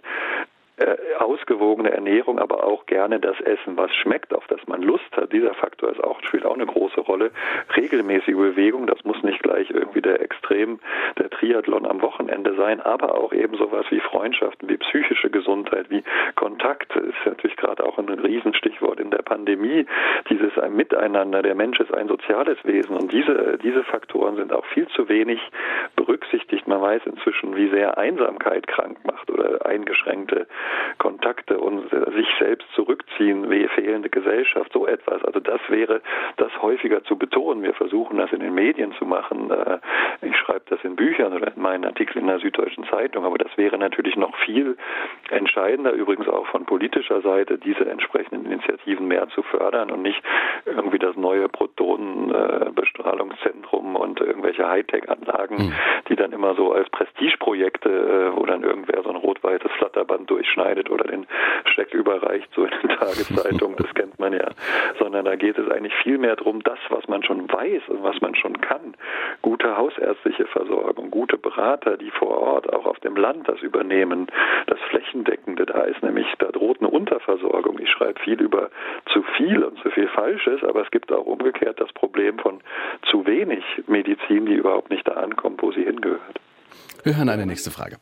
äh, 0.78 0.96
ausgewogene 1.18 1.92
Ernährung, 1.92 2.38
aber 2.38 2.64
auch 2.64 2.86
gerne 2.86 3.20
das 3.20 3.40
Essen, 3.42 3.78
was 3.78 3.94
schmeckt, 3.96 4.32
auf 4.32 4.46
das 4.48 4.60
man 4.68 4.84
Lust 4.84 5.16
hat. 5.16 5.34
Dieser 5.34 5.56
Faktor 5.56 5.92
ist 5.92 6.04
auch, 6.04 6.22
spielt 6.22 6.46
auch 6.46 6.54
eine 6.54 6.68
große 6.68 7.02
Rolle. 7.02 7.32
Regelmäßige 7.76 8.36
Bewegung, 8.36 8.86
das 8.86 9.04
muss 9.04 9.22
nicht 9.24 9.42
gleich 9.42 9.72
irgendwie 9.72 10.02
der 10.02 10.22
Extrem, 10.22 10.80
der 11.18 11.32
Triathlon 11.32 11.88
am 11.88 12.02
Wochenende 12.04 12.54
sein, 12.56 12.80
aber 12.80 13.16
auch 13.16 13.34
eben 13.34 13.58
sowas 13.58 13.88
wie 13.90 14.00
Freundschaften, 14.00 14.70
wie 14.70 14.78
psychische 14.78 15.32
Gesundheit, 15.32 15.90
wie 15.90 16.04
Kontakt, 16.36 16.96
ist 16.96 17.26
natürlich 17.26 17.58
gerade 17.58 17.84
auch 17.84 17.98
ein 17.98 18.08
Riesenstichwort 18.08 19.00
in 19.00 19.10
der 19.10 19.24
Pandemie. 19.24 19.88
Dieses 20.30 20.60
ein 20.60 20.76
Miteinander, 20.76 21.42
der 21.42 21.56
Mensch 21.56 21.80
ist 21.80 21.92
ein 21.92 22.08
soziales 22.08 22.58
Wesen 22.66 22.96
und 22.96 23.12
diese, 23.12 23.58
diese 23.64 23.84
Faktoren 23.84 24.36
sind 24.36 24.54
auch 24.54 24.66
viel 24.68 24.88
zu 24.90 25.10
wenig 25.10 25.40
berücksichtigt. 25.96 26.68
Man 26.68 26.82
weiß 26.82 27.02
inzwischen, 27.08 27.56
wie 27.56 27.70
sehr 27.70 27.98
Einsamkeit 27.98 28.68
krank 28.68 29.00
macht 29.04 29.17
oder 29.38 29.66
eingeschränkte 29.66 30.48
Kontakte 30.98 31.60
und 31.60 31.90
sich 31.90 32.28
selbst 32.40 32.68
zurückziehen, 32.74 33.50
wie 33.50 33.68
fehlende 33.70 34.10
Gesellschaft, 34.10 34.72
so 34.74 34.86
etwas. 34.88 35.24
Also 35.24 35.40
das 35.40 35.62
wäre 35.70 36.02
das 36.38 36.52
häufiger 36.62 37.04
zu 37.04 37.18
betonen. 37.18 37.64
Wir 37.64 37.74
versuchen 37.74 38.18
das 38.18 38.32
in 38.32 38.40
den 38.40 38.54
Medien 38.54 38.94
zu 38.94 39.06
machen. 39.06 39.52
Äh, 39.52 39.80
ich 40.22 40.38
schreibe 40.38 40.64
das 40.70 40.80
in 40.84 40.96
Büchern 40.96 41.34
oder 41.34 41.56
in 41.56 41.62
meinen 41.62 41.86
Artikeln 41.86 42.22
in 42.22 42.28
der 42.28 42.40
Süddeutschen 42.40 42.86
Zeitung, 42.86 43.26
aber 43.26 43.38
das 43.38 43.56
wäre 43.58 43.78
natürlich 43.78 44.16
noch 44.16 44.36
viel 44.38 44.78
entscheidender, 45.30 45.92
übrigens 45.92 46.28
auch 46.28 46.48
von 46.48 46.66
politischer 46.66 47.22
Seite, 47.22 47.58
diese 47.58 47.90
entsprechenden 47.90 48.46
Initiativen 48.46 49.08
mehr 49.08 49.28
zu 49.30 49.42
fördern 49.44 49.92
und 49.92 50.02
nicht 50.02 50.22
irgendwie 50.66 51.00
das 51.00 51.16
neue 51.16 51.48
Protonenbestrahlungszentrum 51.50 53.96
und 53.96 54.20
irgendwelche 54.20 54.68
Hightech-Anlagen, 54.68 55.58
mhm. 55.58 55.74
die 56.10 56.16
dann 56.16 56.32
immer 56.32 56.56
so 56.56 56.72
als 56.72 56.90
Prestigeprojekte, 56.90 57.90
äh, 57.90 58.36
wo 58.36 58.46
dann 58.46 58.64
irgendwer 58.64 59.04
so 59.04 59.10
ein 59.10 59.16
rot-weites 59.28 59.72
Flatterband 59.78 60.30
durchschneidet, 60.30 60.78
schneidet 60.78 60.90
oder 60.90 61.06
den 61.06 61.28
Scheck 61.74 61.94
überreicht, 61.94 62.50
so 62.56 62.64
in 62.64 62.72
den 62.82 62.90
Tageszeitungen, 62.98 63.78
das 63.78 63.94
kennt 63.94 64.20
man 64.20 64.34
ja, 64.34 64.50
sondern 65.00 65.26
da 65.26 65.36
geht 65.36 65.58
es 65.58 65.70
eigentlich 65.70 65.94
viel 66.04 66.18
mehr 66.18 66.36
darum, 66.36 66.64
das, 66.64 66.80
was 66.90 67.08
man 67.08 67.24
schon 67.24 67.52
weiß 67.52 67.84
und 67.90 68.04
was 68.04 68.20
man 68.22 68.36
schon 68.36 68.60
kann, 68.62 68.96
gute 69.42 69.78
hausärztliche 69.78 70.46
Versorgung, 70.48 71.12
gute 71.12 71.38
Berater, 71.38 71.98
die 71.98 72.12
vor 72.12 72.38
Ort 72.38 72.74
auch 72.74 72.86
auf 72.86 73.00
dem 73.00 73.16
Land 73.16 73.48
das 73.48 73.62
übernehmen, 73.62 74.28
das 74.68 74.80
Flächendeckende 74.90 75.66
da 75.66 75.84
ist, 75.84 76.02
nämlich 76.02 76.28
da 76.40 76.52
droht 76.52 76.80
eine 76.80 76.90
Unterversorgung. 76.90 77.80
Ich 77.80 77.90
schreibe 77.90 78.20
viel 78.20 78.42
über 78.42 78.70
zu 79.14 79.24
viel 79.38 79.64
und 79.64 79.78
zu 79.80 79.90
viel 79.92 80.08
Falsches, 80.08 80.64
aber 80.64 80.82
es 80.82 80.92
gibt 80.92 81.12
auch 81.12 81.26
umgekehrt 81.26 81.80
das 81.80 81.92
Problem 81.94 82.40
von 82.40 82.62
zu 83.10 83.26
wenig 83.26 83.64
Medizin, 83.88 84.46
die 84.46 84.56
überhaupt 84.56 84.90
nicht 84.90 85.08
da 85.08 85.14
ankommt, 85.14 85.62
wo 85.62 85.72
sie 85.72 85.84
hingehört. 85.84 86.40
Wir 87.04 87.16
hören 87.16 87.30
eine 87.30 87.46
nächste 87.46 87.72
Frage. 87.72 87.98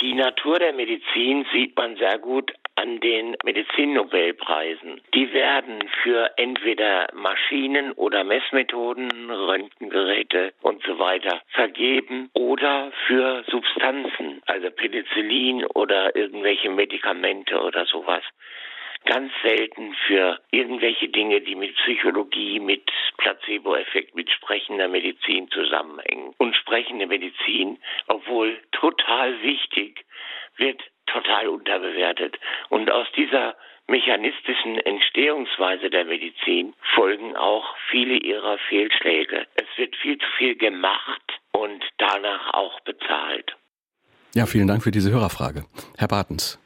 Die 0.00 0.14
Natur 0.14 0.60
der 0.60 0.72
Medizin 0.72 1.44
sieht 1.52 1.76
man 1.76 1.96
sehr 1.96 2.18
gut 2.18 2.52
an 2.76 3.00
den 3.00 3.36
Medizinnobelpreisen. 3.42 5.00
Die 5.12 5.32
werden 5.32 5.88
für 6.02 6.30
entweder 6.36 7.08
Maschinen 7.12 7.90
oder 7.92 8.22
Messmethoden, 8.22 9.10
Röntgengeräte 9.28 10.52
und 10.62 10.84
so 10.84 11.00
weiter 11.00 11.42
vergeben 11.48 12.30
oder 12.34 12.92
für 13.08 13.42
Substanzen, 13.48 14.40
also 14.46 14.70
Penicillin 14.70 15.66
oder 15.66 16.14
irgendwelche 16.14 16.70
Medikamente 16.70 17.60
oder 17.60 17.84
sowas 17.86 18.22
ganz 19.04 19.32
selten 19.42 19.94
für 20.06 20.40
irgendwelche 20.50 21.08
Dinge, 21.08 21.40
die 21.40 21.54
mit 21.54 21.74
Psychologie, 21.76 22.60
mit 22.60 22.90
Placebo-Effekt, 23.18 24.14
mit 24.14 24.30
sprechender 24.30 24.88
Medizin 24.88 25.48
zusammenhängen. 25.50 26.34
Und 26.38 26.54
sprechende 26.56 27.06
Medizin, 27.06 27.78
obwohl 28.06 28.58
total 28.72 29.40
wichtig, 29.42 30.04
wird 30.56 30.80
total 31.06 31.48
unterbewertet. 31.48 32.38
Und 32.68 32.90
aus 32.90 33.06
dieser 33.16 33.56
mechanistischen 33.86 34.78
Entstehungsweise 34.78 35.90
der 35.90 36.04
Medizin 36.04 36.74
folgen 36.94 37.36
auch 37.36 37.74
viele 37.90 38.14
ihrer 38.14 38.58
Fehlschläge. 38.68 39.46
Es 39.54 39.66
wird 39.76 39.96
viel 39.96 40.18
zu 40.18 40.26
viel 40.36 40.56
gemacht 40.56 41.22
und 41.52 41.82
danach 41.96 42.52
auch 42.52 42.80
bezahlt. 42.80 43.56
Ja, 44.34 44.46
vielen 44.46 44.68
Dank 44.68 44.82
für 44.82 44.90
diese 44.90 45.10
Hörerfrage. 45.10 45.64
Herr 45.96 46.08
Bartens. 46.08 46.60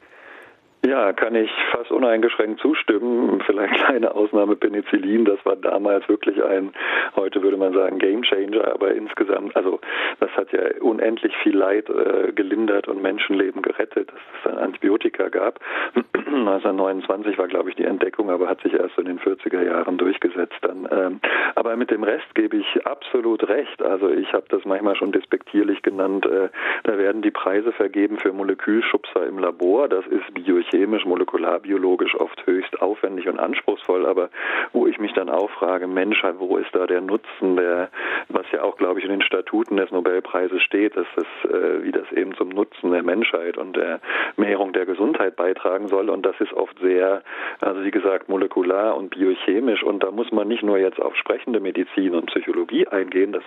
Ja, 0.84 1.12
kann 1.12 1.36
ich 1.36 1.50
fast 1.70 1.92
uneingeschränkt 1.92 2.60
zustimmen. 2.60 3.40
Vielleicht 3.46 3.74
kleine 3.84 4.16
Ausnahme 4.16 4.56
Penicillin, 4.56 5.24
das 5.24 5.38
war 5.44 5.54
damals 5.54 6.08
wirklich 6.08 6.42
ein, 6.42 6.72
heute 7.14 7.40
würde 7.40 7.56
man 7.56 7.72
sagen, 7.72 7.98
Gamechanger, 7.98 8.72
aber 8.74 8.92
insgesamt, 8.92 9.54
also 9.54 9.78
das 10.18 10.30
hat 10.32 10.50
ja 10.50 10.62
unendlich 10.80 11.36
viel 11.36 11.56
Leid 11.56 11.88
äh, 11.88 12.32
gelindert 12.32 12.88
und 12.88 13.00
Menschenleben 13.00 13.62
gerettet, 13.62 14.08
dass 14.08 14.18
es 14.18 14.42
dann 14.42 14.58
Antibiotika 14.58 15.28
gab. 15.28 15.60
1929 16.14 17.38
war, 17.38 17.46
glaube 17.46 17.70
ich, 17.70 17.76
die 17.76 17.84
Entdeckung, 17.84 18.30
aber 18.30 18.48
hat 18.48 18.60
sich 18.62 18.72
erst 18.72 18.98
in 18.98 19.04
den 19.04 19.20
40er 19.20 19.62
Jahren 19.62 19.98
durchgesetzt 19.98 20.58
dann. 20.62 20.88
Ähm, 20.90 21.20
aber 21.54 21.76
mit 21.76 21.92
dem 21.92 22.02
Rest 22.02 22.34
gebe 22.34 22.56
ich 22.56 22.86
absolut 22.86 23.48
recht. 23.48 23.82
Also 23.82 24.08
ich 24.08 24.32
habe 24.32 24.46
das 24.48 24.64
manchmal 24.64 24.96
schon 24.96 25.12
despektierlich 25.12 25.82
genannt. 25.82 26.26
Äh, 26.26 26.48
da 26.82 26.98
werden 26.98 27.22
die 27.22 27.30
Preise 27.30 27.70
vergeben 27.72 28.18
für 28.18 28.32
Molekülschubser 28.32 29.26
im 29.26 29.38
Labor. 29.38 29.88
Das 29.88 30.06
ist 30.06 30.32
Biochemie 30.34 30.71
chemisch, 30.72 31.04
molekularbiologisch 31.04 32.14
oft 32.18 32.44
höchst 32.46 32.80
aufwendig 32.80 33.28
und 33.28 33.38
anspruchsvoll, 33.38 34.06
aber 34.06 34.30
wo 34.72 34.86
ich 34.86 34.98
mich 34.98 35.12
dann 35.12 35.28
auch 35.28 35.50
frage, 35.50 35.86
Mensch, 35.86 36.22
wo 36.38 36.56
ist 36.56 36.74
da 36.74 36.86
der 36.86 37.00
Nutzen, 37.00 37.56
der, 37.56 37.90
was 38.28 38.46
ja 38.52 38.62
auch, 38.62 38.76
glaube 38.76 38.98
ich, 38.98 39.04
in 39.04 39.10
den 39.10 39.22
Statuten 39.22 39.76
des 39.76 39.90
Nobelpreises 39.90 40.62
steht, 40.62 40.96
dass 40.96 41.06
das, 41.14 41.50
äh, 41.50 41.84
wie 41.84 41.92
das 41.92 42.10
eben 42.12 42.34
zum 42.34 42.48
Nutzen 42.48 42.90
der 42.90 43.02
Menschheit 43.02 43.58
und 43.58 43.76
der 43.76 44.00
Mehrung 44.36 44.72
der 44.72 44.86
Gesundheit 44.86 45.36
beitragen 45.36 45.88
soll. 45.88 46.08
Und 46.08 46.24
das 46.24 46.40
ist 46.40 46.52
oft 46.52 46.78
sehr, 46.80 47.22
also 47.60 47.84
wie 47.84 47.90
gesagt, 47.90 48.28
molekular 48.28 48.96
und 48.96 49.10
biochemisch. 49.10 49.82
Und 49.82 50.02
da 50.02 50.10
muss 50.10 50.32
man 50.32 50.48
nicht 50.48 50.62
nur 50.62 50.78
jetzt 50.78 51.00
auf 51.00 51.14
sprechende 51.16 51.60
Medizin 51.60 52.14
und 52.14 52.26
Psychologie 52.26 52.88
eingehen, 52.88 53.32
das, 53.32 53.44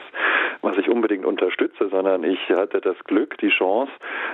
was 0.62 0.78
ich 0.78 0.90
unbedingt 0.90 1.26
unterstütze, 1.26 1.90
sondern 1.90 2.24
ich 2.24 2.40
hatte 2.50 2.82
das 2.82 2.98
Glück, 3.06 3.38
die 3.40 3.50
Chance, 3.50 3.92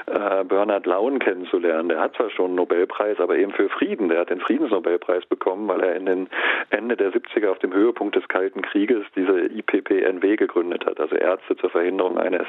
äh, 0.07 0.43
Bernhard 0.43 0.85
Lauen 0.85 1.19
kennenzulernen. 1.19 1.89
Der 1.89 2.01
hat 2.01 2.15
zwar 2.15 2.29
schon 2.29 2.47
einen 2.47 2.59
Nobelpreis, 2.81 3.19
aber 3.19 3.37
eben 3.37 3.51
für 3.51 3.69
Frieden. 3.69 4.09
Der 4.09 4.19
hat 4.19 4.29
den 4.29 4.39
Friedensnobelpreis 4.39 5.25
bekommen, 5.25 5.67
weil 5.67 5.81
er 5.81 5.95
in 5.95 6.05
den 6.05 6.29
Ende 6.69 6.97
der 6.97 7.11
70er 7.11 7.49
auf 7.49 7.59
dem 7.59 7.73
Höhepunkt 7.73 8.15
des 8.15 8.27
Kalten 8.27 8.61
Krieges 8.61 9.05
diese 9.15 9.39
IPPNW 9.39 10.35
gegründet 10.35 10.85
hat, 10.85 10.99
also 10.99 11.15
Ärzte 11.15 11.55
zur 11.57 11.69
Verhinderung 11.69 12.17
eines 12.17 12.47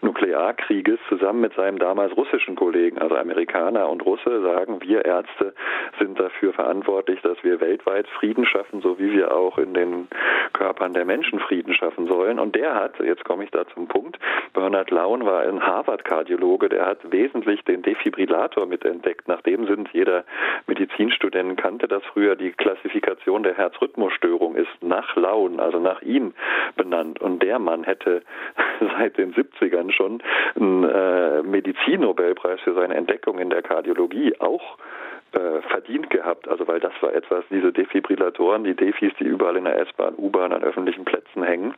Nuklearkrieges, 0.00 0.98
zusammen 1.08 1.40
mit 1.40 1.54
seinem 1.54 1.78
damals 1.78 2.16
russischen 2.16 2.56
Kollegen, 2.56 2.98
also 2.98 3.16
Amerikaner 3.16 3.88
und 3.88 4.04
Russe, 4.04 4.42
sagen, 4.42 4.80
wir 4.82 5.04
Ärzte 5.04 5.54
sind 5.98 6.18
dafür 6.18 6.52
verantwortlich, 6.52 7.20
dass 7.22 7.42
wir 7.44 7.60
weltweit 7.60 8.08
Frieden 8.08 8.44
schaffen, 8.44 8.80
so 8.80 8.98
wie 8.98 9.12
wir 9.12 9.34
auch 9.34 9.58
in 9.58 9.74
den 9.74 10.08
Körpern 10.52 10.94
der 10.94 11.04
Menschen 11.04 11.38
Frieden 11.38 11.74
schaffen 11.74 12.06
sollen. 12.06 12.38
Und 12.38 12.56
der 12.56 12.74
hat, 12.74 12.98
jetzt 13.00 13.24
komme 13.24 13.44
ich 13.44 13.50
da 13.50 13.66
zum 13.74 13.86
Punkt, 13.86 14.18
Bernhard 14.54 14.90
Laun 14.90 15.24
war 15.24 15.42
ein 15.42 15.62
Harvard-Kardiologe, 15.62 16.68
der 16.68 16.86
hat 16.86 16.98
wesentlich 17.12 17.62
den 17.64 17.82
Defibrillator 17.82 18.66
mitentdeckt. 18.66 19.28
Nach 19.28 19.42
dem 19.42 19.66
sind 19.68 19.88
jeder 19.92 20.24
Medizinstudent 20.66 21.60
kannte 21.60 21.86
das 21.86 22.02
früher, 22.12 22.36
die 22.36 22.52
Klassifikation 22.52 23.42
der 23.42 23.56
Herzrhythmusstörung 23.56 24.56
ist 24.56 24.82
nach 24.82 25.14
Laun, 25.16 25.60
also 25.60 25.78
nach 25.78 26.02
ihm 26.02 26.34
benannt. 26.76 27.20
Und 27.20 27.42
der 27.42 27.58
Mann 27.58 27.84
hätte 27.84 28.22
seit 28.98 29.16
den 29.18 29.34
70ern 29.34 29.92
schon 29.92 30.22
einen 30.56 30.84
äh, 30.84 31.42
Medizinnobelpreis 31.42 32.60
für 32.60 32.74
seine 32.74 32.94
Entdeckung 32.94 33.38
in 33.38 33.50
der 33.50 33.62
Kardiologie 33.62 34.34
auch 34.40 34.78
äh, 34.78 35.07
verdient 35.30 36.10
gehabt. 36.10 36.48
Also 36.48 36.66
weil 36.66 36.80
das 36.80 36.92
war 37.00 37.12
etwas, 37.12 37.44
diese 37.50 37.72
Defibrillatoren, 37.72 38.64
die 38.64 38.74
Defis, 38.74 39.12
die 39.18 39.24
überall 39.24 39.56
in 39.56 39.64
der 39.64 39.78
S-Bahn, 39.80 40.14
U-Bahn 40.16 40.52
an 40.52 40.62
öffentlichen 40.62 41.04
Plätzen 41.04 41.42
hängen, 41.42 41.74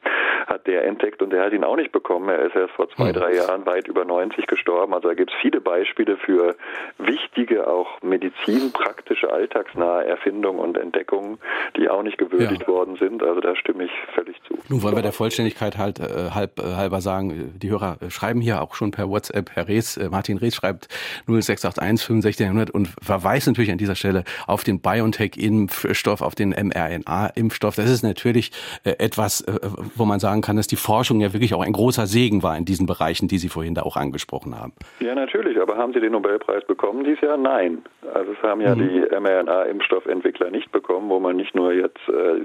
hat 0.46 0.66
der 0.66 0.84
entdeckt 0.84 1.22
und 1.22 1.30
der 1.30 1.44
hat 1.44 1.52
ihn 1.52 1.64
auch 1.64 1.76
nicht 1.76 1.92
bekommen. 1.92 2.28
Er 2.28 2.40
ist 2.46 2.54
erst 2.54 2.74
vor 2.74 2.88
zwei, 2.90 3.08
hm. 3.08 3.14
drei 3.14 3.34
Jahren 3.34 3.66
weit 3.66 3.88
über 3.88 4.04
90 4.04 4.46
gestorben. 4.46 4.94
Also 4.94 5.08
da 5.08 5.14
gibt 5.14 5.30
es 5.30 5.36
viele 5.40 5.60
Beispiele 5.60 6.16
für 6.16 6.54
wichtige, 6.98 7.66
auch 7.66 8.00
medizinpraktische, 8.02 9.32
alltagsnahe 9.32 10.04
Erfindungen 10.04 10.60
und 10.60 10.78
Entdeckungen, 10.78 11.38
die 11.76 11.88
auch 11.88 12.02
nicht 12.02 12.18
gewürdigt 12.18 12.62
ja. 12.62 12.68
worden 12.68 12.96
sind. 12.96 13.22
Also 13.22 13.40
da 13.40 13.56
stimme 13.56 13.84
ich 13.84 13.92
völlig 14.14 14.36
zu. 14.44 14.58
Nun 14.68 14.82
wollen 14.82 14.94
wir 14.94 15.02
der 15.02 15.12
Vollständigkeit 15.12 15.76
halt 15.76 15.98
äh, 15.98 16.30
halb, 16.34 16.58
äh, 16.58 16.74
halber 16.74 17.00
sagen, 17.00 17.54
die 17.60 17.70
Hörer 17.70 17.98
schreiben 18.08 18.40
hier 18.40 18.62
auch 18.62 18.74
schon 18.74 18.90
per 18.90 19.08
WhatsApp, 19.08 19.50
Herr 19.54 19.68
Rees, 19.68 19.96
äh, 19.96 20.08
Martin 20.08 20.38
Rees 20.38 20.54
schreibt 20.54 20.88
0681 21.26 22.22
6500 22.22 22.70
und 22.70 22.88
verweist 23.02 23.39
natürlich 23.46 23.70
an 23.70 23.78
dieser 23.78 23.94
Stelle 23.94 24.24
auf 24.46 24.64
den 24.64 24.80
BioNTech-Impfstoff, 24.80 26.22
auf 26.22 26.34
den 26.34 26.50
mRNA-Impfstoff. 26.50 27.76
Das 27.76 27.90
ist 27.90 28.02
natürlich 28.02 28.52
äh, 28.84 28.94
etwas, 28.98 29.42
äh, 29.42 29.52
wo 29.94 30.04
man 30.04 30.20
sagen 30.20 30.40
kann, 30.40 30.56
dass 30.56 30.66
die 30.66 30.76
Forschung 30.76 31.20
ja 31.20 31.32
wirklich 31.32 31.54
auch 31.54 31.62
ein 31.62 31.72
großer 31.72 32.06
Segen 32.06 32.42
war 32.42 32.56
in 32.56 32.64
diesen 32.64 32.86
Bereichen, 32.86 33.28
die 33.28 33.38
Sie 33.38 33.48
vorhin 33.48 33.74
da 33.74 33.82
auch 33.82 33.96
angesprochen 33.96 34.58
haben. 34.58 34.72
Ja, 35.00 35.14
natürlich. 35.14 35.60
Aber 35.60 35.76
haben 35.76 35.92
Sie 35.92 36.00
den 36.00 36.12
Nobelpreis 36.12 36.64
bekommen 36.64 37.04
dieses 37.04 37.20
Jahr? 37.20 37.36
Nein. 37.36 37.82
Also 38.14 38.32
es 38.32 38.42
haben 38.42 38.60
ja 38.60 38.74
mhm. 38.74 38.88
die 38.88 39.00
mRNA-Impfstoffentwickler 39.14 40.50
nicht 40.50 40.72
bekommen, 40.72 41.08
wo 41.08 41.20
man 41.20 41.36
nicht 41.36 41.54
nur 41.54 41.72
jetzt 41.72 42.00
äh, 42.08 42.40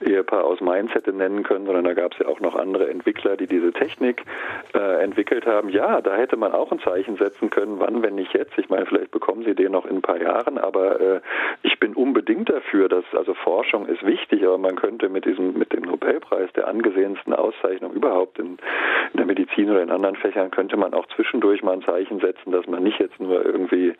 das 0.00 0.08
Ehepaar 0.08 0.44
aus 0.44 0.60
Mainz 0.60 0.92
hätte 0.94 1.12
nennen 1.12 1.42
können, 1.42 1.66
sondern 1.66 1.84
da 1.84 1.94
gab 1.94 2.12
es 2.12 2.18
ja 2.18 2.26
auch 2.26 2.40
noch 2.40 2.54
andere 2.54 2.88
Entwickler, 2.88 3.36
die 3.36 3.46
diese 3.46 3.72
Technik 3.72 4.22
äh, 4.74 5.02
entwickelt 5.02 5.46
haben. 5.46 5.68
Ja, 5.68 6.00
da 6.00 6.16
hätte 6.16 6.36
man 6.36 6.52
auch 6.52 6.70
ein 6.72 6.80
Zeichen 6.80 7.16
setzen 7.16 7.50
können, 7.50 7.78
wann, 7.78 8.02
wenn 8.02 8.14
nicht 8.14 8.32
jetzt. 8.34 8.56
Ich 8.58 8.68
meine, 8.68 8.86
vielleicht 8.86 9.10
bekommen 9.10 9.44
Sie 9.44 9.54
den 9.54 9.72
noch 9.72 9.86
in 9.86 9.96
ein 9.96 10.02
paar 10.02 10.13
Jahren, 10.20 10.58
aber 10.58 11.00
äh, 11.00 11.20
ich 11.62 11.78
bin 11.78 11.94
unbedingt 11.94 12.48
dafür, 12.50 12.88
dass 12.88 13.04
also 13.12 13.34
Forschung 13.34 13.86
ist 13.86 14.04
wichtig, 14.04 14.44
aber 14.44 14.58
man 14.58 14.76
könnte 14.76 15.08
mit 15.08 15.24
diesem 15.24 15.58
mit 15.58 15.72
dem 15.72 15.82
Nobelpreis 15.82 16.52
der 16.52 16.68
angesehensten 16.68 17.32
Auszeichnung 17.32 17.92
überhaupt 17.92 18.38
in, 18.38 18.58
in 19.12 19.16
der 19.16 19.26
Medizin 19.26 19.70
oder 19.70 19.82
in 19.82 19.90
anderen 19.90 20.16
Fächern 20.16 20.50
könnte 20.50 20.76
man 20.76 20.94
auch 20.94 21.06
zwischendurch 21.14 21.62
mal 21.62 21.72
ein 21.72 21.82
Zeichen 21.82 22.20
setzen, 22.20 22.52
dass 22.52 22.66
man 22.66 22.82
nicht 22.82 22.98
jetzt 22.98 23.18
nur 23.20 23.44
irgendwie 23.44 23.94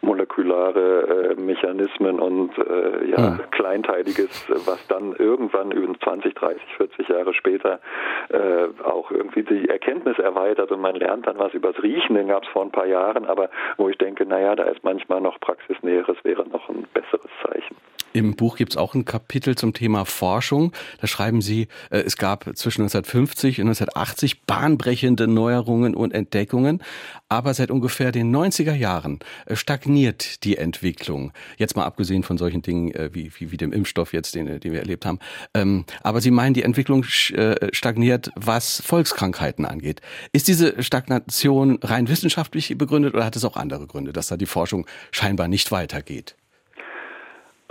molekulare 0.00 1.34
äh, 1.36 1.40
Mechanismen 1.40 2.20
und 2.20 2.56
äh, 2.58 3.10
ja, 3.10 3.16
ja, 3.16 3.38
kleinteiliges, 3.50 4.48
was 4.66 4.86
dann 4.88 5.14
irgendwann 5.16 5.72
über 5.72 5.86
20, 5.98 6.34
30, 6.34 6.62
40 6.76 7.08
Jahre 7.08 7.34
später 7.34 7.80
äh, 8.28 8.66
auch 8.84 9.10
irgendwie 9.10 9.42
die 9.42 9.68
Erkenntnis 9.68 10.18
erweitert 10.18 10.70
und 10.72 10.80
man 10.80 10.96
lernt 10.96 11.26
dann 11.26 11.38
was 11.38 11.54
übers 11.54 11.82
Riechen, 11.82 12.16
den 12.16 12.28
gab 12.28 12.44
es 12.44 12.48
vor 12.50 12.62
ein 12.62 12.70
paar 12.70 12.86
Jahren, 12.86 13.26
aber 13.26 13.50
wo 13.76 13.88
ich 13.88 13.98
denke, 13.98 14.26
naja, 14.26 14.54
da 14.54 14.64
ist 14.64 14.82
manchmal 14.84 15.20
noch 15.20 15.40
Praxisnäheres 15.56 16.16
wäre 16.24 16.46
noch 16.48 16.68
ein 16.68 16.86
besseres 16.92 17.30
Zeichen. 17.42 17.76
Im 18.16 18.34
Buch 18.34 18.56
gibt 18.56 18.72
es 18.72 18.76
auch 18.78 18.94
ein 18.94 19.04
Kapitel 19.04 19.56
zum 19.56 19.74
Thema 19.74 20.06
Forschung. 20.06 20.72
Da 21.02 21.06
schreiben 21.06 21.42
Sie, 21.42 21.68
äh, 21.90 21.98
es 21.98 22.16
gab 22.16 22.44
zwischen 22.56 22.80
1950 22.80 23.60
und 23.60 23.66
1980 23.66 24.44
bahnbrechende 24.44 25.26
Neuerungen 25.26 25.94
und 25.94 26.14
Entdeckungen, 26.14 26.82
aber 27.28 27.52
seit 27.52 27.70
ungefähr 27.70 28.12
den 28.12 28.34
90er 28.34 28.72
Jahren 28.72 29.18
äh, 29.44 29.54
stagniert 29.54 30.44
die 30.44 30.56
Entwicklung. 30.56 31.32
Jetzt 31.58 31.76
mal 31.76 31.84
abgesehen 31.84 32.22
von 32.22 32.38
solchen 32.38 32.62
Dingen 32.62 32.90
äh, 32.94 33.10
wie, 33.12 33.30
wie, 33.36 33.52
wie 33.52 33.58
dem 33.58 33.74
Impfstoff 33.74 34.14
jetzt, 34.14 34.34
den, 34.34 34.60
den 34.60 34.72
wir 34.72 34.80
erlebt 34.80 35.04
haben. 35.04 35.18
Ähm, 35.52 35.84
aber 36.02 36.22
Sie 36.22 36.30
meinen, 36.30 36.54
die 36.54 36.62
Entwicklung 36.62 37.04
stagniert, 37.04 38.30
was 38.34 38.80
Volkskrankheiten 38.80 39.66
angeht. 39.66 40.00
Ist 40.32 40.48
diese 40.48 40.82
Stagnation 40.82 41.78
rein 41.82 42.08
wissenschaftlich 42.08 42.78
begründet 42.78 43.14
oder 43.14 43.26
hat 43.26 43.36
es 43.36 43.44
auch 43.44 43.56
andere 43.56 43.86
Gründe, 43.86 44.14
dass 44.14 44.28
da 44.28 44.38
die 44.38 44.46
Forschung 44.46 44.86
scheinbar 45.10 45.45
nicht 45.48 45.72
weitergeht? 45.72 46.36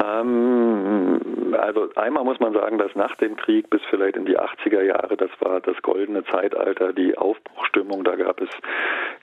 Ähm, 0.03 1.55
also 1.57 1.89
einmal 1.95 2.23
muss 2.23 2.39
man 2.39 2.53
sagen, 2.53 2.78
dass 2.78 2.93
nach 2.95 3.15
dem 3.15 3.36
Krieg 3.38 3.69
bis 3.69 3.82
vielleicht 3.89 4.17
in 4.17 4.26
die 4.26 4.38
80er 4.38 4.82
Jahre, 4.82 5.15
das 5.15 5.30
war 5.39 5.61
das 5.61 5.82
goldene 5.82 6.23
Zeitalter, 6.26 6.93
die 6.93 7.17
Aufbruchstimmung, 7.17 8.03
da 8.03 8.15
gab 8.15 8.41
es 8.41 8.49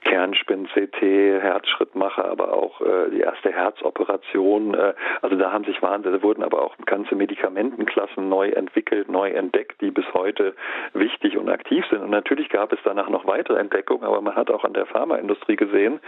Kernspin, 0.02 0.66
CT, 0.68 1.02
Herzschrittmacher, 1.02 2.24
aber 2.24 2.54
auch 2.54 2.80
äh, 2.80 3.10
die 3.10 3.20
erste 3.20 3.52
Herzoperation. 3.52 4.74
Äh, 4.74 4.94
also 5.20 5.36
da 5.36 5.52
haben 5.52 5.64
sich 5.64 5.80
wahnsinnig, 5.82 6.20
da 6.20 6.26
wurden 6.26 6.42
aber 6.42 6.62
auch 6.62 6.76
ganze 6.86 7.14
Medikamentenklassen 7.14 8.28
neu 8.28 8.48
entwickelt, 8.48 9.08
neu 9.08 9.30
entdeckt, 9.30 9.80
die 9.80 9.90
bis 9.90 10.06
heute 10.14 10.54
wichtig 10.94 11.36
und 11.36 11.48
aktiv 11.50 11.84
sind. 11.90 12.00
Und 12.00 12.10
natürlich 12.10 12.48
gab 12.48 12.72
es 12.72 12.78
danach 12.84 13.08
noch 13.08 13.26
weitere 13.26 13.58
Entdeckungen, 13.58 14.04
aber 14.04 14.20
man 14.20 14.34
hat 14.34 14.50
auch 14.50 14.64
an 14.64 14.72
der 14.72 14.86
Pharmaindustrie 14.86 15.56
gesehen, 15.56 16.00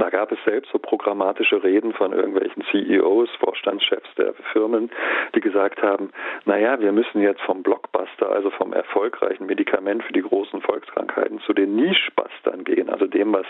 da 0.00 0.10
gab 0.10 0.32
es 0.32 0.38
selbst 0.44 0.70
so 0.72 0.78
programmatische 0.78 1.62
Reden 1.62 1.92
von 1.92 2.12
irgendwelchen 2.12 2.64
CEOs, 2.70 3.28
Vorstandschefs 3.40 4.14
der 4.16 4.34
Firmen, 4.52 4.90
die 5.34 5.40
gesagt 5.40 5.82
haben, 5.82 6.10
naja, 6.44 6.80
wir 6.80 6.92
müssen 6.92 7.20
jetzt 7.20 7.42
vom 7.42 7.62
Blockbuster, 7.62 8.30
also 8.30 8.50
vom 8.50 8.72
erfolgreichen 8.72 9.46
Medikament 9.46 10.02
für 10.04 10.12
die 10.12 10.22
großen 10.22 10.62
Volkskrankheiten 10.62 11.40
zu 11.40 11.52
den 11.52 11.76
Nischbustern 11.76 12.64
gehen, 12.64 12.88
also 12.88 13.06
dem, 13.06 13.32
was 13.32 13.46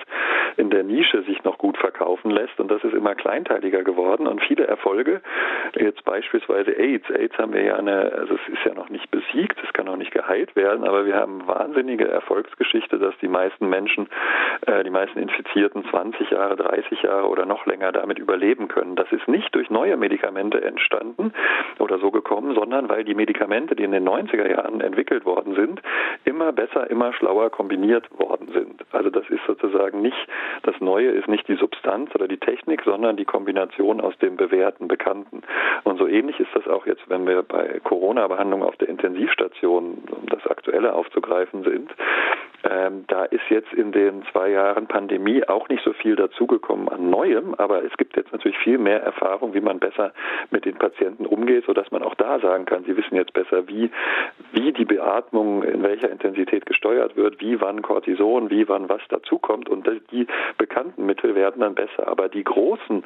in 0.57 0.71
der 0.71 0.83
Nische 0.83 1.23
sich 1.23 1.43
noch 1.45 1.59
gut 1.59 1.79
verkaufen 1.79 2.31
lässt. 2.31 2.59
Und 2.59 2.71
das 2.71 2.83
ist 2.83 2.95
immer 2.95 3.15
kleinteiliger 3.15 3.85
geworden 3.85 4.27
und 4.27 4.43
viele 4.43 4.67
Erfolge, 4.67 5.21
jetzt 5.79 6.05
beispielsweise 6.05 6.73
AIDS. 6.73 7.09
AIDS 7.11 7.37
haben 7.39 7.53
wir 7.53 7.63
ja 7.63 7.77
eine, 7.77 8.13
also 8.13 8.35
es 8.35 8.53
ist 8.53 8.65
ja 8.65 8.75
noch 8.75 8.89
nicht 8.89 9.11
besiegt, 9.11 9.59
es 9.65 9.73
kann 9.73 9.89
auch 9.89 9.97
nicht 9.97 10.13
geheilt 10.13 10.57
werden, 10.57 10.85
aber 10.85 11.07
wir 11.07 11.15
haben 11.15 11.47
wahnsinnige 11.47 12.09
Erfolgsgeschichte, 12.09 12.99
dass 12.99 13.17
die 13.19 13.29
meisten 13.29 13.69
Menschen, 13.69 14.09
äh, 14.67 14.83
die 14.85 14.91
meisten 14.91 15.19
Infizierten 15.19 15.85
20 15.91 16.32
Jahre, 16.33 16.57
30 16.57 17.03
Jahre 17.03 17.29
oder 17.29 17.47
noch 17.47 17.67
länger 17.67 17.93
damit 17.93 18.19
überleben 18.19 18.69
können. 18.69 18.97
Das 18.97 19.11
ist 19.13 19.29
nicht 19.29 19.55
durch 19.55 19.71
neue 19.71 19.97
Medikamente 19.97 20.63
entstanden 20.63 21.33
oder 21.79 21.99
so 21.99 22.11
gekommen, 22.11 22.55
sondern 22.55 22.89
weil 22.89 23.05
die 23.05 23.15
Medikamente, 23.15 23.77
die 23.77 23.85
in 23.85 23.93
den 23.93 24.09
90er 24.09 24.51
Jahren 24.51 24.81
entwickelt 24.81 25.25
worden 25.25 25.55
sind, 25.55 25.81
immer 26.25 26.53
besser, 26.53 26.91
immer 26.91 27.13
schlauer 27.13 27.51
kombiniert 27.51 28.07
worden 28.19 28.49
sind. 28.53 28.85
Also 28.93 29.11
das 29.11 29.29
ist 29.29 29.45
sozusagen 29.47 30.03
nicht, 30.03 30.29
das 30.63 30.81
Neue 30.81 31.11
ist 31.11 31.29
nicht 31.29 31.47
die 31.49 31.57
Substanz 31.57 32.15
oder 32.15 32.29
die 32.29 32.39
Technik, 32.39 32.83
sondern 32.85 33.17
die 33.17 33.25
Kombination 33.25 34.01
aus 34.01 34.17
dem 34.19 34.37
bewährten, 34.37 34.89
bekannten. 34.89 35.43
Und 35.85 35.99
so 35.99 36.07
ähnlich 36.07 36.41
ist 36.41 36.51
das 36.55 36.67
auch 36.69 36.87
jetzt, 36.87 37.09
wenn 37.09 37.27
wir 37.27 37.43
bei 37.43 37.81
Corona-Behandlung 37.85 38.63
auf 38.63 38.77
der 38.77 38.89
Intensivstation, 38.89 40.03
um 40.11 40.27
das 40.27 40.47
Aktuelle 40.47 40.95
aufzugreifen 40.95 41.63
sind, 41.65 41.91
Ähm, 42.69 43.05
da 43.09 43.25
ist 43.25 43.43
jetzt 43.49 43.73
in 43.73 43.93
den 43.93 44.23
zwei 44.31 44.51
Jahren 44.51 44.87
Pandemie 44.87 45.45
auch 45.49 45.69
nicht 45.69 45.83
so 45.85 45.93
viel 45.93 46.17
dazugekommen 46.17 46.89
an 46.89 47.11
Neuem, 47.11 47.55
aber 47.55 47.85
es 47.85 47.97
gibt 47.97 48.17
jetzt 48.17 48.33
natürlich 48.33 48.59
viel 48.59 48.79
mehr 48.79 49.03
Erfahrung, 49.03 49.53
wie 49.55 49.61
man 49.61 49.81
besser 49.81 50.13
mit 50.51 50.65
den 50.65 50.77
Patienten 50.77 51.27
umgeht, 51.27 51.65
sodass 51.67 51.91
man 51.91 52.03
auch 52.03 52.15
da 52.15 52.39
sagen 52.39 52.65
kann, 52.65 52.85
sie 52.85 52.97
wissen 52.97 53.17
jetzt 53.17 53.33
besser, 53.33 53.67
wie, 53.67 53.91
wie 54.53 54.73
die 54.73 54.85
Beatmung 54.85 55.65
in 55.65 55.83
welcher 55.83 56.11
Intensität 56.11 56.67
gesteuert 56.67 57.17
wird, 57.17 57.41
wie 57.41 57.61
wann 57.61 57.83
Cortison, 57.83 58.51
wie 58.51 58.69
wann 58.69 58.89
was 58.89 59.03
dazukommt 59.09 59.69
und 59.69 59.89
die 60.13 60.27
bekannten 60.57 61.05
Mittel 61.05 61.35
werden 61.35 61.61
dann 61.61 61.75
besser. 61.75 62.07
Aber 62.07 62.29
die 62.29 62.45
großen, 62.45 63.03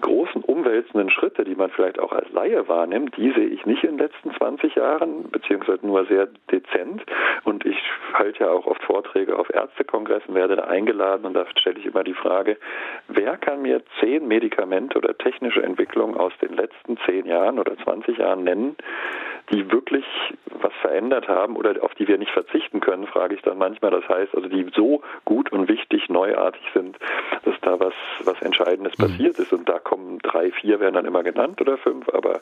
großen 0.00 0.42
umwälzenden 0.42 1.10
Schritte, 1.10 1.44
die 1.44 1.56
man 1.56 1.70
vielleicht 1.70 1.98
auch 1.98 2.12
als 2.12 2.30
Laie 2.32 2.68
wahrnimmt, 2.68 3.16
die 3.16 3.32
sehe 3.32 3.46
ich 3.46 3.66
nicht 3.66 3.82
in 3.82 3.96
den 3.96 4.06
letzten 4.06 4.32
20 4.34 4.76
Jahren, 4.76 5.30
beziehungsweise 5.30 5.84
nur 5.86 6.04
sehr 6.06 6.28
dezent. 6.50 7.02
Und 7.44 7.64
ich 7.64 7.76
halte 8.12 8.44
ja 8.44 8.50
auch 8.50 8.66
oft 8.66 8.83
Vorträge 8.86 9.38
auf 9.38 9.52
Ärztekongressen, 9.52 10.34
werde 10.34 10.56
da 10.56 10.64
eingeladen 10.64 11.26
und 11.26 11.34
da 11.34 11.46
stelle 11.56 11.78
ich 11.78 11.86
immer 11.86 12.04
die 12.04 12.14
Frage, 12.14 12.56
wer 13.08 13.36
kann 13.36 13.62
mir 13.62 13.82
zehn 14.00 14.26
Medikamente 14.26 14.98
oder 14.98 15.16
technische 15.16 15.62
Entwicklungen 15.62 16.16
aus 16.16 16.32
den 16.40 16.54
letzten 16.54 16.96
zehn 17.06 17.26
Jahren 17.26 17.58
oder 17.58 17.76
20 17.76 18.18
Jahren 18.18 18.44
nennen, 18.44 18.76
die 19.52 19.70
wirklich 19.70 20.04
was 20.46 20.72
verändert 20.80 21.28
haben 21.28 21.56
oder 21.56 21.82
auf 21.82 21.94
die 21.94 22.08
wir 22.08 22.16
nicht 22.16 22.30
verzichten 22.30 22.80
können, 22.80 23.06
frage 23.06 23.34
ich 23.34 23.42
dann 23.42 23.58
manchmal. 23.58 23.90
Das 23.90 24.08
heißt, 24.08 24.34
also 24.34 24.48
die 24.48 24.66
so 24.74 25.02
gut 25.24 25.52
und 25.52 25.68
wichtig, 25.68 26.08
neuartig 26.08 26.62
sind, 26.72 26.96
dass 27.44 27.54
da 27.60 27.78
was, 27.78 27.92
was 28.24 28.40
Entscheidendes 28.40 28.96
mhm. 28.98 29.02
passiert 29.02 29.38
ist. 29.38 29.52
Und 29.52 29.68
da 29.68 29.78
kommen 29.78 30.18
drei, 30.20 30.50
vier 30.50 30.80
werden 30.80 30.94
dann 30.94 31.04
immer 31.04 31.22
genannt 31.22 31.60
oder 31.60 31.76
fünf, 31.76 32.08
aber 32.08 32.36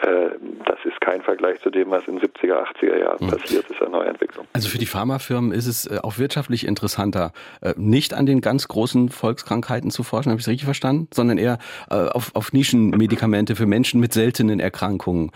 äh, 0.00 0.30
das 0.66 0.78
ist 0.84 1.00
kein 1.00 1.22
Vergleich 1.22 1.60
zu 1.60 1.70
dem, 1.70 1.90
was 1.90 2.06
in 2.08 2.20
70er, 2.20 2.64
80er 2.74 2.98
Jahren 2.98 3.24
mhm. 3.24 3.30
passiert 3.30 3.70
ist 3.70 3.80
an 3.80 3.92
Neuentwicklung. 3.92 4.46
Also 4.52 4.68
für 4.68 4.78
die 4.78 4.86
Pharmafirmen 4.86 5.52
ist 5.52 5.66
es 5.66 5.73
äh, 5.86 5.98
auch 6.02 6.18
wirtschaftlich 6.18 6.66
interessanter, 6.66 7.32
äh, 7.60 7.74
nicht 7.76 8.14
an 8.14 8.26
den 8.26 8.40
ganz 8.40 8.68
großen 8.68 9.08
Volkskrankheiten 9.08 9.90
zu 9.90 10.02
forschen, 10.02 10.30
habe 10.30 10.40
ich 10.40 10.44
es 10.44 10.48
richtig 10.48 10.64
verstanden, 10.64 11.08
sondern 11.12 11.38
eher 11.38 11.58
äh, 11.90 11.94
auf, 11.94 12.34
auf 12.34 12.52
Nischenmedikamente 12.52 13.56
für 13.56 13.66
Menschen 13.66 14.00
mit 14.00 14.12
seltenen 14.12 14.60
Erkrankungen 14.60 15.30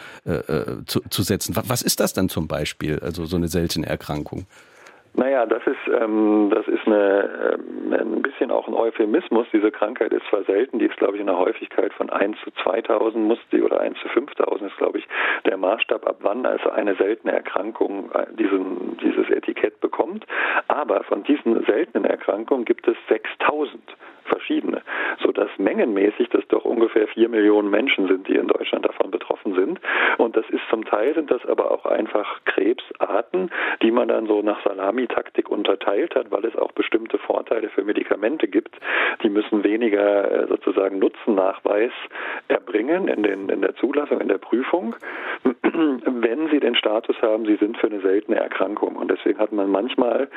zu, 0.86 1.00
zu 1.08 1.22
setzen. 1.22 1.54
Was 1.56 1.82
ist 1.82 2.00
das 2.00 2.12
dann 2.12 2.28
zum 2.28 2.48
Beispiel, 2.48 2.98
also 3.00 3.26
so 3.26 3.36
eine 3.36 3.48
seltene 3.48 3.86
Erkrankung? 3.86 4.46
Naja, 5.14 5.46
das 5.46 5.66
ist, 5.66 6.00
ähm, 6.00 6.50
das 6.54 6.66
ist 6.68 6.86
eine, 6.86 7.56
ähm, 7.58 7.92
ein 7.92 8.22
bisschen 8.22 8.50
auch 8.50 8.68
ein 8.68 8.74
Euphemismus. 8.74 9.46
Diese 9.52 9.70
Krankheit 9.70 10.12
ist 10.12 10.24
zwar 10.28 10.44
selten, 10.44 10.78
die 10.78 10.86
ist, 10.86 10.96
glaube 10.96 11.16
ich, 11.16 11.20
in 11.20 11.28
einer 11.28 11.38
Häufigkeit 11.38 11.92
von 11.94 12.10
1 12.10 12.36
zu 12.44 12.50
2000 12.62 13.24
muss 13.26 13.38
die 13.50 13.62
oder 13.62 13.80
1 13.80 13.98
zu 14.00 14.08
5000 14.08 14.70
ist, 14.70 14.78
glaube 14.78 14.98
ich, 14.98 15.08
der 15.44 15.56
Maßstab, 15.56 16.06
ab 16.06 16.18
wann 16.20 16.46
also 16.46 16.70
eine 16.70 16.94
seltene 16.96 17.32
Erkrankung 17.32 18.10
äh, 18.12 18.26
diesen, 18.34 18.96
dieses 18.98 19.28
Etikett 19.30 19.80
bekommt. 19.80 20.24
Aber 20.68 21.02
von 21.04 21.24
diesen 21.24 21.64
seltenen 21.64 22.04
Erkrankungen 22.04 22.64
gibt 22.64 22.86
es 22.86 22.96
6000 23.08 23.82
verschiedene, 24.28 24.82
sodass 25.22 25.48
mengenmäßig 25.58 26.28
das 26.28 26.46
doch 26.48 26.64
ungefähr 26.64 27.08
vier 27.08 27.28
Millionen 27.28 27.70
Menschen 27.70 28.06
sind, 28.06 28.28
die 28.28 28.36
in 28.36 28.46
Deutschland 28.46 28.84
davon 28.84 29.10
betroffen 29.10 29.54
sind. 29.54 29.80
Und 30.18 30.36
das 30.36 30.48
ist 30.50 30.62
zum 30.70 30.84
Teil 30.84 31.14
sind 31.14 31.30
das 31.30 31.44
aber 31.46 31.70
auch 31.70 31.86
einfach 31.86 32.40
Krebsarten, 32.44 33.50
die 33.88 33.92
man 33.92 34.08
dann 34.08 34.26
so 34.26 34.42
nach 34.42 34.62
Salamitaktik 34.64 35.48
unterteilt 35.48 36.14
hat, 36.14 36.30
weil 36.30 36.44
es 36.44 36.54
auch 36.56 36.72
bestimmte 36.72 37.16
Vorteile 37.16 37.70
für 37.70 37.82
Medikamente 37.82 38.46
gibt. 38.46 38.76
Die 39.22 39.30
müssen 39.30 39.64
weniger 39.64 40.30
äh, 40.30 40.46
sozusagen 40.46 40.98
Nutzennachweis 40.98 41.92
erbringen 42.48 43.08
in, 43.08 43.22
den, 43.22 43.48
in 43.48 43.62
der 43.62 43.74
Zulassung, 43.76 44.20
in 44.20 44.28
der 44.28 44.36
Prüfung, 44.36 44.94
wenn 46.04 46.48
sie 46.50 46.60
den 46.60 46.74
Status 46.74 47.16
haben, 47.22 47.46
sie 47.46 47.56
sind 47.56 47.78
für 47.78 47.86
eine 47.86 48.00
seltene 48.00 48.38
Erkrankung. 48.38 48.96
Und 48.96 49.10
deswegen 49.10 49.38
hat 49.38 49.52
man 49.52 49.70
manchmal 49.70 50.28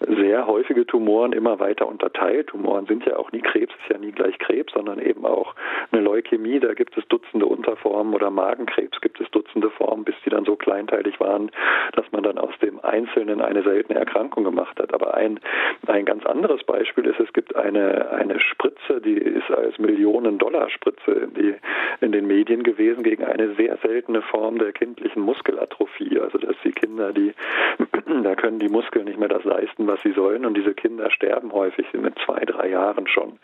sehr 0.00 0.46
häufige 0.46 0.86
Tumoren 0.86 1.32
immer 1.32 1.58
weiter 1.58 1.88
unterteilt. 1.88 2.48
Tumoren 2.48 2.86
sind 2.86 3.04
ja 3.06 3.16
auch 3.16 3.32
nie 3.32 3.40
Krebs, 3.40 3.72
ist 3.82 3.92
ja 3.92 3.98
nie 3.98 4.12
gleich 4.12 4.38
Krebs, 4.38 4.72
sondern 4.72 4.98
eben 5.00 5.24
auch 5.24 5.54
eine 5.92 6.02
Leukämie, 6.02 6.60
da 6.60 6.74
gibt 6.74 6.96
es 6.96 7.06
Dutzende 7.08 7.46
Unterformen 7.46 8.14
oder 8.14 8.30
Magenkrebs 8.30 9.00
gibt 9.00 9.20
es 9.20 9.30
Dutzende 9.30 9.70
Formen, 9.70 10.04
bis 10.04 10.14
die 10.24 10.30
dann 10.30 10.44
so 10.44 10.56
kleinteilig 10.56 11.18
waren, 11.20 11.50
dass 11.94 12.10
man 12.12 12.22
dann 12.22 12.38
aus 12.38 12.56
dem 12.62 12.80
Einzelnen 12.80 13.40
eine 13.40 13.62
seltene 13.62 13.98
Erkrankung 13.98 14.44
gemacht 14.44 14.78
hat. 14.78 14.92
Aber 14.94 15.14
ein, 15.14 15.40
ein 15.86 16.04
ganz 16.04 16.24
anderes 16.26 16.62
Beispiel 16.64 17.06
ist, 17.06 17.20
es 17.20 17.32
gibt 17.32 17.56
eine, 17.56 18.10
eine 18.10 18.38
Spritze, 18.40 19.00
die 19.00 19.14
ist 19.14 19.50
als 19.50 19.78
Millionen-Dollar-Spritze 19.78 21.10
in, 21.10 21.56
in 22.00 22.12
den 22.12 22.26
Medien 22.26 22.62
gewesen 22.62 23.02
gegen 23.02 23.24
eine 23.24 23.54
sehr 23.54 23.76
seltene 23.78 24.22
Form 24.22 24.58
der 24.58 24.72
kindlichen 24.90 25.22
Muskelatrophie. 25.22 26.18
Also 26.20 26.38
dass 26.38 26.56
die 26.64 26.72
Kinder, 26.72 27.12
die 27.12 27.32
da 28.22 28.34
können 28.34 28.58
die 28.58 28.68
Muskeln 28.68 29.04
nicht 29.04 29.18
mehr 29.18 29.28
das 29.28 29.44
leisten, 29.44 29.86
was 29.86 30.00
sie 30.02 30.12
sollen 30.12 30.44
und 30.44 30.56
diese 30.56 30.74
Kinder 30.74 31.10
sterben 31.10 31.52
häufig 31.52 31.86
mit 31.92 32.14
zwei, 32.24 32.40
drei 32.44 32.68
Jahren 32.70 33.06
schon. 33.06 33.38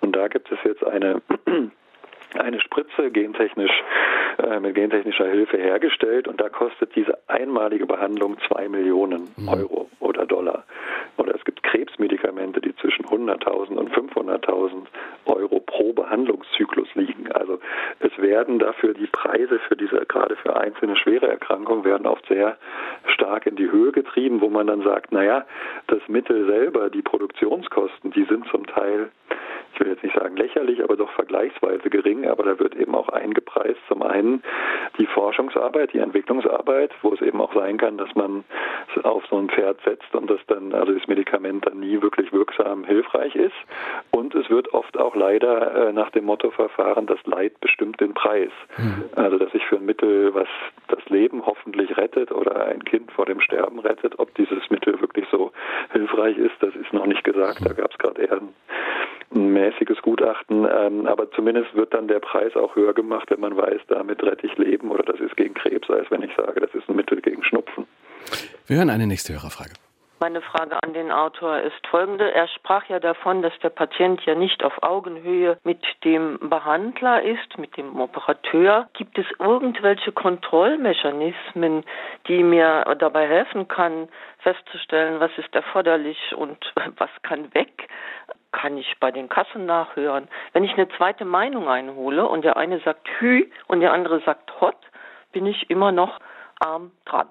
Und 0.00 0.16
da 0.16 0.28
gibt 0.28 0.50
es 0.50 0.58
jetzt 0.64 0.84
eine 0.84 1.20
eine 2.34 2.60
Spritze 2.60 3.10
gentechnisch 3.10 3.82
äh, 4.38 4.60
mit 4.60 4.74
gentechnischer 4.74 5.26
Hilfe 5.26 5.56
hergestellt 5.56 6.28
und 6.28 6.40
da 6.40 6.48
kostet 6.48 6.94
diese 6.94 7.18
einmalige 7.26 7.86
Behandlung 7.86 8.36
zwei 8.48 8.68
Millionen 8.68 9.28
mhm. 9.36 9.48
Euro 9.48 9.90
oder 10.00 10.26
Dollar. 10.26 10.64
Oder 11.16 11.34
es 11.34 11.44
gibt 11.44 11.62
Krebsmedikamente, 11.62 12.60
die 12.60 12.74
zwischen 12.76 13.06
100.000 13.06 13.76
und 13.76 13.90
500.000 13.90 14.86
Euro 15.26 15.60
pro 15.60 15.92
Behandlungszyklus 15.92 16.88
liegen. 16.94 17.32
Also 17.32 17.60
es 18.00 18.16
werden 18.18 18.58
dafür 18.58 18.94
die 18.94 19.06
Preise 19.06 19.58
für 19.60 19.76
diese 19.76 20.04
gerade 20.06 20.36
für 20.36 20.56
einzelne 20.56 20.96
schwere 20.96 21.28
Erkrankungen 21.28 21.84
werden 21.84 22.06
oft 22.06 22.26
sehr 22.26 22.56
stark 23.06 23.46
in 23.46 23.56
die 23.56 23.70
Höhe 23.70 23.92
getrieben, 23.92 24.40
wo 24.40 24.48
man 24.48 24.66
dann 24.66 24.82
sagt, 24.82 25.12
naja, 25.12 25.44
das 25.86 26.00
Mittel 26.08 26.46
selber, 26.46 26.90
die 26.90 27.02
Produktionskosten, 27.02 28.10
die 28.10 28.24
sind 28.24 28.46
zum 28.48 28.66
Teil 28.66 29.10
ich 29.76 29.80
will 29.80 29.92
jetzt 29.92 30.02
nicht 30.02 30.16
sagen 30.16 30.36
lächerlich, 30.36 30.82
aber 30.82 30.96
doch 30.96 31.10
vergleichsweise 31.10 31.90
gering. 31.90 32.26
Aber 32.26 32.44
da 32.44 32.58
wird 32.58 32.74
eben 32.76 32.94
auch 32.94 33.10
eingepreist 33.10 33.80
zum 33.88 34.02
einen 34.02 34.42
die 34.98 35.06
Forschungsarbeit, 35.06 35.92
die 35.92 35.98
Entwicklungsarbeit, 35.98 36.92
wo 37.02 37.12
es 37.12 37.20
eben 37.20 37.40
auch 37.42 37.52
sein 37.54 37.76
kann, 37.76 37.98
dass 37.98 38.14
man 38.14 38.44
auf 39.02 39.24
so 39.26 39.36
ein 39.36 39.50
Pferd 39.50 39.78
setzt 39.84 40.14
und 40.14 40.30
das 40.30 40.40
dann, 40.46 40.72
also 40.72 40.92
das 40.92 41.06
Medikament 41.06 41.66
dann 41.66 41.80
nie 41.80 42.00
wirklich 42.00 42.32
wirksam 42.32 42.84
hilfreich 42.84 43.34
ist. 43.34 43.54
Und 44.12 44.34
es 44.34 44.48
wird 44.48 44.72
oft 44.72 44.98
auch 44.98 45.14
leider 45.14 45.88
äh, 45.88 45.92
nach 45.92 46.10
dem 46.10 46.24
Motto 46.24 46.50
verfahren, 46.50 47.06
das 47.06 47.18
Leid 47.26 47.60
bestimmt 47.60 48.00
den 48.00 48.14
Preis. 48.14 48.50
Mhm. 48.78 49.04
Also 49.14 49.36
dass 49.36 49.52
ich 49.52 49.64
für 49.66 49.76
ein 49.76 49.84
Mittel, 49.84 50.34
was 50.34 50.48
das 50.88 51.04
Leben 51.10 51.44
hoffentlich 51.44 51.96
rettet 51.98 52.32
oder 52.32 52.66
ein 52.66 52.82
Kind 52.84 53.12
vor 53.12 53.26
dem 53.26 53.40
Sterben 53.40 53.78
rettet, 53.80 54.18
ob 54.18 54.34
dieses 54.36 54.70
Mittel 54.70 54.98
wirklich 55.02 55.26
so 55.30 55.52
hilfreich 55.92 56.38
ist, 56.38 56.54
das 56.60 56.74
ist 56.74 56.94
noch 56.94 57.06
nicht 57.06 57.24
gesagt. 57.24 57.60
Da 57.62 57.74
gab 57.74 57.90
es 57.90 57.98
gerade 57.98 58.22
eher 58.22 58.38
ein 58.38 58.54
ein 59.36 59.52
mäßiges 59.52 60.02
Gutachten, 60.02 60.66
ähm, 60.70 61.06
aber 61.06 61.30
zumindest 61.30 61.74
wird 61.74 61.94
dann 61.94 62.08
der 62.08 62.20
Preis 62.20 62.56
auch 62.56 62.74
höher 62.74 62.94
gemacht, 62.94 63.30
wenn 63.30 63.40
man 63.40 63.56
weiß, 63.56 63.80
damit 63.88 64.22
rette 64.22 64.46
ich 64.46 64.56
Leben 64.58 64.90
oder 64.90 65.04
das 65.04 65.20
ist 65.20 65.36
gegen 65.36 65.54
Krebs, 65.54 65.88
als 65.90 66.10
wenn 66.10 66.22
ich 66.22 66.34
sage, 66.36 66.60
das 66.60 66.74
ist 66.74 66.88
ein 66.88 66.96
Mittel 66.96 67.20
gegen 67.20 67.44
Schnupfen. 67.44 67.86
Wir 68.66 68.78
hören 68.78 68.90
eine 68.90 69.06
nächste 69.06 69.34
Hörerfrage. 69.34 69.74
Meine 70.18 70.40
Frage 70.40 70.82
an 70.82 70.94
den 70.94 71.12
Autor 71.12 71.60
ist 71.60 71.86
folgende. 71.88 72.32
Er 72.32 72.48
sprach 72.48 72.86
ja 72.88 72.98
davon, 72.98 73.42
dass 73.42 73.52
der 73.62 73.68
Patient 73.68 74.24
ja 74.24 74.34
nicht 74.34 74.64
auf 74.64 74.82
Augenhöhe 74.82 75.58
mit 75.62 75.84
dem 76.04 76.38
Behandler 76.40 77.22
ist, 77.22 77.58
mit 77.58 77.76
dem 77.76 78.00
Operateur. 78.00 78.88
Gibt 78.94 79.18
es 79.18 79.26
irgendwelche 79.38 80.12
Kontrollmechanismen, 80.12 81.84
die 82.28 82.42
mir 82.42 82.96
dabei 82.98 83.28
helfen 83.28 83.68
kann, 83.68 84.08
festzustellen, 84.38 85.20
was 85.20 85.32
ist 85.36 85.54
erforderlich 85.54 86.18
und 86.34 86.72
was 86.96 87.10
kann 87.22 87.52
weg? 87.52 87.86
Kann 88.52 88.78
ich 88.78 88.96
bei 89.00 89.10
den 89.10 89.28
Kassen 89.28 89.66
nachhören? 89.66 90.28
Wenn 90.52 90.64
ich 90.64 90.72
eine 90.72 90.88
zweite 90.96 91.24
Meinung 91.24 91.68
einhole 91.68 92.26
und 92.26 92.42
der 92.42 92.56
eine 92.56 92.80
sagt 92.80 93.08
Hü 93.18 93.46
und 93.66 93.80
der 93.80 93.92
andere 93.92 94.20
sagt 94.20 94.60
Hot, 94.60 94.76
bin 95.32 95.46
ich 95.46 95.68
immer 95.70 95.92
noch 95.92 96.18
arm 96.60 96.92
dran. 97.04 97.28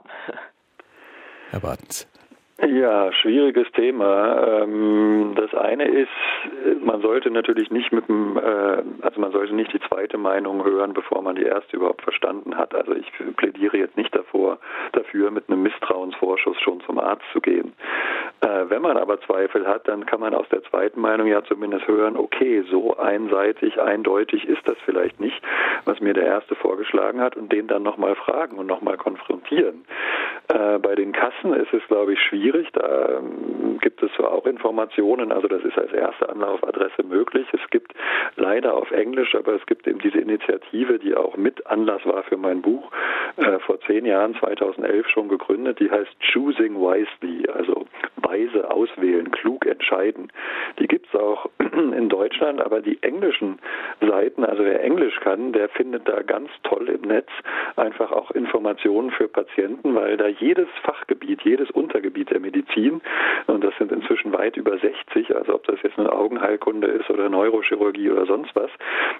Herr 1.49 1.59
Bartens. 1.59 2.07
Ja, 2.63 3.11
schwieriges 3.11 3.69
Thema. 3.73 4.61
Ähm, 4.61 5.33
das 5.35 5.53
eine 5.53 5.89
ist, 5.89 6.07
man 6.81 7.01
sollte 7.01 7.29
natürlich 7.29 7.69
nicht 7.69 7.91
mit 7.91 8.07
dem, 8.07 8.37
äh, 8.37 8.81
also 9.01 9.19
man 9.19 9.33
sollte 9.33 9.53
nicht 9.53 9.73
die 9.73 9.79
zweite 9.81 10.17
Meinung 10.17 10.63
hören, 10.63 10.93
bevor 10.93 11.21
man 11.21 11.35
die 11.35 11.43
erste 11.43 11.75
überhaupt 11.75 12.01
verstanden 12.01 12.57
hat. 12.57 12.73
Also 12.73 12.93
ich 12.93 13.11
plädiere 13.35 13.77
jetzt 13.77 13.97
nicht 13.97 14.15
davor, 14.15 14.59
dafür 14.93 15.31
mit 15.31 15.49
einem 15.49 15.63
Misstrauensvorschuss 15.63 16.57
schon 16.61 16.79
zum 16.81 16.97
Arzt 16.97 17.25
zu 17.33 17.41
gehen. 17.41 17.73
Äh, 18.39 18.69
wenn 18.69 18.81
man 18.81 18.95
aber 18.95 19.19
Zweifel 19.19 19.67
hat, 19.67 19.85
dann 19.89 20.05
kann 20.05 20.21
man 20.21 20.33
aus 20.33 20.47
der 20.47 20.63
zweiten 20.63 21.01
Meinung 21.01 21.27
ja 21.27 21.43
zumindest 21.43 21.89
hören, 21.89 22.15
okay, 22.15 22.63
so 22.71 22.95
einseitig, 22.95 23.81
eindeutig 23.81 24.47
ist 24.47 24.65
das 24.65 24.77
vielleicht 24.85 25.19
nicht, 25.19 25.41
was 25.83 25.99
mir 25.99 26.13
der 26.13 26.25
erste 26.25 26.55
vorgeschlagen 26.55 27.19
hat 27.19 27.35
und 27.35 27.51
den 27.51 27.67
dann 27.67 27.83
nochmal 27.83 28.15
fragen 28.15 28.57
und 28.57 28.67
nochmal 28.67 28.95
konfrontieren. 28.95 29.83
Äh, 30.47 30.79
bei 30.79 30.95
den 30.95 31.11
Kassen 31.11 31.53
ist 31.53 31.73
es, 31.73 31.85
glaube 31.89 32.13
ich, 32.13 32.19
schwierig 32.21 32.44
schwierig. 32.45 32.67
Da 32.73 33.17
ähm, 33.17 33.79
gibt 33.81 34.01
es 34.03 34.11
zwar 34.13 34.31
auch 34.31 34.45
Informationen, 34.45 35.31
also 35.31 35.47
das 35.47 35.63
ist 35.63 35.77
als 35.77 35.91
erste 35.91 36.29
Anlaufadresse 36.29 37.03
möglich. 37.03 37.47
Es 37.51 37.69
gibt 37.71 37.93
leider 38.35 38.75
auf 38.75 38.91
Englisch, 38.91 39.35
aber 39.35 39.53
es 39.53 39.65
gibt 39.65 39.87
eben 39.87 39.99
diese 39.99 40.19
Initiative, 40.19 40.99
die 40.99 41.15
auch 41.15 41.37
mit 41.37 41.65
Anlass 41.67 42.05
war 42.05 42.23
für 42.23 42.37
mein 42.37 42.61
Buch, 42.61 42.91
äh, 43.37 43.59
vor 43.59 43.79
zehn 43.81 44.05
Jahren, 44.05 44.35
2011 44.35 45.07
schon 45.09 45.29
gegründet, 45.29 45.79
die 45.79 45.89
heißt 45.89 46.15
Choosing 46.33 46.75
Wisely, 46.75 47.49
also 47.49 47.85
weise 48.17 48.69
auswählen, 48.69 49.31
klug 49.31 49.65
entscheiden. 49.65 50.31
Die 50.79 50.87
gibt 50.87 51.07
es 51.07 51.19
auch 51.19 51.49
in 51.59 52.09
Deutschland, 52.09 52.61
aber 52.61 52.81
die 52.81 53.01
englischen 53.01 53.59
Seiten, 54.01 54.43
also 54.43 54.63
wer 54.63 54.83
Englisch 54.83 55.19
kann, 55.21 55.51
der 55.53 55.69
findet 55.69 56.07
da 56.07 56.21
ganz 56.21 56.49
toll 56.63 56.89
im 56.89 57.01
Netz 57.01 57.29
einfach 57.75 58.11
auch 58.11 58.31
Informationen 58.31 59.11
für 59.11 59.27
Patienten, 59.27 59.95
weil 59.95 60.17
da 60.17 60.27
jedes 60.27 60.67
Fachgebiet, 60.83 61.41
jedes 61.43 61.69
Untergebiet 61.71 62.31
der 62.35 62.41
Medizin, 62.41 63.01
und 63.47 63.63
das 63.63 63.73
sind 63.77 63.91
inzwischen 63.91 64.33
weit 64.33 64.57
über 64.57 64.77
60, 64.77 65.35
also 65.35 65.55
ob 65.55 65.63
das 65.65 65.81
jetzt 65.81 65.97
eine 65.97 66.11
Augenheilkunde 66.11 66.87
ist 66.87 67.09
oder 67.09 67.29
Neurochirurgie 67.29 68.11
oder 68.11 68.25
sonst 68.25 68.55
was, 68.55 68.69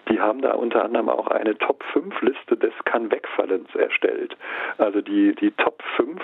die 0.10 0.20
haben 0.20 0.42
da 0.42 0.54
unter 0.54 0.84
anderem 0.84 1.10
auch 1.10 1.28
eine 1.28 1.58
Top-5-Liste 1.58 2.58
des 2.58 2.74
Kann-Wegfallens 2.84 3.74
erstellt. 3.76 4.36
Also 4.78 5.02
die, 5.02 5.34
die 5.36 5.52
Top 5.52 5.82
5 5.96 6.22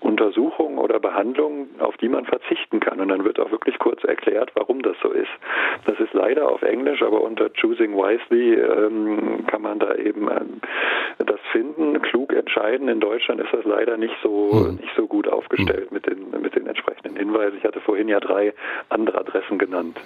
Untersuchungen 0.00 0.78
oder 0.78 1.00
Behandlungen, 1.00 1.68
auf 1.80 1.96
die 1.96 2.08
man 2.08 2.24
verzichten 2.24 2.80
kann. 2.80 3.00
Und 3.00 3.08
dann 3.08 3.24
wird 3.24 3.38
auch 3.40 3.50
wirklich 3.50 3.78
kurz 3.78 4.04
erklärt, 4.04 4.50
warum 4.54 4.82
das 4.82 4.96
so 5.02 5.10
ist. 5.10 5.30
Das 5.86 5.98
ist 5.98 6.12
leider 6.12 6.48
auf 6.50 6.62
Englisch, 6.62 7.02
aber 7.02 7.20
unter 7.20 7.50
Choosing 7.50 7.94
Wisely 7.94 8.54
ähm, 8.54 9.46
kann 9.46 9.62
man 9.62 9.78
da 9.78 9.94
eben 9.94 10.28
ähm, 10.28 10.60
das 11.18 11.40
finden, 11.52 12.00
klug 12.02 12.32
entscheiden. 12.32 12.88
In 12.88 13.00
Deutschland 13.00 13.40
ist 13.40 13.52
das 13.52 13.64
leider 13.64 13.96
nicht 13.96 14.14
so 14.22 14.50
hm. 14.52 14.76
nicht 14.76 14.94
so 14.96 15.06
gut 15.06 15.28
aufgestellt 15.28 15.88
hm. 15.90 15.94
mit 15.94 16.06
den 16.06 16.42
mit 16.42 16.54
den 16.54 16.66
entsprechenden 16.66 17.16
Hinweisen. 17.16 17.58
Ich 17.58 17.64
hatte 17.64 17.80
vorhin 17.80 18.08
ja 18.08 18.20
drei 18.20 18.54
andere 18.88 19.18
Adressen 19.18 19.58
genannt. 19.58 19.98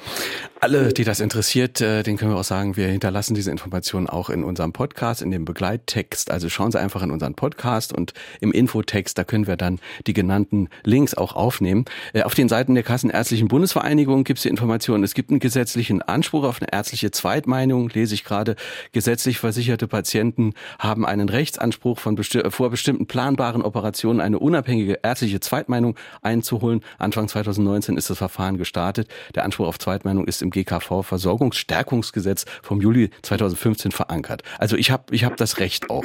Alle, 0.60 0.92
die 0.92 1.04
das 1.04 1.20
interessiert, 1.20 1.80
äh, 1.80 2.02
den 2.02 2.16
können 2.16 2.32
wir 2.32 2.38
auch 2.38 2.44
sagen, 2.44 2.76
wir 2.76 2.86
hinterlassen 2.86 3.34
diese 3.34 3.50
Informationen 3.50 4.08
auch 4.08 4.30
in 4.30 4.44
unserem 4.44 4.72
Podcast, 4.72 5.22
in 5.22 5.30
dem 5.30 5.44
Begleittext. 5.44 6.30
Also 6.30 6.48
schauen 6.48 6.70
Sie 6.70 6.80
einfach 6.80 7.02
in 7.02 7.10
unseren 7.10 7.34
Podcast 7.34 7.96
und 7.96 8.14
im 8.40 8.52
Infotext, 8.52 9.18
da 9.18 9.24
können 9.24 9.46
wir 9.46 9.56
dann 9.56 9.78
die 10.06 10.12
genannten 10.12 10.68
Links 10.84 11.14
auch 11.14 11.34
aufnehmen. 11.34 11.84
Äh, 12.12 12.22
auf 12.22 12.34
den 12.34 12.48
Seiten 12.48 12.74
der 12.74 12.82
Kassenärztlichen 12.82 13.48
Bundesvereinigung 13.48 14.24
gibt 14.24 14.38
es 14.38 14.42
die 14.42 14.48
Informationen. 14.48 15.04
Es 15.04 15.14
gibt 15.14 15.30
einen 15.30 15.40
gesetzlichen 15.40 16.02
Anspruch 16.02 16.44
auf 16.44 16.60
eine 16.60 16.72
ärztliche 16.72 17.10
Zweitmeinung, 17.10 17.88
lese 17.90 18.14
ich 18.14 18.24
gerade. 18.24 18.56
Gesetzlich 18.92 19.38
versicherte 19.38 19.88
Patienten 19.88 20.54
haben 20.78 21.04
einen 21.06 21.28
Rechtsanspruch 21.28 21.98
von 21.98 22.14
besti 22.14 22.42
vor 22.50 22.70
bestimmten 22.70 23.06
planbaren 23.06 23.62
Operationen 23.62 24.20
eine 24.20 24.38
unabhängige 24.38 25.00
ärztliche 25.02 25.40
Zweitmeinung 25.40 25.96
einzuholen. 26.22 26.82
Anfang 26.98 27.28
2019 27.28 27.96
ist 27.96 28.10
das 28.10 28.18
Verfahren 28.18 28.58
gestartet. 28.58 29.08
Der 29.34 29.44
Anspruch 29.44 29.66
auf 29.66 29.78
Zweitmeinung 29.78 30.26
ist 30.26 30.42
im 30.42 30.50
GKV 30.50 31.02
Versorgungsstärkungsgesetz 31.02 32.44
vom 32.62 32.80
Juli 32.80 33.10
2015 33.22 33.92
verankert. 33.92 34.42
Also 34.58 34.76
ich 34.76 34.90
habe 34.90 35.04
ich 35.10 35.24
hab 35.24 35.36
das 35.36 35.58
Recht 35.58 35.90
auch. 35.90 36.04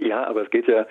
Ja, 0.00 0.26
aber 0.26 0.42
es 0.42 0.50
geht 0.50 0.68
ja, 0.68 0.86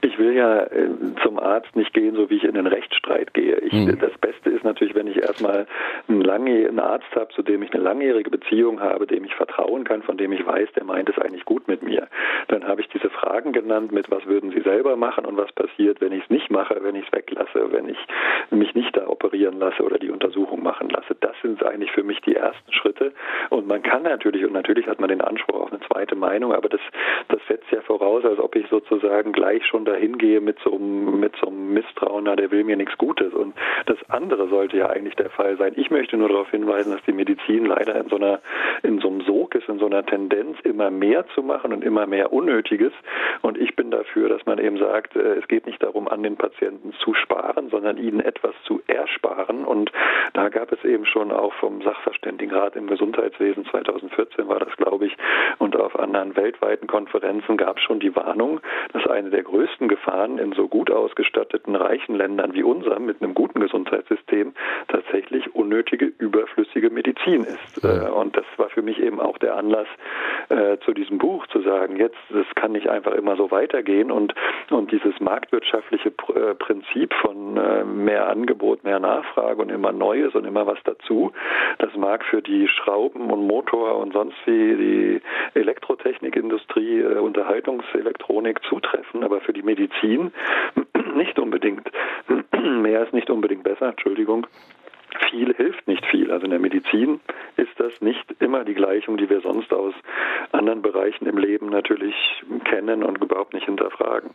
ich 0.00 0.18
will 0.18 0.34
ja 0.34 0.62
äh, 0.64 0.88
zum 1.22 1.38
Arzt 1.38 1.74
nicht 1.74 1.92
gehen, 1.92 2.14
so 2.14 2.30
wie 2.30 2.36
ich 2.36 2.44
in 2.44 2.54
den 2.54 2.66
Rechtsstreit 2.66 3.34
gehe. 3.34 3.56
Ich, 3.56 3.72
mhm. 3.72 3.98
Das 3.98 4.16
Beste 4.18 4.50
ist 4.50 4.64
natürlich, 4.64 4.94
wenn 4.94 5.06
ich 5.06 5.16
erstmal 5.16 5.66
einen, 6.08 6.20
lange, 6.20 6.68
einen 6.68 6.78
Arzt 6.78 7.14
habe, 7.14 7.28
zu 7.34 7.42
dem 7.42 7.62
ich 7.62 7.72
eine 7.72 7.82
langjährige 7.82 8.30
Beziehung 8.30 8.80
habe, 8.80 9.06
dem 9.06 9.24
ich 9.24 9.34
vertrauen 9.34 9.84
kann, 9.84 10.02
von 10.02 10.16
dem 10.16 10.32
ich 10.32 10.46
weiß, 10.46 10.68
der 10.76 10.84
meint 10.84 11.08
es 11.08 11.18
eigentlich 11.18 11.44
gut 11.44 11.66
mit 11.66 11.82
mir. 11.82 12.06
Dann 12.48 12.64
habe 12.66 12.80
ich 12.80 12.88
diese 12.88 13.10
Fragen 13.10 13.52
genannt 13.52 13.92
mit, 13.92 14.10
was 14.10 14.24
würden 14.26 14.50
Sie 14.50 14.60
selber 14.60 14.96
machen 14.96 15.24
und 15.24 15.36
was 15.36 15.50
passiert, 15.52 16.00
wenn 16.00 16.12
ich 16.12 16.22
es 16.24 16.30
nicht 16.30 16.50
mache, 16.50 16.78
wenn 16.82 16.94
ich 16.94 17.06
es 17.06 17.12
weglasse, 17.12 17.72
wenn 17.72 17.88
ich 17.88 17.98
mich 18.50 18.74
nicht 18.74 18.96
da 18.96 19.08
operieren 19.08 19.58
lasse 19.58 19.82
oder 19.82 19.98
die 19.98 20.10
Untersuchung 20.10 20.62
machen 20.62 20.88
lasse. 20.90 21.16
Das 21.20 21.34
sind 21.42 21.62
eigentlich 21.64 21.90
für 21.92 22.04
mich 22.04 22.20
die 22.20 22.36
ersten 22.36 22.72
Schritte. 22.72 23.12
Und 23.50 23.66
man 23.66 23.82
kann 23.82 24.02
natürlich, 24.02 24.44
und 24.44 24.52
natürlich 24.52 24.86
hat 24.86 25.00
man 25.00 25.08
den 25.08 25.20
Anspruch 25.20 25.60
auf 25.62 25.72
eine 25.72 25.80
zweite 25.80 26.14
Meinung, 26.14 26.52
aber 26.52 26.68
das, 26.68 26.80
das 27.28 27.40
setzt 27.48 27.70
ja 27.72 27.80
voraus, 27.80 28.24
als 28.24 28.38
ob 28.38 28.54
ich 28.54 28.66
sozusagen 28.68 29.32
gleich 29.32 29.66
schon 29.66 29.87
dahin 29.88 30.18
gehe 30.18 30.40
mit 30.40 30.58
so, 30.60 30.74
einem, 30.74 31.20
mit 31.20 31.34
so 31.40 31.48
einem 31.48 31.72
Misstrauen, 31.74 32.24
na, 32.24 32.36
der 32.36 32.50
will 32.50 32.64
mir 32.64 32.76
nichts 32.76 32.96
Gutes. 32.98 33.32
Und 33.32 33.54
das 33.86 33.98
andere 34.08 34.48
sollte 34.48 34.76
ja 34.76 34.90
eigentlich 34.90 35.16
der 35.16 35.30
Fall 35.30 35.56
sein. 35.56 35.72
Ich 35.76 35.90
möchte 35.90 36.16
nur 36.16 36.28
darauf 36.28 36.50
hinweisen, 36.50 36.92
dass 36.92 37.02
die 37.04 37.12
Medizin 37.12 37.66
leider 37.66 37.94
in 37.96 38.08
so 38.08 38.16
einer, 38.16 38.40
in 38.82 38.98
so 39.00 39.08
einem 39.08 39.22
Sog 39.22 39.54
ist, 39.54 39.68
in 39.68 39.78
so 39.78 39.86
einer 39.86 40.04
Tendenz, 40.04 40.58
immer 40.64 40.90
mehr 40.90 41.26
zu 41.34 41.42
machen 41.42 41.72
und 41.72 41.82
immer 41.82 42.06
mehr 42.06 42.32
Unnötiges. 42.32 42.92
Und 43.42 43.58
ich 43.58 43.76
bin 43.76 43.90
dafür, 43.90 44.28
dass 44.28 44.44
man 44.46 44.58
eben 44.58 44.78
sagt, 44.78 45.16
äh, 45.16 45.34
es 45.34 45.48
geht 45.48 45.66
nicht 45.66 45.82
darum, 45.82 46.08
an 46.08 46.22
den 46.22 46.36
Patienten 46.36 46.92
zu 46.92 47.14
sparen, 47.14 47.70
sondern 47.70 47.98
ihnen 47.98 48.20
etwas 48.20 48.54
zu 48.64 48.80
ersparen. 48.86 49.64
Und 49.64 49.92
da 50.34 50.48
gab 50.48 50.72
es 50.72 50.84
eben 50.84 51.06
schon 51.06 51.32
auch 51.32 51.52
vom 51.54 51.82
Sachverständigenrat 51.82 52.76
im 52.76 52.86
Gesundheitswesen 52.86 53.64
2014 53.66 54.48
war 54.48 54.58
das, 54.58 54.76
glaube 54.76 55.06
ich, 55.06 55.16
und 55.58 55.76
auf 55.76 55.98
anderen 55.98 56.36
weltweiten 56.36 56.86
Konferenzen 56.86 57.56
gab 57.56 57.78
es 57.78 57.82
schon 57.82 58.00
die 58.00 58.14
Warnung, 58.14 58.60
dass 58.92 59.06
eine 59.06 59.30
der 59.30 59.42
größten 59.42 59.77
Gefahren 59.86 60.38
in 60.38 60.52
so 60.52 60.66
gut 60.66 60.90
ausgestatteten 60.90 61.76
reichen 61.76 62.16
Ländern 62.16 62.54
wie 62.54 62.64
unserem 62.64 63.06
mit 63.06 63.22
einem 63.22 63.34
guten 63.34 63.60
Gesundheitssystem 63.60 64.54
tatsächlich 64.88 65.54
unnötige, 65.54 66.06
überflüssige 66.18 66.90
Medizin 66.90 67.44
ist. 67.44 67.84
Äh, 67.84 68.10
und 68.10 68.36
das 68.36 68.44
war 68.56 68.70
für 68.70 68.82
mich 68.82 68.98
eben 69.00 69.20
auch 69.20 69.38
der 69.38 69.56
Anlass 69.56 69.86
äh, 70.48 70.78
zu 70.78 70.92
diesem 70.92 71.18
Buch 71.18 71.46
zu 71.48 71.60
sagen, 71.60 71.96
jetzt, 71.96 72.18
das 72.30 72.46
kann 72.56 72.72
nicht 72.72 72.88
einfach 72.88 73.12
immer 73.12 73.36
so 73.36 73.50
weitergehen 73.50 74.10
und, 74.10 74.34
und 74.70 74.90
dieses 74.90 75.20
marktwirtschaftliche 75.20 76.08
äh, 76.08 76.54
Prinzip 76.54 77.14
von 77.20 77.54
mehr 78.02 78.28
Angebot, 78.28 78.84
mehr 78.84 78.98
Nachfrage 78.98 79.60
und 79.60 79.70
immer 79.70 79.92
Neues 79.92 80.34
und 80.34 80.44
immer 80.44 80.66
was 80.66 80.78
dazu, 80.84 81.32
das 81.78 81.94
mag 81.96 82.24
für 82.24 82.42
die 82.42 82.68
Schrauben 82.68 83.30
und 83.30 83.46
Motor 83.46 83.98
und 83.98 84.12
sonst 84.12 84.36
wie 84.46 84.76
die 84.76 85.20
Elektrotechnikindustrie, 85.58 87.02
Unterhaltungselektronik 87.02 88.08
Elektronik 88.08 88.62
zutreffen, 88.64 89.24
aber 89.24 89.40
für 89.40 89.52
die 89.52 89.62
Medizin 89.68 90.32
nicht 91.14 91.38
unbedingt. 91.38 91.90
Mehr 92.52 93.02
ist 93.04 93.12
nicht 93.12 93.30
unbedingt 93.30 93.64
besser, 93.64 93.90
Entschuldigung. 93.90 94.46
Viel 95.30 95.54
hilft 95.54 95.86
nicht 95.86 96.04
viel. 96.06 96.30
Also 96.30 96.44
in 96.44 96.50
der 96.50 96.60
Medizin 96.60 97.20
ist 97.56 97.72
das 97.78 97.92
nicht 98.00 98.24
immer 98.40 98.64
die 98.64 98.74
Gleichung, 98.74 99.16
die 99.16 99.28
wir 99.28 99.40
sonst 99.40 99.72
aus 99.72 99.94
anderen 100.52 100.80
Bereichen 100.82 101.26
im 101.26 101.38
Leben 101.38 101.68
natürlich 101.68 102.14
kennen 102.64 103.02
und 103.02 103.22
überhaupt 103.22 103.52
nicht 103.54 103.66
hinterfragen. 103.66 104.30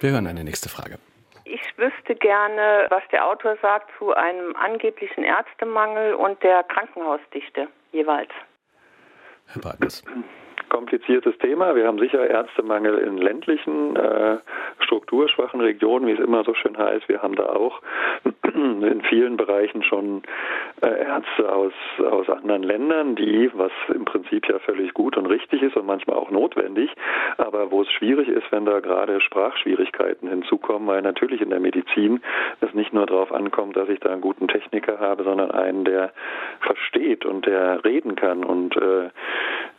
Wir 0.00 0.10
hören 0.10 0.26
eine 0.26 0.44
nächste 0.44 0.68
Frage. 0.68 0.98
Ich 1.44 1.62
wüsste 1.76 2.14
gerne, 2.14 2.86
was 2.90 3.02
der 3.10 3.26
Autor 3.26 3.56
sagt 3.62 3.90
zu 3.98 4.12
einem 4.12 4.54
angeblichen 4.56 5.24
Ärztemangel 5.24 6.14
und 6.14 6.42
der 6.42 6.62
Krankenhausdichte 6.64 7.68
jeweils. 7.92 8.30
Herr 9.46 9.62
Bartels 9.62 10.04
kompliziertes 10.68 11.36
Thema. 11.38 11.74
Wir 11.74 11.86
haben 11.86 11.98
sicher 11.98 12.26
Ärztemangel 12.26 12.98
in 12.98 13.18
ländlichen, 13.18 13.96
äh, 13.96 14.38
strukturschwachen 14.80 15.60
Regionen, 15.60 16.06
wie 16.06 16.12
es 16.12 16.20
immer 16.20 16.44
so 16.44 16.54
schön 16.54 16.76
heißt. 16.76 17.08
Wir 17.08 17.22
haben 17.22 17.34
da 17.34 17.46
auch 17.46 17.80
in 18.54 19.02
vielen 19.08 19.36
Bereichen 19.36 19.82
schon 19.82 20.22
äh, 20.82 21.04
Ärzte 21.04 21.52
aus, 21.52 21.72
aus 21.98 22.28
anderen 22.28 22.62
Ländern, 22.62 23.16
die, 23.16 23.50
was 23.54 23.72
im 23.94 24.04
Prinzip 24.04 24.48
ja 24.48 24.58
völlig 24.58 24.94
gut 24.94 25.16
und 25.16 25.26
richtig 25.26 25.62
ist 25.62 25.76
und 25.76 25.86
manchmal 25.86 26.16
auch 26.16 26.30
notwendig, 26.30 26.90
aber 27.36 27.70
wo 27.70 27.82
es 27.82 27.90
schwierig 27.92 28.28
ist, 28.28 28.50
wenn 28.50 28.64
da 28.64 28.80
gerade 28.80 29.20
Sprachschwierigkeiten 29.20 30.28
hinzukommen, 30.28 30.88
weil 30.88 31.02
natürlich 31.02 31.40
in 31.40 31.50
der 31.50 31.60
Medizin 31.60 32.20
es 32.60 32.72
nicht 32.74 32.92
nur 32.92 33.06
darauf 33.06 33.32
ankommt, 33.32 33.76
dass 33.76 33.88
ich 33.88 34.00
da 34.00 34.10
einen 34.10 34.20
guten 34.20 34.48
Techniker 34.48 34.98
habe, 34.98 35.24
sondern 35.24 35.50
einen, 35.50 35.84
der 35.84 36.12
versteht 36.60 37.24
und 37.24 37.46
der 37.46 37.84
reden 37.84 38.16
kann 38.16 38.44
und 38.44 38.76
äh, 38.76 39.10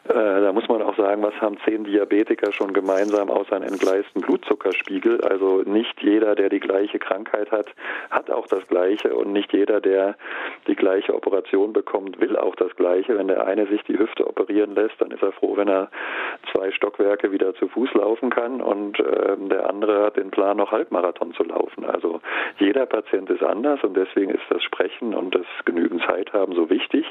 da 0.05 0.51
muss 0.53 0.67
man 0.67 0.81
auch 0.81 0.97
sagen, 0.97 1.21
was 1.21 1.35
haben 1.41 1.57
zehn 1.65 1.83
Diabetiker 1.83 2.51
schon 2.51 2.73
gemeinsam 2.73 3.29
außer 3.29 3.55
einen 3.55 3.65
entgleisten 3.65 4.21
Blutzuckerspiegel? 4.21 5.21
Also 5.21 5.61
nicht 5.65 6.01
jeder, 6.01 6.35
der 6.35 6.49
die 6.49 6.59
gleiche 6.59 6.99
Krankheit 6.99 7.51
hat, 7.51 7.67
hat 8.09 8.31
auch 8.31 8.47
das 8.47 8.65
Gleiche 8.67 9.13
und 9.15 9.31
nicht 9.31 9.53
jeder, 9.53 9.81
der 9.81 10.15
die 10.67 10.75
gleiche 10.75 11.13
Operation 11.13 11.73
bekommt, 11.73 12.19
will 12.19 12.37
auch 12.37 12.55
das 12.55 12.75
Gleiche. 12.75 13.17
Wenn 13.17 13.27
der 13.27 13.45
eine 13.45 13.67
sich 13.67 13.83
die 13.83 13.99
Hüfte 13.99 14.27
operieren 14.27 14.73
lässt, 14.73 14.99
dann 14.99 15.11
ist 15.11 15.21
er 15.21 15.31
froh, 15.31 15.57
wenn 15.57 15.67
er 15.67 15.89
zwei 16.51 16.71
Stockwerke 16.71 17.31
wieder 17.31 17.53
zu 17.55 17.67
Fuß 17.67 17.93
laufen 17.93 18.29
kann 18.29 18.61
und 18.61 18.99
äh, 18.99 19.35
der 19.37 19.69
andere 19.69 20.05
hat 20.05 20.17
den 20.17 20.31
Plan, 20.31 20.57
noch 20.57 20.71
Halbmarathon 20.71 21.33
zu 21.33 21.43
laufen. 21.43 21.85
Also 21.85 22.21
jeder 22.57 22.85
Patient 22.85 23.29
ist 23.29 23.43
anders 23.43 23.83
und 23.83 23.95
deswegen 23.95 24.31
ist 24.31 24.43
das 24.49 24.63
Sprechen 24.63 25.13
und 25.13 25.35
das 25.35 25.45
genügend 25.65 26.01
Zeit 26.03 26.33
haben 26.33 26.53
so 26.53 26.69
wichtig. 26.69 27.05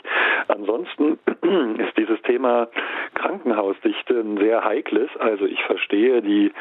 Ansonsten 0.49 1.19
ist 1.79 1.97
dieses 1.97 2.21
Thema 2.23 2.69
Krankenhausdichte 3.15 4.15
ein 4.21 4.39
sehr 4.39 4.65
heikles. 4.65 5.11
Also 5.19 5.45
ich 5.45 5.63
verstehe 5.65 6.23
die 6.23 6.53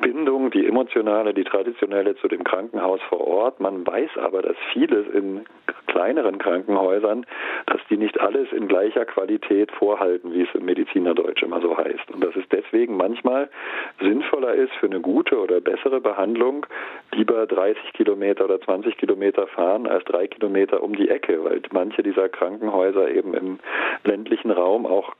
Bindung, 0.00 0.50
die 0.50 0.66
emotionale, 0.66 1.34
die 1.34 1.44
traditionelle 1.44 2.16
zu 2.16 2.28
dem 2.28 2.44
Krankenhaus 2.44 3.00
vor 3.08 3.26
Ort. 3.26 3.60
Man 3.60 3.86
weiß 3.86 4.18
aber, 4.18 4.42
dass 4.42 4.56
vieles 4.72 5.06
in 5.08 5.44
kleineren 5.86 6.38
Krankenhäusern, 6.38 7.24
dass 7.66 7.80
die 7.88 7.96
nicht 7.96 8.20
alles 8.20 8.52
in 8.52 8.68
gleicher 8.68 9.06
Qualität 9.06 9.72
vorhalten, 9.72 10.32
wie 10.32 10.42
es 10.42 10.54
im 10.54 10.64
Medizinerdeutsch 10.64 11.42
immer 11.42 11.60
so 11.60 11.76
heißt. 11.76 12.10
Und 12.12 12.22
dass 12.22 12.36
es 12.36 12.44
deswegen 12.50 12.96
manchmal 12.96 13.48
sinnvoller 14.00 14.54
ist, 14.54 14.72
für 14.74 14.86
eine 14.86 15.00
gute 15.00 15.38
oder 15.38 15.60
bessere 15.60 16.00
Behandlung 16.00 16.66
lieber 17.12 17.46
30 17.46 17.92
Kilometer 17.94 18.44
oder 18.44 18.60
20 18.60 18.96
Kilometer 18.98 19.46
fahren 19.46 19.86
als 19.86 20.04
drei 20.04 20.26
Kilometer 20.26 20.82
um 20.82 20.94
die 20.94 21.08
Ecke, 21.08 21.42
weil 21.44 21.62
manche 21.72 22.02
dieser 22.02 22.28
Krankenhäuser 22.28 23.08
eben 23.08 23.32
im 23.34 23.58
ländlichen 24.04 24.50
Raum 24.50 24.84
auch 24.84 25.14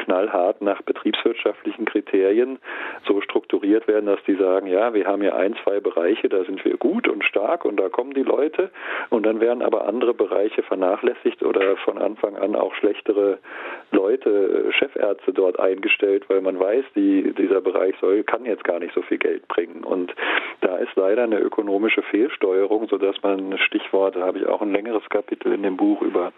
knallhart 0.00 0.62
nach 0.62 0.82
betriebswirtschaftlichen 0.82 1.84
Kriterien 1.84 2.58
so 3.06 3.20
strukturiert 3.20 3.86
werden, 3.86 4.06
dass 4.06 4.22
die 4.26 4.34
sagen, 4.34 4.66
ja, 4.66 4.94
wir 4.94 5.06
haben 5.06 5.22
hier 5.22 5.36
ein, 5.36 5.54
zwei 5.62 5.80
Bereiche, 5.80 6.28
da 6.28 6.44
sind 6.44 6.64
wir 6.64 6.76
gut 6.76 7.06
und 7.08 7.24
stark 7.24 7.64
und 7.64 7.78
da 7.78 7.88
kommen 7.88 8.14
die 8.14 8.22
Leute 8.22 8.70
und 9.10 9.24
dann 9.24 9.40
werden 9.40 9.62
aber 9.62 9.86
andere 9.86 10.14
Bereiche 10.14 10.62
vernachlässigt 10.62 11.42
oder 11.42 11.76
von 11.78 11.98
Anfang 11.98 12.36
an 12.36 12.56
auch 12.56 12.74
schlechtere 12.74 13.38
Leute, 13.92 14.72
Chefärzte 14.72 15.32
dort 15.32 15.58
eingestellt, 15.60 16.24
weil 16.28 16.40
man 16.40 16.58
weiß, 16.58 16.84
die, 16.94 17.32
dieser 17.34 17.60
Bereich 17.60 17.94
soll, 18.00 18.22
kann 18.22 18.44
jetzt 18.44 18.64
gar 18.64 18.78
nicht 18.78 18.94
so 18.94 19.02
viel 19.02 19.18
Geld 19.18 19.46
bringen. 19.48 19.84
Und 19.84 20.14
da 20.60 20.76
ist 20.76 20.94
leider 20.96 21.24
eine 21.24 21.38
ökonomische 21.38 22.02
Fehlsteuerung, 22.02 22.88
sodass 22.88 23.16
man 23.22 23.58
Stichwort, 23.58 24.16
da 24.16 24.20
habe 24.20 24.38
ich 24.38 24.46
auch 24.46 24.62
ein 24.62 24.72
längeres 24.72 25.08
Kapitel 25.10 25.52
in 25.52 25.62
dem 25.62 25.76
Buch 25.76 26.02
über 26.02 26.32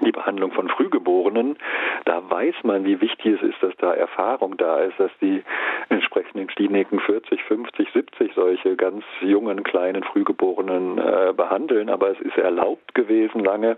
die 0.00 0.12
Behandlung 0.12 0.52
von 0.52 0.68
Frühgeborenen, 0.68 1.56
da 2.04 2.22
weiß 2.28 2.54
man, 2.64 2.84
wie 2.84 2.91
wichtig 3.00 3.34
es 3.34 3.42
ist, 3.42 3.62
dass 3.62 3.74
da 3.78 3.94
Erfahrung 3.94 4.56
da 4.56 4.80
ist, 4.80 4.98
dass 4.98 5.10
die 5.20 5.42
entsprechenden 5.88 6.46
Kliniken 6.46 7.00
40, 7.00 7.42
50, 7.42 7.88
70 7.92 8.32
solche 8.34 8.76
ganz 8.76 9.04
jungen, 9.20 9.62
kleinen 9.62 10.02
Frühgeborenen 10.02 10.98
äh, 10.98 11.32
behandeln. 11.36 11.88
Aber 11.88 12.10
es 12.10 12.20
ist 12.20 12.36
erlaubt 12.36 12.94
gewesen 12.94 13.40
lange, 13.44 13.76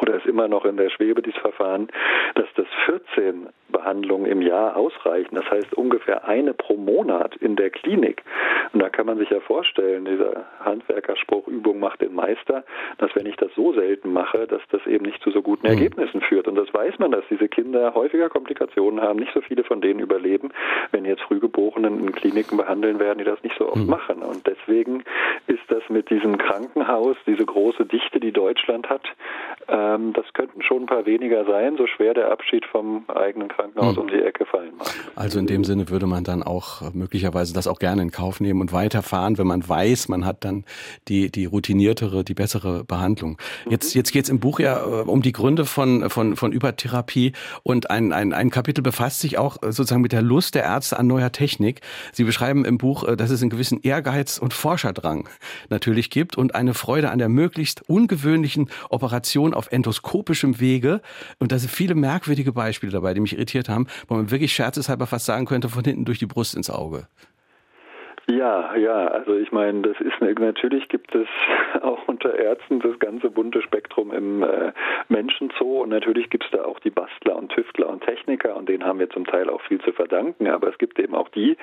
oder 0.00 0.14
ist 0.14 0.26
immer 0.26 0.48
noch 0.48 0.64
in 0.64 0.76
der 0.76 0.90
Schwebe 0.90 1.22
dieses 1.22 1.40
Verfahren, 1.40 1.88
dass 2.34 2.46
das 2.54 2.66
14 2.86 3.48
Behandlungen 3.70 4.26
im 4.26 4.42
Jahr 4.42 4.76
ausreichen. 4.76 5.34
Das 5.34 5.48
heißt 5.50 5.74
ungefähr 5.74 6.26
eine 6.26 6.54
pro 6.54 6.76
Monat 6.76 7.36
in 7.36 7.56
der 7.56 7.70
Klinik. 7.70 8.22
Und 8.72 8.82
da 8.82 8.88
kann 8.88 9.06
man 9.06 9.18
sich 9.18 9.30
ja 9.30 9.40
vorstellen, 9.40 10.04
dieser 10.04 10.44
Handwerkerspruch 10.60 11.46
Übung 11.48 11.80
macht 11.80 12.00
den 12.00 12.14
Meister, 12.14 12.64
dass 12.98 13.14
wenn 13.14 13.26
ich 13.26 13.36
das 13.36 13.50
so 13.54 13.72
selten 13.72 14.12
mache, 14.12 14.46
dass 14.46 14.62
das 14.70 14.86
eben 14.86 15.04
nicht 15.04 15.22
zu 15.22 15.30
so 15.30 15.42
guten 15.42 15.66
mhm. 15.66 15.74
Ergebnissen 15.74 16.20
führt. 16.20 16.48
Und 16.48 16.56
das 16.56 16.72
weiß 16.72 16.98
man, 16.98 17.12
dass 17.12 17.24
diese 17.30 17.48
Kinder 17.48 17.94
häufiger 17.94 18.28
Komplikationen 18.28 19.00
haben. 19.00 19.18
Nicht 19.18 19.32
so 19.34 19.40
viele 19.40 19.64
von 19.64 19.80
denen 19.80 20.00
überleben, 20.00 20.50
wenn 20.92 21.04
jetzt 21.04 21.22
Frühgeborenen 21.22 22.00
in 22.00 22.12
Kliniken 22.12 22.56
behandeln 22.56 22.98
werden, 22.98 23.18
die 23.18 23.24
das 23.24 23.42
nicht 23.42 23.56
so 23.58 23.68
oft 23.68 23.76
mhm. 23.76 23.90
machen. 23.90 24.22
Und 24.22 24.46
deswegen 24.46 25.04
ist 25.46 25.62
das 25.68 25.82
mit 25.88 26.10
diesem 26.10 26.38
Krankenhaus, 26.38 27.16
diese 27.26 27.44
große 27.44 27.86
Dichte, 27.86 28.20
die 28.20 28.32
Deutschland 28.32 28.88
hat, 28.88 29.02
ähm, 29.70 30.12
das 30.14 30.24
könnten 30.34 30.62
schon 30.62 30.82
ein 30.82 30.86
paar 30.86 31.06
weniger 31.06 31.44
sein, 31.44 31.76
so 31.76 31.86
schwer 31.86 32.14
der 32.14 32.30
Abschied 32.30 32.64
vom 32.66 33.04
eigenen 33.08 33.48
Krankenhaus 33.48 33.96
hm. 33.96 34.02
um 34.02 34.08
die 34.08 34.20
Ecke 34.20 34.44
fallen 34.44 34.72
mag. 34.76 34.88
Also 35.14 35.38
in 35.38 35.46
dem 35.46 35.64
Sinne 35.64 35.88
würde 35.90 36.06
man 36.06 36.24
dann 36.24 36.42
auch 36.42 36.92
möglicherweise 36.92 37.54
das 37.54 37.66
auch 37.66 37.78
gerne 37.78 38.02
in 38.02 38.10
Kauf 38.10 38.40
nehmen 38.40 38.60
und 38.60 38.72
weiterfahren, 38.72 39.38
wenn 39.38 39.46
man 39.46 39.66
weiß, 39.66 40.08
man 40.08 40.26
hat 40.26 40.44
dann 40.44 40.64
die, 41.08 41.30
die 41.30 41.44
routiniertere, 41.44 42.24
die 42.24 42.34
bessere 42.34 42.84
Behandlung. 42.84 43.38
Mhm. 43.64 43.70
Jetzt, 43.70 43.94
jetzt 43.94 44.12
geht 44.12 44.24
es 44.24 44.30
im 44.30 44.40
Buch 44.40 44.58
ja 44.58 44.78
äh, 44.78 45.02
um 45.02 45.22
die 45.22 45.32
Gründe 45.32 45.64
von, 45.64 46.10
von, 46.10 46.36
von 46.36 46.52
Übertherapie 46.52 47.32
und 47.62 47.90
ein, 47.90 48.12
ein, 48.12 48.32
ein 48.32 48.50
Kapitel 48.50 48.82
befasst 48.82 49.20
sich 49.20 49.38
auch 49.38 49.62
äh, 49.62 49.72
sozusagen 49.72 50.02
mit 50.02 50.12
der 50.12 50.22
Lust 50.22 50.54
der 50.54 50.64
Ärzte 50.64 50.98
an 50.98 51.06
neuer 51.06 51.30
Technik. 51.30 51.80
Sie 52.12 52.24
beschreiben 52.24 52.64
im 52.64 52.78
Buch, 52.78 53.04
äh, 53.04 53.16
dass 53.16 53.30
es 53.30 53.40
einen 53.40 53.50
gewissen 53.50 53.80
Ehrgeiz 53.82 54.38
und 54.38 54.52
Forscherdrang 54.52 55.28
natürlich 55.68 56.10
gibt 56.10 56.36
und 56.36 56.54
eine 56.54 56.74
Freude 56.74 57.10
an 57.10 57.18
der 57.18 57.28
möglichst 57.28 57.88
ungewöhnlichen 57.88 58.68
Operation 58.88 59.54
auf 59.60 59.70
endoskopischem 59.70 60.58
Wege. 60.58 61.02
Und 61.38 61.52
da 61.52 61.58
sind 61.58 61.70
viele 61.70 61.94
merkwürdige 61.94 62.52
Beispiele 62.52 62.90
dabei, 62.90 63.14
die 63.14 63.20
mich 63.20 63.34
irritiert 63.34 63.68
haben, 63.68 63.86
wo 64.08 64.16
man 64.16 64.30
wirklich 64.30 64.52
scherzeshalber 64.54 65.06
fast 65.06 65.26
sagen 65.26 65.44
könnte, 65.44 65.68
von 65.68 65.84
hinten 65.84 66.06
durch 66.06 66.18
die 66.18 66.26
Brust 66.26 66.54
ins 66.54 66.70
Auge. 66.70 67.06
Ja, 68.30 68.76
ja, 68.76 69.08
also 69.08 69.34
ich 69.34 69.50
meine, 69.50 69.82
das 69.82 70.00
ist 70.00 70.20
natürlich 70.20 70.88
gibt 70.88 71.12
es 71.14 71.26
auch 71.82 72.06
unter 72.06 72.38
Ärzten 72.38 72.78
das 72.78 72.96
ganze 73.00 73.28
bunte 73.28 73.60
Spektrum 73.60 74.12
im 74.12 74.44
äh, 74.44 74.72
Menschenzoo. 75.08 75.82
Und 75.82 75.88
natürlich 75.88 76.30
gibt 76.30 76.44
es 76.44 76.50
da 76.52 76.64
auch 76.64 76.78
die 76.78 76.90
Bastler 76.90 77.36
und 77.36 77.50
Tüftler 77.50 77.88
und 77.88 78.04
Techniker 78.04 78.56
und 78.56 78.68
denen 78.68 78.84
haben 78.84 79.00
wir 79.00 79.10
zum 79.10 79.26
Teil 79.26 79.50
auch 79.50 79.60
viel 79.62 79.80
zu 79.80 79.92
verdanken, 79.92 80.46
aber 80.46 80.68
es 80.68 80.78
gibt 80.78 81.00
eben 81.00 81.14
auch 81.14 81.28
die, 81.30 81.56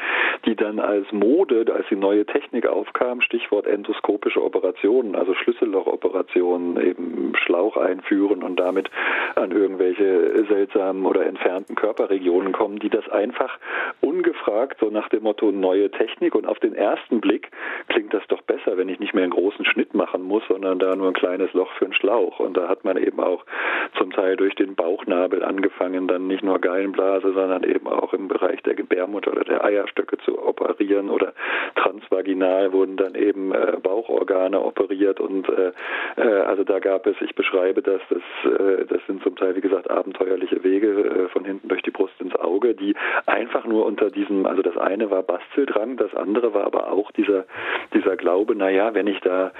die 0.45 0.55
dann 0.55 0.79
als 0.79 1.09
Mode, 1.13 1.65
als 1.73 1.87
die 1.89 1.95
neue 1.95 2.25
Technik 2.25 2.67
aufkam, 2.67 3.21
Stichwort 3.21 3.65
endoskopische 3.65 4.43
Operationen, 4.43 5.15
also 5.15 5.33
Schlüssellochoperationen, 5.35 6.81
eben 6.85 7.33
Schlauch 7.35 7.77
einführen 7.77 8.43
und 8.43 8.59
damit 8.59 8.89
an 9.35 9.51
irgendwelche 9.51 10.45
seltsamen 10.49 11.05
oder 11.05 11.25
entfernten 11.25 11.75
Körperregionen 11.75 12.51
kommen, 12.51 12.79
die 12.79 12.89
das 12.89 13.07
einfach 13.09 13.57
ungefragt 14.01 14.77
so 14.79 14.89
nach 14.89 15.07
dem 15.09 15.23
Motto 15.23 15.51
neue 15.51 15.89
Technik 15.91 16.35
und 16.35 16.45
auf 16.45 16.56
auf 16.57 16.61
den 16.61 16.73
ersten 16.73 17.21
Blick 17.21 17.51
klingt 17.87 18.13
das 18.15 18.25
doch 18.29 18.41
besser, 18.41 18.77
wenn 18.77 18.89
ich 18.89 18.99
nicht 18.99 19.13
mehr 19.13 19.23
einen 19.23 19.31
großen 19.31 19.63
Schnitt 19.63 19.93
machen 19.93 20.23
muss, 20.23 20.41
sondern 20.47 20.79
da 20.79 20.95
nur 20.95 21.07
ein 21.07 21.13
kleines 21.13 21.53
Loch 21.53 21.71
für 21.73 21.85
einen 21.85 21.93
Schlauch. 21.93 22.39
Und 22.39 22.57
da 22.57 22.67
hat 22.67 22.83
man 22.83 22.97
eben 22.97 23.19
auch 23.19 23.45
zum 23.97 24.11
Teil 24.11 24.35
durch 24.37 24.55
den 24.55 24.73
Bauchnabel 24.73 25.43
angefangen, 25.43 26.07
dann 26.07 26.25
nicht 26.25 26.43
nur 26.43 26.59
Gallenblase, 26.59 27.31
sondern 27.33 27.63
eben 27.63 27.87
auch 27.87 28.11
im 28.13 28.27
Bereich 28.27 28.63
der 28.63 28.73
Gebärmutter 28.73 29.31
oder 29.31 29.43
der 29.43 29.63
Eierstöcke 29.63 30.17
zu 30.25 30.43
operieren 30.43 31.11
oder 31.11 31.33
transvaginal 31.75 32.73
wurden 32.73 32.97
dann 32.97 33.13
eben 33.13 33.53
äh, 33.53 33.77
Bauchorgane 33.81 34.59
operiert 34.59 35.19
und 35.19 35.47
äh, 35.49 35.71
äh, 36.15 36.41
also 36.41 36.63
da 36.63 36.79
gab 36.79 37.05
es, 37.05 37.15
ich 37.21 37.35
beschreibe 37.35 37.81
das, 37.81 38.01
das, 38.09 38.51
äh, 38.51 38.85
das 38.85 38.99
sind 39.05 39.21
zum 39.21 39.35
Teil 39.35 39.55
wie 39.55 39.61
gesagt 39.61 39.89
abenteuerliche 39.89 40.63
Wege 40.63 40.87
äh, 40.87 41.27
von 41.29 41.45
hinten 41.45 41.67
durch 41.67 41.83
die 41.83 41.91
Brust 41.91 42.19
ins 42.19 42.35
Auge, 42.35 42.73
die 42.73 42.95
einfach 43.27 43.65
nur 43.65 43.85
unter 43.85 44.09
diesem, 44.09 44.45
also 44.45 44.61
das 44.61 44.77
eine 44.77 45.11
war 45.11 45.23
Basteldrang, 45.23 45.97
das 45.97 46.13
andere 46.15 46.36
andere 46.37 46.53
war 46.53 46.65
aber 46.65 46.91
auch 46.91 47.11
dieser, 47.11 47.45
dieser 47.93 48.15
Glaube, 48.15 48.55
naja, 48.55 48.93
wenn 48.93 49.07
ich 49.07 49.19
da 49.21 49.51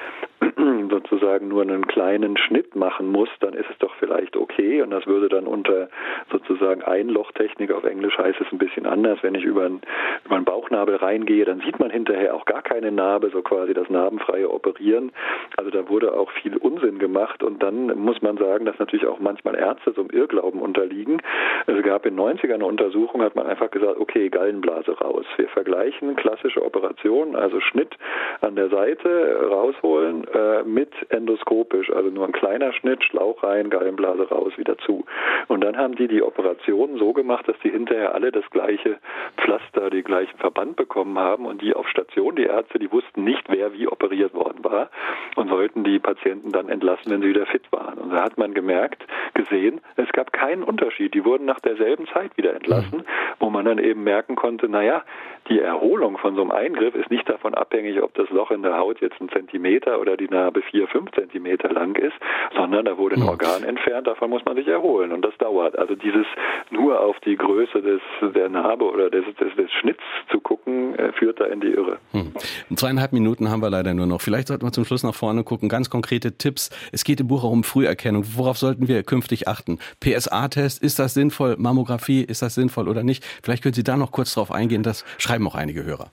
sozusagen 0.89 1.47
nur 1.47 1.61
einen 1.61 1.87
kleinen 1.87 2.37
Schnitt 2.37 2.75
machen 2.75 3.11
muss, 3.11 3.29
dann 3.39 3.53
ist 3.53 3.69
es 3.69 3.77
doch 3.79 3.93
vielleicht 3.99 4.35
okay 4.35 4.81
und 4.81 4.91
das 4.91 5.05
würde 5.05 5.29
dann 5.29 5.45
unter 5.45 5.89
sozusagen 6.31 6.81
Einlochtechnik 6.81 7.71
auf 7.71 7.83
Englisch 7.83 8.17
heißt 8.17 8.41
es 8.41 8.51
ein 8.51 8.57
bisschen 8.57 8.85
anders. 8.85 9.19
Wenn 9.21 9.35
ich 9.35 9.43
über 9.43 9.65
einen, 9.65 9.81
über 10.25 10.35
einen 10.35 10.45
Bauchnabel 10.45 10.95
reingehe, 10.95 11.45
dann 11.45 11.61
sieht 11.61 11.79
man 11.79 11.91
hinterher 11.91 12.33
auch 12.33 12.45
gar 12.45 12.61
keine 12.61 12.91
Narbe, 12.91 13.29
so 13.29 13.41
quasi 13.41 13.73
das 13.73 13.89
narbenfreie 13.89 14.49
Operieren. 14.49 15.11
Also 15.57 15.69
da 15.69 15.87
wurde 15.89 16.13
auch 16.13 16.31
viel 16.31 16.57
Unsinn 16.57 16.99
gemacht 16.99 17.43
und 17.43 17.61
dann 17.61 17.97
muss 17.99 18.21
man 18.21 18.37
sagen, 18.37 18.65
dass 18.65 18.79
natürlich 18.79 19.05
auch 19.05 19.19
manchmal 19.19 19.55
Ärzte 19.55 19.93
so 19.93 20.01
einem 20.01 20.09
Irrglauben 20.09 20.61
unterliegen. 20.61 21.21
Es 21.67 21.83
gab 21.83 22.05
in 22.05 22.15
90ern 22.15 22.55
eine 22.55 22.65
Untersuchung, 22.65 23.21
hat 23.21 23.35
man 23.35 23.47
einfach 23.47 23.69
gesagt, 23.69 23.99
okay, 23.99 24.29
Gallenblase 24.29 24.99
raus. 24.99 25.25
Wir 25.37 25.49
vergleichen 25.49 26.15
klassische 26.15 26.63
Operation, 26.63 27.35
also 27.35 27.59
Schnitt 27.59 27.95
an 28.41 28.55
der 28.55 28.69
Seite 28.69 29.47
rausholen 29.49 30.25
äh, 30.33 30.46
mit 30.65 30.91
endoskopisch, 31.09 31.91
also 31.91 32.09
nur 32.09 32.25
ein 32.25 32.31
kleiner 32.31 32.73
Schnitt, 32.73 33.03
Schlauch 33.03 33.43
rein, 33.43 33.69
Gallenblase 33.69 34.29
raus, 34.29 34.53
wieder 34.57 34.77
zu. 34.79 35.05
Und 35.47 35.63
dann 35.63 35.77
haben 35.77 35.95
die 35.95 36.07
die 36.07 36.21
Operation 36.21 36.97
so 36.97 37.13
gemacht, 37.13 37.47
dass 37.47 37.57
die 37.63 37.69
hinterher 37.69 38.13
alle 38.13 38.31
das 38.31 38.49
gleiche 38.51 38.97
Pflaster, 39.37 39.89
den 39.89 40.03
gleichen 40.03 40.37
Verband 40.37 40.75
bekommen 40.75 41.17
haben 41.17 41.45
und 41.45 41.61
die 41.61 41.73
auf 41.73 41.87
Station, 41.87 42.35
die 42.35 42.43
Ärzte, 42.43 42.79
die 42.79 42.91
wussten 42.91 43.23
nicht, 43.23 43.43
wer 43.49 43.73
wie 43.73 43.87
operiert 43.87 44.33
worden 44.33 44.63
war 44.63 44.89
und 45.35 45.49
sollten 45.49 45.83
die 45.83 45.99
Patienten 45.99 46.51
dann 46.51 46.69
entlassen, 46.69 47.11
wenn 47.11 47.21
sie 47.21 47.29
wieder 47.29 47.45
fit 47.45 47.71
waren. 47.71 47.97
Und 47.97 48.11
da 48.11 48.23
hat 48.23 48.37
man 48.37 48.53
gemerkt, 48.53 49.05
gesehen, 49.33 49.81
es 49.95 50.11
gab 50.11 50.33
keinen 50.33 50.63
Unterschied. 50.63 51.13
Die 51.13 51.25
wurden 51.25 51.45
nach 51.45 51.59
derselben 51.59 52.07
Zeit 52.07 52.35
wieder 52.37 52.53
entlassen, 52.53 53.03
wo 53.39 53.49
man 53.49 53.65
dann 53.65 53.77
eben 53.77 54.03
merken 54.03 54.35
konnte, 54.35 54.67
naja, 54.67 55.03
die 55.49 55.59
Erholung 55.59 56.17
von 56.17 56.35
so 56.35 56.41
einem 56.41 56.51
Eingriff 56.51 56.95
ist 56.95 57.09
nicht 57.09 57.29
davon 57.29 57.53
abhängig, 57.53 58.01
ob 58.01 58.13
das 58.15 58.29
Loch 58.29 58.51
in 58.51 58.63
der 58.63 58.77
Haut 58.77 58.99
jetzt 58.99 59.19
ein 59.21 59.29
Zentimeter 59.29 59.99
oder 60.01 60.17
die 60.17 60.29
Narbe 60.37 60.61
vier, 60.61 60.87
fünf 60.87 61.11
Zentimeter 61.11 61.69
lang 61.69 61.95
ist, 61.95 62.15
sondern 62.55 62.85
da 62.85 62.97
wurde 62.97 63.15
ein 63.15 63.23
Organ 63.23 63.63
entfernt, 63.63 64.05
davon 64.05 64.29
muss 64.29 64.45
man 64.45 64.55
sich 64.55 64.67
erholen 64.67 65.11
und 65.11 65.23
das 65.23 65.35
dauert. 65.39 65.77
Also 65.77 65.95
dieses 65.95 66.25
nur 66.69 66.99
auf 66.99 67.19
die 67.25 67.35
Größe 67.35 67.81
des, 67.81 68.01
der 68.33 68.49
Narbe 68.49 68.85
oder 68.85 69.09
des, 69.09 69.25
des, 69.39 69.55
des 69.55 69.71
Schnitts 69.79 70.03
zu 70.31 70.39
gucken, 70.39 70.93
äh, 70.95 71.11
führt 71.13 71.39
da 71.39 71.45
in 71.45 71.59
die 71.61 71.67
Irre. 71.67 71.97
Hm. 72.11 72.33
Zweieinhalb 72.75 73.13
Minuten 73.13 73.49
haben 73.49 73.61
wir 73.61 73.69
leider 73.69 73.93
nur 73.93 74.05
noch. 74.05 74.21
Vielleicht 74.21 74.47
sollten 74.47 74.65
wir 74.65 74.71
zum 74.71 74.85
Schluss 74.85 75.03
nach 75.03 75.15
vorne 75.15 75.43
gucken. 75.43 75.69
Ganz 75.69 75.89
konkrete 75.89 76.37
Tipps. 76.37 76.69
Es 76.91 77.03
geht 77.03 77.19
im 77.19 77.27
Buch 77.27 77.43
auch 77.43 77.51
um 77.51 77.63
Früherkennung. 77.63 78.23
Worauf 78.35 78.57
sollten 78.57 78.87
wir 78.87 79.03
künftig 79.03 79.47
achten? 79.47 79.79
PSA-Test, 80.01 80.83
ist 80.83 80.99
das 80.99 81.13
sinnvoll? 81.13 81.55
Mammographie, 81.57 82.23
ist 82.23 82.41
das 82.41 82.55
sinnvoll 82.55 82.87
oder 82.87 83.03
nicht? 83.03 83.25
Vielleicht 83.43 83.63
können 83.63 83.73
Sie 83.73 83.83
da 83.83 83.97
noch 83.97 84.11
kurz 84.11 84.33
drauf 84.33 84.51
eingehen. 84.51 84.83
Das 84.83 85.03
schreiben 85.17 85.47
auch 85.47 85.55
einige 85.55 85.83
Hörer. 85.83 86.11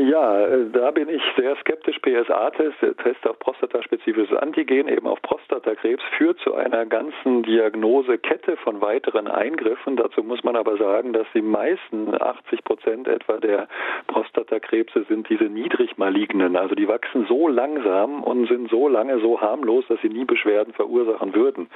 Äh, 0.00 0.10
ja, 0.10 0.46
da 0.72 0.90
bin 0.90 1.08
ich 1.08 1.22
sehr 1.36 1.56
skeptisch. 1.56 1.98
PSA-Test, 2.00 2.76
der 2.82 2.96
Test 2.96 3.26
auf 3.28 3.38
prostataspezifisches 3.38 4.36
Antigen, 4.36 4.88
eben 4.88 5.06
auf 5.06 5.20
Prostatakrebs, 5.22 6.02
führt 6.16 6.38
zu 6.40 6.54
einer 6.54 6.86
ganzen 6.86 7.42
Diagnosekette 7.42 8.56
von 8.56 8.80
weiteren 8.80 9.28
Eingriffen. 9.28 9.96
Dazu 9.96 10.22
muss 10.22 10.42
man 10.42 10.56
aber 10.56 10.76
sagen, 10.76 11.12
dass 11.12 11.26
die 11.34 11.42
meisten, 11.42 12.14
80 12.20 12.64
Prozent 12.64 13.08
etwa 13.08 13.38
der 13.38 13.68
Prostatakrebse 14.06 15.04
sind 15.08 15.28
diese 15.28 15.44
niedrig 15.44 15.98
malignen. 15.98 16.56
Also 16.56 16.74
die 16.74 16.88
wachsen 16.88 17.26
so 17.28 17.48
langsam 17.48 18.22
und 18.22 18.48
sind 18.48 18.70
so 18.70 18.88
lange 18.88 19.20
so 19.20 19.40
harmlos, 19.40 19.84
dass 19.88 20.00
sie 20.00 20.08
nie 20.08 20.24
Beschwerden 20.24 20.72
verursachen 20.72 21.34
würden. 21.34 21.68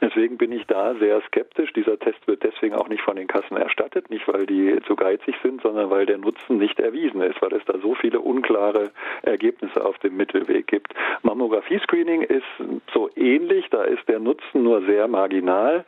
Deswegen 0.00 0.36
bin 0.36 0.52
ich 0.52 0.66
da 0.66 0.94
sehr 0.94 1.20
skeptisch. 1.22 1.72
Dieser 1.72 1.98
Test 1.98 2.26
wird 2.26 2.42
deswegen 2.42 2.74
auch 2.74 2.88
nicht 2.88 3.02
von 3.02 3.16
den 3.16 3.26
Kassen 3.26 3.56
erstattet, 3.56 4.10
nicht 4.10 4.26
weil 4.28 4.46
die 4.46 4.78
zu 4.86 4.96
geizig 4.96 5.34
sind, 5.42 5.62
sondern 5.62 5.90
weil 5.90 6.06
der 6.06 6.18
Nutzen 6.18 6.58
nicht 6.58 6.78
erwiesen 6.78 7.22
ist 7.22 7.30
ist, 7.30 7.40
weil 7.42 7.52
es 7.54 7.64
da 7.70 7.78
so 7.78 7.94
viele 7.94 8.20
unklare 8.20 8.90
Ergebnisse 9.22 9.84
auf 9.84 9.98
dem 9.98 10.16
Mittelweg 10.16 10.66
gibt. 10.66 10.92
Mammographie-Screening 11.22 12.22
ist 12.22 12.44
so 12.92 13.10
ähnlich, 13.16 13.66
da 13.70 13.84
ist 13.84 14.06
der 14.08 14.18
Nutzen 14.18 14.62
nur 14.62 14.82
sehr 14.82 15.08
marginal. 15.08 15.84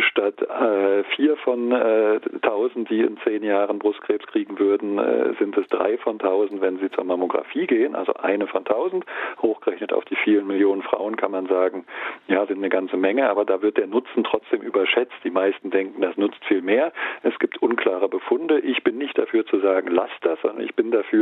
Statt 0.00 0.40
äh, 0.42 1.04
vier 1.14 1.36
von 1.38 1.72
äh, 1.72 2.20
tausend, 2.42 2.90
die 2.90 3.00
in 3.00 3.18
zehn 3.24 3.42
Jahren 3.42 3.78
Brustkrebs 3.78 4.26
kriegen 4.26 4.58
würden, 4.58 4.98
äh, 4.98 5.34
sind 5.38 5.56
es 5.56 5.66
drei 5.68 5.98
von 5.98 6.18
tausend, 6.18 6.60
wenn 6.60 6.78
sie 6.78 6.90
zur 6.90 7.04
Mammographie 7.04 7.66
gehen, 7.66 7.94
also 7.94 8.14
eine 8.14 8.46
von 8.46 8.64
tausend. 8.64 9.04
Hochgerechnet 9.42 9.92
auf 9.92 10.04
die 10.06 10.16
vielen 10.16 10.46
Millionen 10.46 10.82
Frauen 10.82 11.16
kann 11.16 11.30
man 11.30 11.46
sagen, 11.46 11.84
ja, 12.26 12.46
sind 12.46 12.58
eine 12.58 12.68
ganze 12.68 12.96
Menge, 12.96 13.28
aber 13.28 13.44
da 13.44 13.62
wird 13.62 13.76
der 13.76 13.86
Nutzen 13.86 14.24
trotzdem 14.24 14.62
überschätzt. 14.62 15.16
Die 15.24 15.30
meisten 15.30 15.70
denken, 15.70 16.00
das 16.02 16.16
nutzt 16.16 16.44
viel 16.46 16.62
mehr. 16.62 16.92
Es 17.22 17.38
gibt 17.38 17.60
unklare 17.62 18.08
Befunde. 18.08 18.60
Ich 18.60 18.82
bin 18.82 18.98
nicht 18.98 19.18
dafür 19.18 19.46
zu 19.46 19.60
sagen, 19.60 19.88
lasst 19.88 20.18
das, 20.22 20.40
sondern 20.42 20.64
ich 20.64 20.74
bin 20.74 20.90
dafür, 20.90 21.17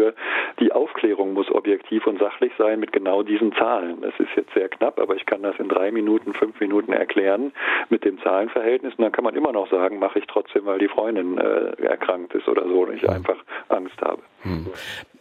die 0.61 0.73
Aufklärung 0.73 1.33
muss 1.33 1.51
objektiv 1.51 2.07
und 2.07 2.19
sachlich 2.19 2.53
sein 2.59 2.81
mit 2.81 2.93
genau 2.93 3.23
diesen 3.23 3.53
Zahlen. 3.55 4.01
Das 4.03 4.15
ist 4.19 4.31
jetzt 4.37 4.53
sehr 4.55 4.69
knapp, 4.69 4.99
aber 5.01 5.17
ich 5.17 5.27
kann 5.27 5.43
das 5.43 5.59
in 5.59 5.69
drei 5.69 5.91
Minuten, 5.91 6.33
fünf 6.33 6.59
Minuten 6.61 6.93
erklären 6.93 7.53
mit 7.89 8.05
dem 8.05 8.21
Zahlenverhältnis. 8.23 8.95
Und 8.95 9.05
dann 9.05 9.13
kann 9.13 9.25
man 9.25 9.35
immer 9.35 9.53
noch 9.53 9.71
sagen, 9.71 9.99
mache 9.99 10.19
ich 10.19 10.27
trotzdem, 10.27 10.67
weil 10.67 10.79
die 10.79 10.89
Freundin 10.89 11.39
äh, 11.39 11.83
erkrankt 11.83 12.35
ist 12.35 12.49
oder 12.49 12.67
so 12.67 12.83
und 12.83 12.95
ich 12.95 13.09
einfach 13.09 13.37
Angst 13.69 14.01
habe. 14.01 14.23
Hm. 14.43 14.67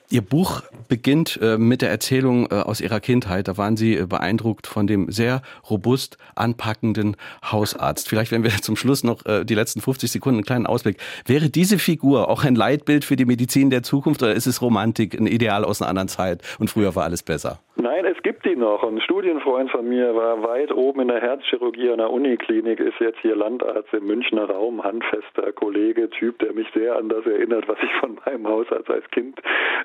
Ihr 0.10 0.22
Buch 0.22 0.62
beginnt 0.88 1.40
äh, 1.42 1.58
mit 1.58 1.82
der 1.82 1.90
Erzählung 1.90 2.46
äh, 2.52 2.56
aus 2.56 2.80
Ihrer 2.80 3.00
Kindheit. 3.00 3.48
Da 3.48 3.58
waren 3.58 3.76
Sie 3.76 3.96
äh, 3.96 4.06
beeindruckt 4.06 4.68
von 4.68 4.86
dem 4.86 5.12
sehr 5.12 5.42
robust 5.70 6.18
anpackenden 6.36 7.18
Hausarzt. 7.44 8.08
Vielleicht, 8.08 8.32
wenn 8.32 8.44
wir 8.44 8.52
zum 8.62 8.76
Schluss 8.76 9.04
noch 9.04 9.24
die 9.24 9.56
letzten 9.56 9.82
50 9.82 10.12
Sekunden 10.12 10.38
einen 10.38 10.46
kleinen 10.46 10.68
Ausblick. 10.68 10.98
Wäre 11.26 11.50
diese 11.50 11.80
Figur 11.80 12.30
auch 12.30 12.44
ein 12.44 12.56
Leitbild 12.56 13.06
für 13.06 13.16
die 13.16 13.26
Medizin 13.26 13.70
der 13.70 13.84
Zukunft 13.84 14.22
oder 14.22 14.34
ist 14.34 14.46
es 14.46 14.62
Romantik, 14.62 15.16
ein 15.16 15.28
Ideal 15.28 15.64
aus 15.64 15.82
einer 15.82 15.90
anderen 15.90 16.08
Zeit 16.08 16.42
und 16.60 16.70
früher 16.70 16.96
war 16.96 17.04
alles 17.04 17.24
besser? 17.24 17.60
Nein, 17.78 18.06
es 18.06 18.22
gibt 18.24 18.46
die 18.46 18.56
noch. 18.56 18.84
Ein 18.84 19.02
Studienfreund 19.02 19.70
von 19.70 19.90
mir 19.90 20.16
war 20.16 20.42
weit 20.44 20.72
oben 20.72 21.02
in 21.02 21.08
der 21.10 21.20
Herzchirurgie 21.20 21.90
an 21.90 21.98
der 21.98 22.10
Uniklinik, 22.10 22.80
ist 22.80 23.00
jetzt 23.02 23.20
hier 23.20 23.36
Landarzt 23.36 23.94
im 23.94 24.08
Münchner 24.08 24.50
Raum, 24.50 24.82
handfester 24.82 25.52
Kollege, 25.52 26.10
Typ, 26.10 26.40
der 26.40 26.54
mich 26.54 26.68
sehr 26.74 26.96
an 26.96 27.10
das 27.10 27.26
erinnert, 27.26 27.68
was 27.68 27.78
ich 27.84 27.92
von 28.00 28.18
meinem 28.26 28.48
Hausarzt 28.48 28.90
als 28.90 29.04
Kind 29.12 29.42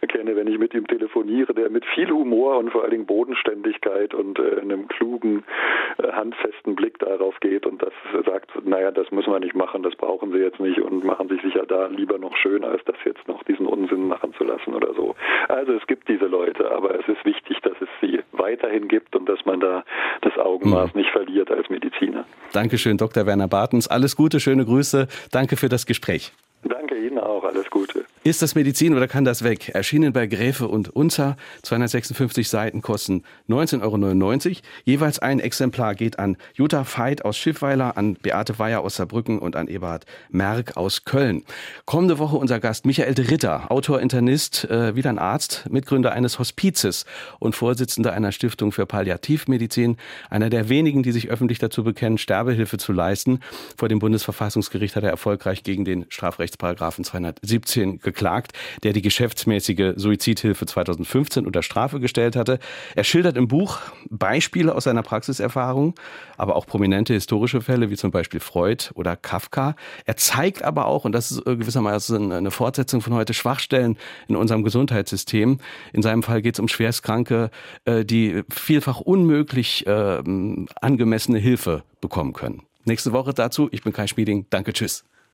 kenne, 0.06 0.36
wenn 0.36 0.46
ich 0.46 0.58
mit 0.58 0.72
ihm 0.72 0.86
telefoniere, 0.86 1.52
der 1.52 1.68
mit 1.68 1.84
viel 1.84 2.08
Humor 2.10 2.58
und 2.58 2.70
vor 2.70 2.82
allen 2.82 2.92
Dingen 2.92 3.06
Bodenständigkeit 3.06 4.14
und 4.14 4.38
äh, 4.38 4.60
einem 4.60 4.86
klugen, 4.86 5.42
äh, 5.98 6.12
handfesten 6.12 6.76
Blick 6.76 7.00
darauf 7.00 7.40
geht 7.40 7.66
und 7.66 7.82
das 7.82 7.92
sagt, 8.24 8.50
naja, 8.64 8.92
das 8.92 9.10
müssen 9.10 9.32
wir 9.32 9.40
nicht 9.40 9.56
machen, 9.56 9.82
das 9.82 9.96
brauchen 9.96 10.30
sie 10.30 10.38
jetzt 10.38 10.60
nicht 10.60 10.80
und 10.80 11.04
machen 11.04 11.28
sich 11.28 11.42
sicher 11.42 11.66
da 11.66 11.86
lieber 11.86 12.18
noch 12.18 12.36
schön, 12.36 12.62
als 12.62 12.84
das 12.84 12.96
jetzt 13.04 13.26
noch 13.26 13.42
diesen 13.42 13.66
Unsinn 13.66 14.06
machen 14.06 14.32
zu 14.34 14.44
lassen 14.44 14.74
oder 14.74 14.94
so. 14.94 15.16
Also 15.48 15.72
es 15.72 15.84
gibt 15.88 16.08
diese 16.08 16.26
Leute, 16.26 16.70
aber 16.70 16.94
es 16.94 17.08
ist 17.08 17.24
wichtig, 17.24 17.58
dass 17.62 17.79
es 17.80 17.88
sie 18.00 18.20
weiterhin 18.32 18.88
gibt 18.88 19.14
und 19.16 19.28
dass 19.28 19.44
man 19.44 19.60
da 19.60 19.84
das 20.22 20.36
Augenmaß 20.38 20.94
mhm. 20.94 21.00
nicht 21.00 21.10
verliert 21.10 21.50
als 21.50 21.68
Mediziner. 21.68 22.24
Dankeschön, 22.52 22.96
Dr. 22.96 23.26
Werner 23.26 23.48
Bartens. 23.48 23.88
Alles 23.88 24.16
Gute, 24.16 24.40
schöne 24.40 24.64
Grüße. 24.64 25.08
Danke 25.30 25.56
für 25.56 25.68
das 25.68 25.86
Gespräch. 25.86 26.32
Danke 26.62 26.96
Ihnen 26.96 27.18
auch, 27.18 27.44
alles 27.44 27.70
Gute. 27.70 28.04
Ist 28.22 28.42
das 28.42 28.54
Medizin 28.54 28.94
oder 28.94 29.08
kann 29.08 29.24
das 29.24 29.42
weg? 29.44 29.70
Erschienen 29.70 30.12
bei 30.12 30.26
Gräfe 30.26 30.68
und 30.68 30.90
Unzer. 30.90 31.38
256 31.62 32.50
Seiten 32.50 32.82
kosten 32.82 33.22
19,99 33.48 34.46
Euro. 34.46 34.56
Jeweils 34.84 35.20
ein 35.20 35.40
Exemplar 35.40 35.94
geht 35.94 36.18
an 36.18 36.36
Jutta 36.52 36.84
Veit 36.84 37.24
aus 37.24 37.38
Schiffweiler, 37.38 37.96
an 37.96 38.16
Beate 38.16 38.58
Weyer 38.58 38.82
aus 38.82 38.96
Saarbrücken 38.96 39.38
und 39.38 39.56
an 39.56 39.68
Eberhard 39.68 40.04
Merck 40.28 40.76
aus 40.76 41.06
Köln. 41.06 41.44
Kommende 41.86 42.18
Woche 42.18 42.36
unser 42.36 42.60
Gast 42.60 42.84
Michael 42.84 43.14
de 43.14 43.26
Ritter, 43.26 43.70
Autor, 43.70 44.02
Internist, 44.02 44.66
äh, 44.66 44.94
wieder 44.94 45.08
ein 45.08 45.18
Arzt, 45.18 45.64
Mitgründer 45.70 46.12
eines 46.12 46.38
Hospizes 46.38 47.06
und 47.38 47.54
Vorsitzender 47.54 48.12
einer 48.12 48.32
Stiftung 48.32 48.70
für 48.70 48.84
Palliativmedizin. 48.84 49.96
Einer 50.28 50.50
der 50.50 50.68
wenigen, 50.68 51.02
die 51.02 51.12
sich 51.12 51.30
öffentlich 51.30 51.58
dazu 51.58 51.84
bekennen, 51.84 52.18
Sterbehilfe 52.18 52.76
zu 52.76 52.92
leisten. 52.92 53.40
Vor 53.78 53.88
dem 53.88 53.98
Bundesverfassungsgericht 53.98 54.94
hat 54.94 55.04
er 55.04 55.10
erfolgreich 55.10 55.62
gegen 55.62 55.86
den 55.86 56.04
Strafrechtsparagrafen 56.10 57.04
217 57.04 58.00
geklagt, 58.10 58.52
der 58.82 58.92
die 58.92 59.02
geschäftsmäßige 59.02 59.94
Suizidhilfe 59.96 60.66
2015 60.66 61.46
unter 61.46 61.62
Strafe 61.62 62.00
gestellt 62.00 62.36
hatte. 62.36 62.58
Er 62.96 63.04
schildert 63.04 63.36
im 63.36 63.48
Buch 63.48 63.78
Beispiele 64.08 64.74
aus 64.74 64.84
seiner 64.84 65.02
Praxiserfahrung, 65.02 65.94
aber 66.36 66.56
auch 66.56 66.66
prominente 66.66 67.14
historische 67.14 67.60
Fälle 67.60 67.90
wie 67.90 67.96
zum 67.96 68.10
Beispiel 68.10 68.40
Freud 68.40 68.90
oder 68.94 69.16
Kafka. 69.16 69.76
Er 70.04 70.16
zeigt 70.16 70.62
aber 70.62 70.86
auch, 70.86 71.04
und 71.04 71.12
das 71.12 71.30
ist 71.30 71.44
gewissermaßen 71.44 72.32
eine 72.32 72.50
Fortsetzung 72.50 73.00
von 73.00 73.14
heute, 73.14 73.32
Schwachstellen 73.32 73.96
in 74.28 74.36
unserem 74.36 74.64
Gesundheitssystem. 74.64 75.58
In 75.92 76.02
seinem 76.02 76.22
Fall 76.22 76.42
geht 76.42 76.56
es 76.56 76.60
um 76.60 76.68
Schwerstkranke, 76.68 77.50
äh, 77.84 78.04
die 78.04 78.42
vielfach 78.50 79.00
unmöglich 79.00 79.86
äh, 79.86 80.22
angemessene 80.80 81.38
Hilfe 81.38 81.84
bekommen 82.00 82.32
können. 82.32 82.62
Nächste 82.84 83.12
Woche 83.12 83.32
dazu. 83.34 83.68
Ich 83.72 83.82
bin 83.82 83.92
Kai 83.92 84.06
Schmieding. 84.06 84.46
Danke, 84.50 84.72
tschüss. 84.72 85.04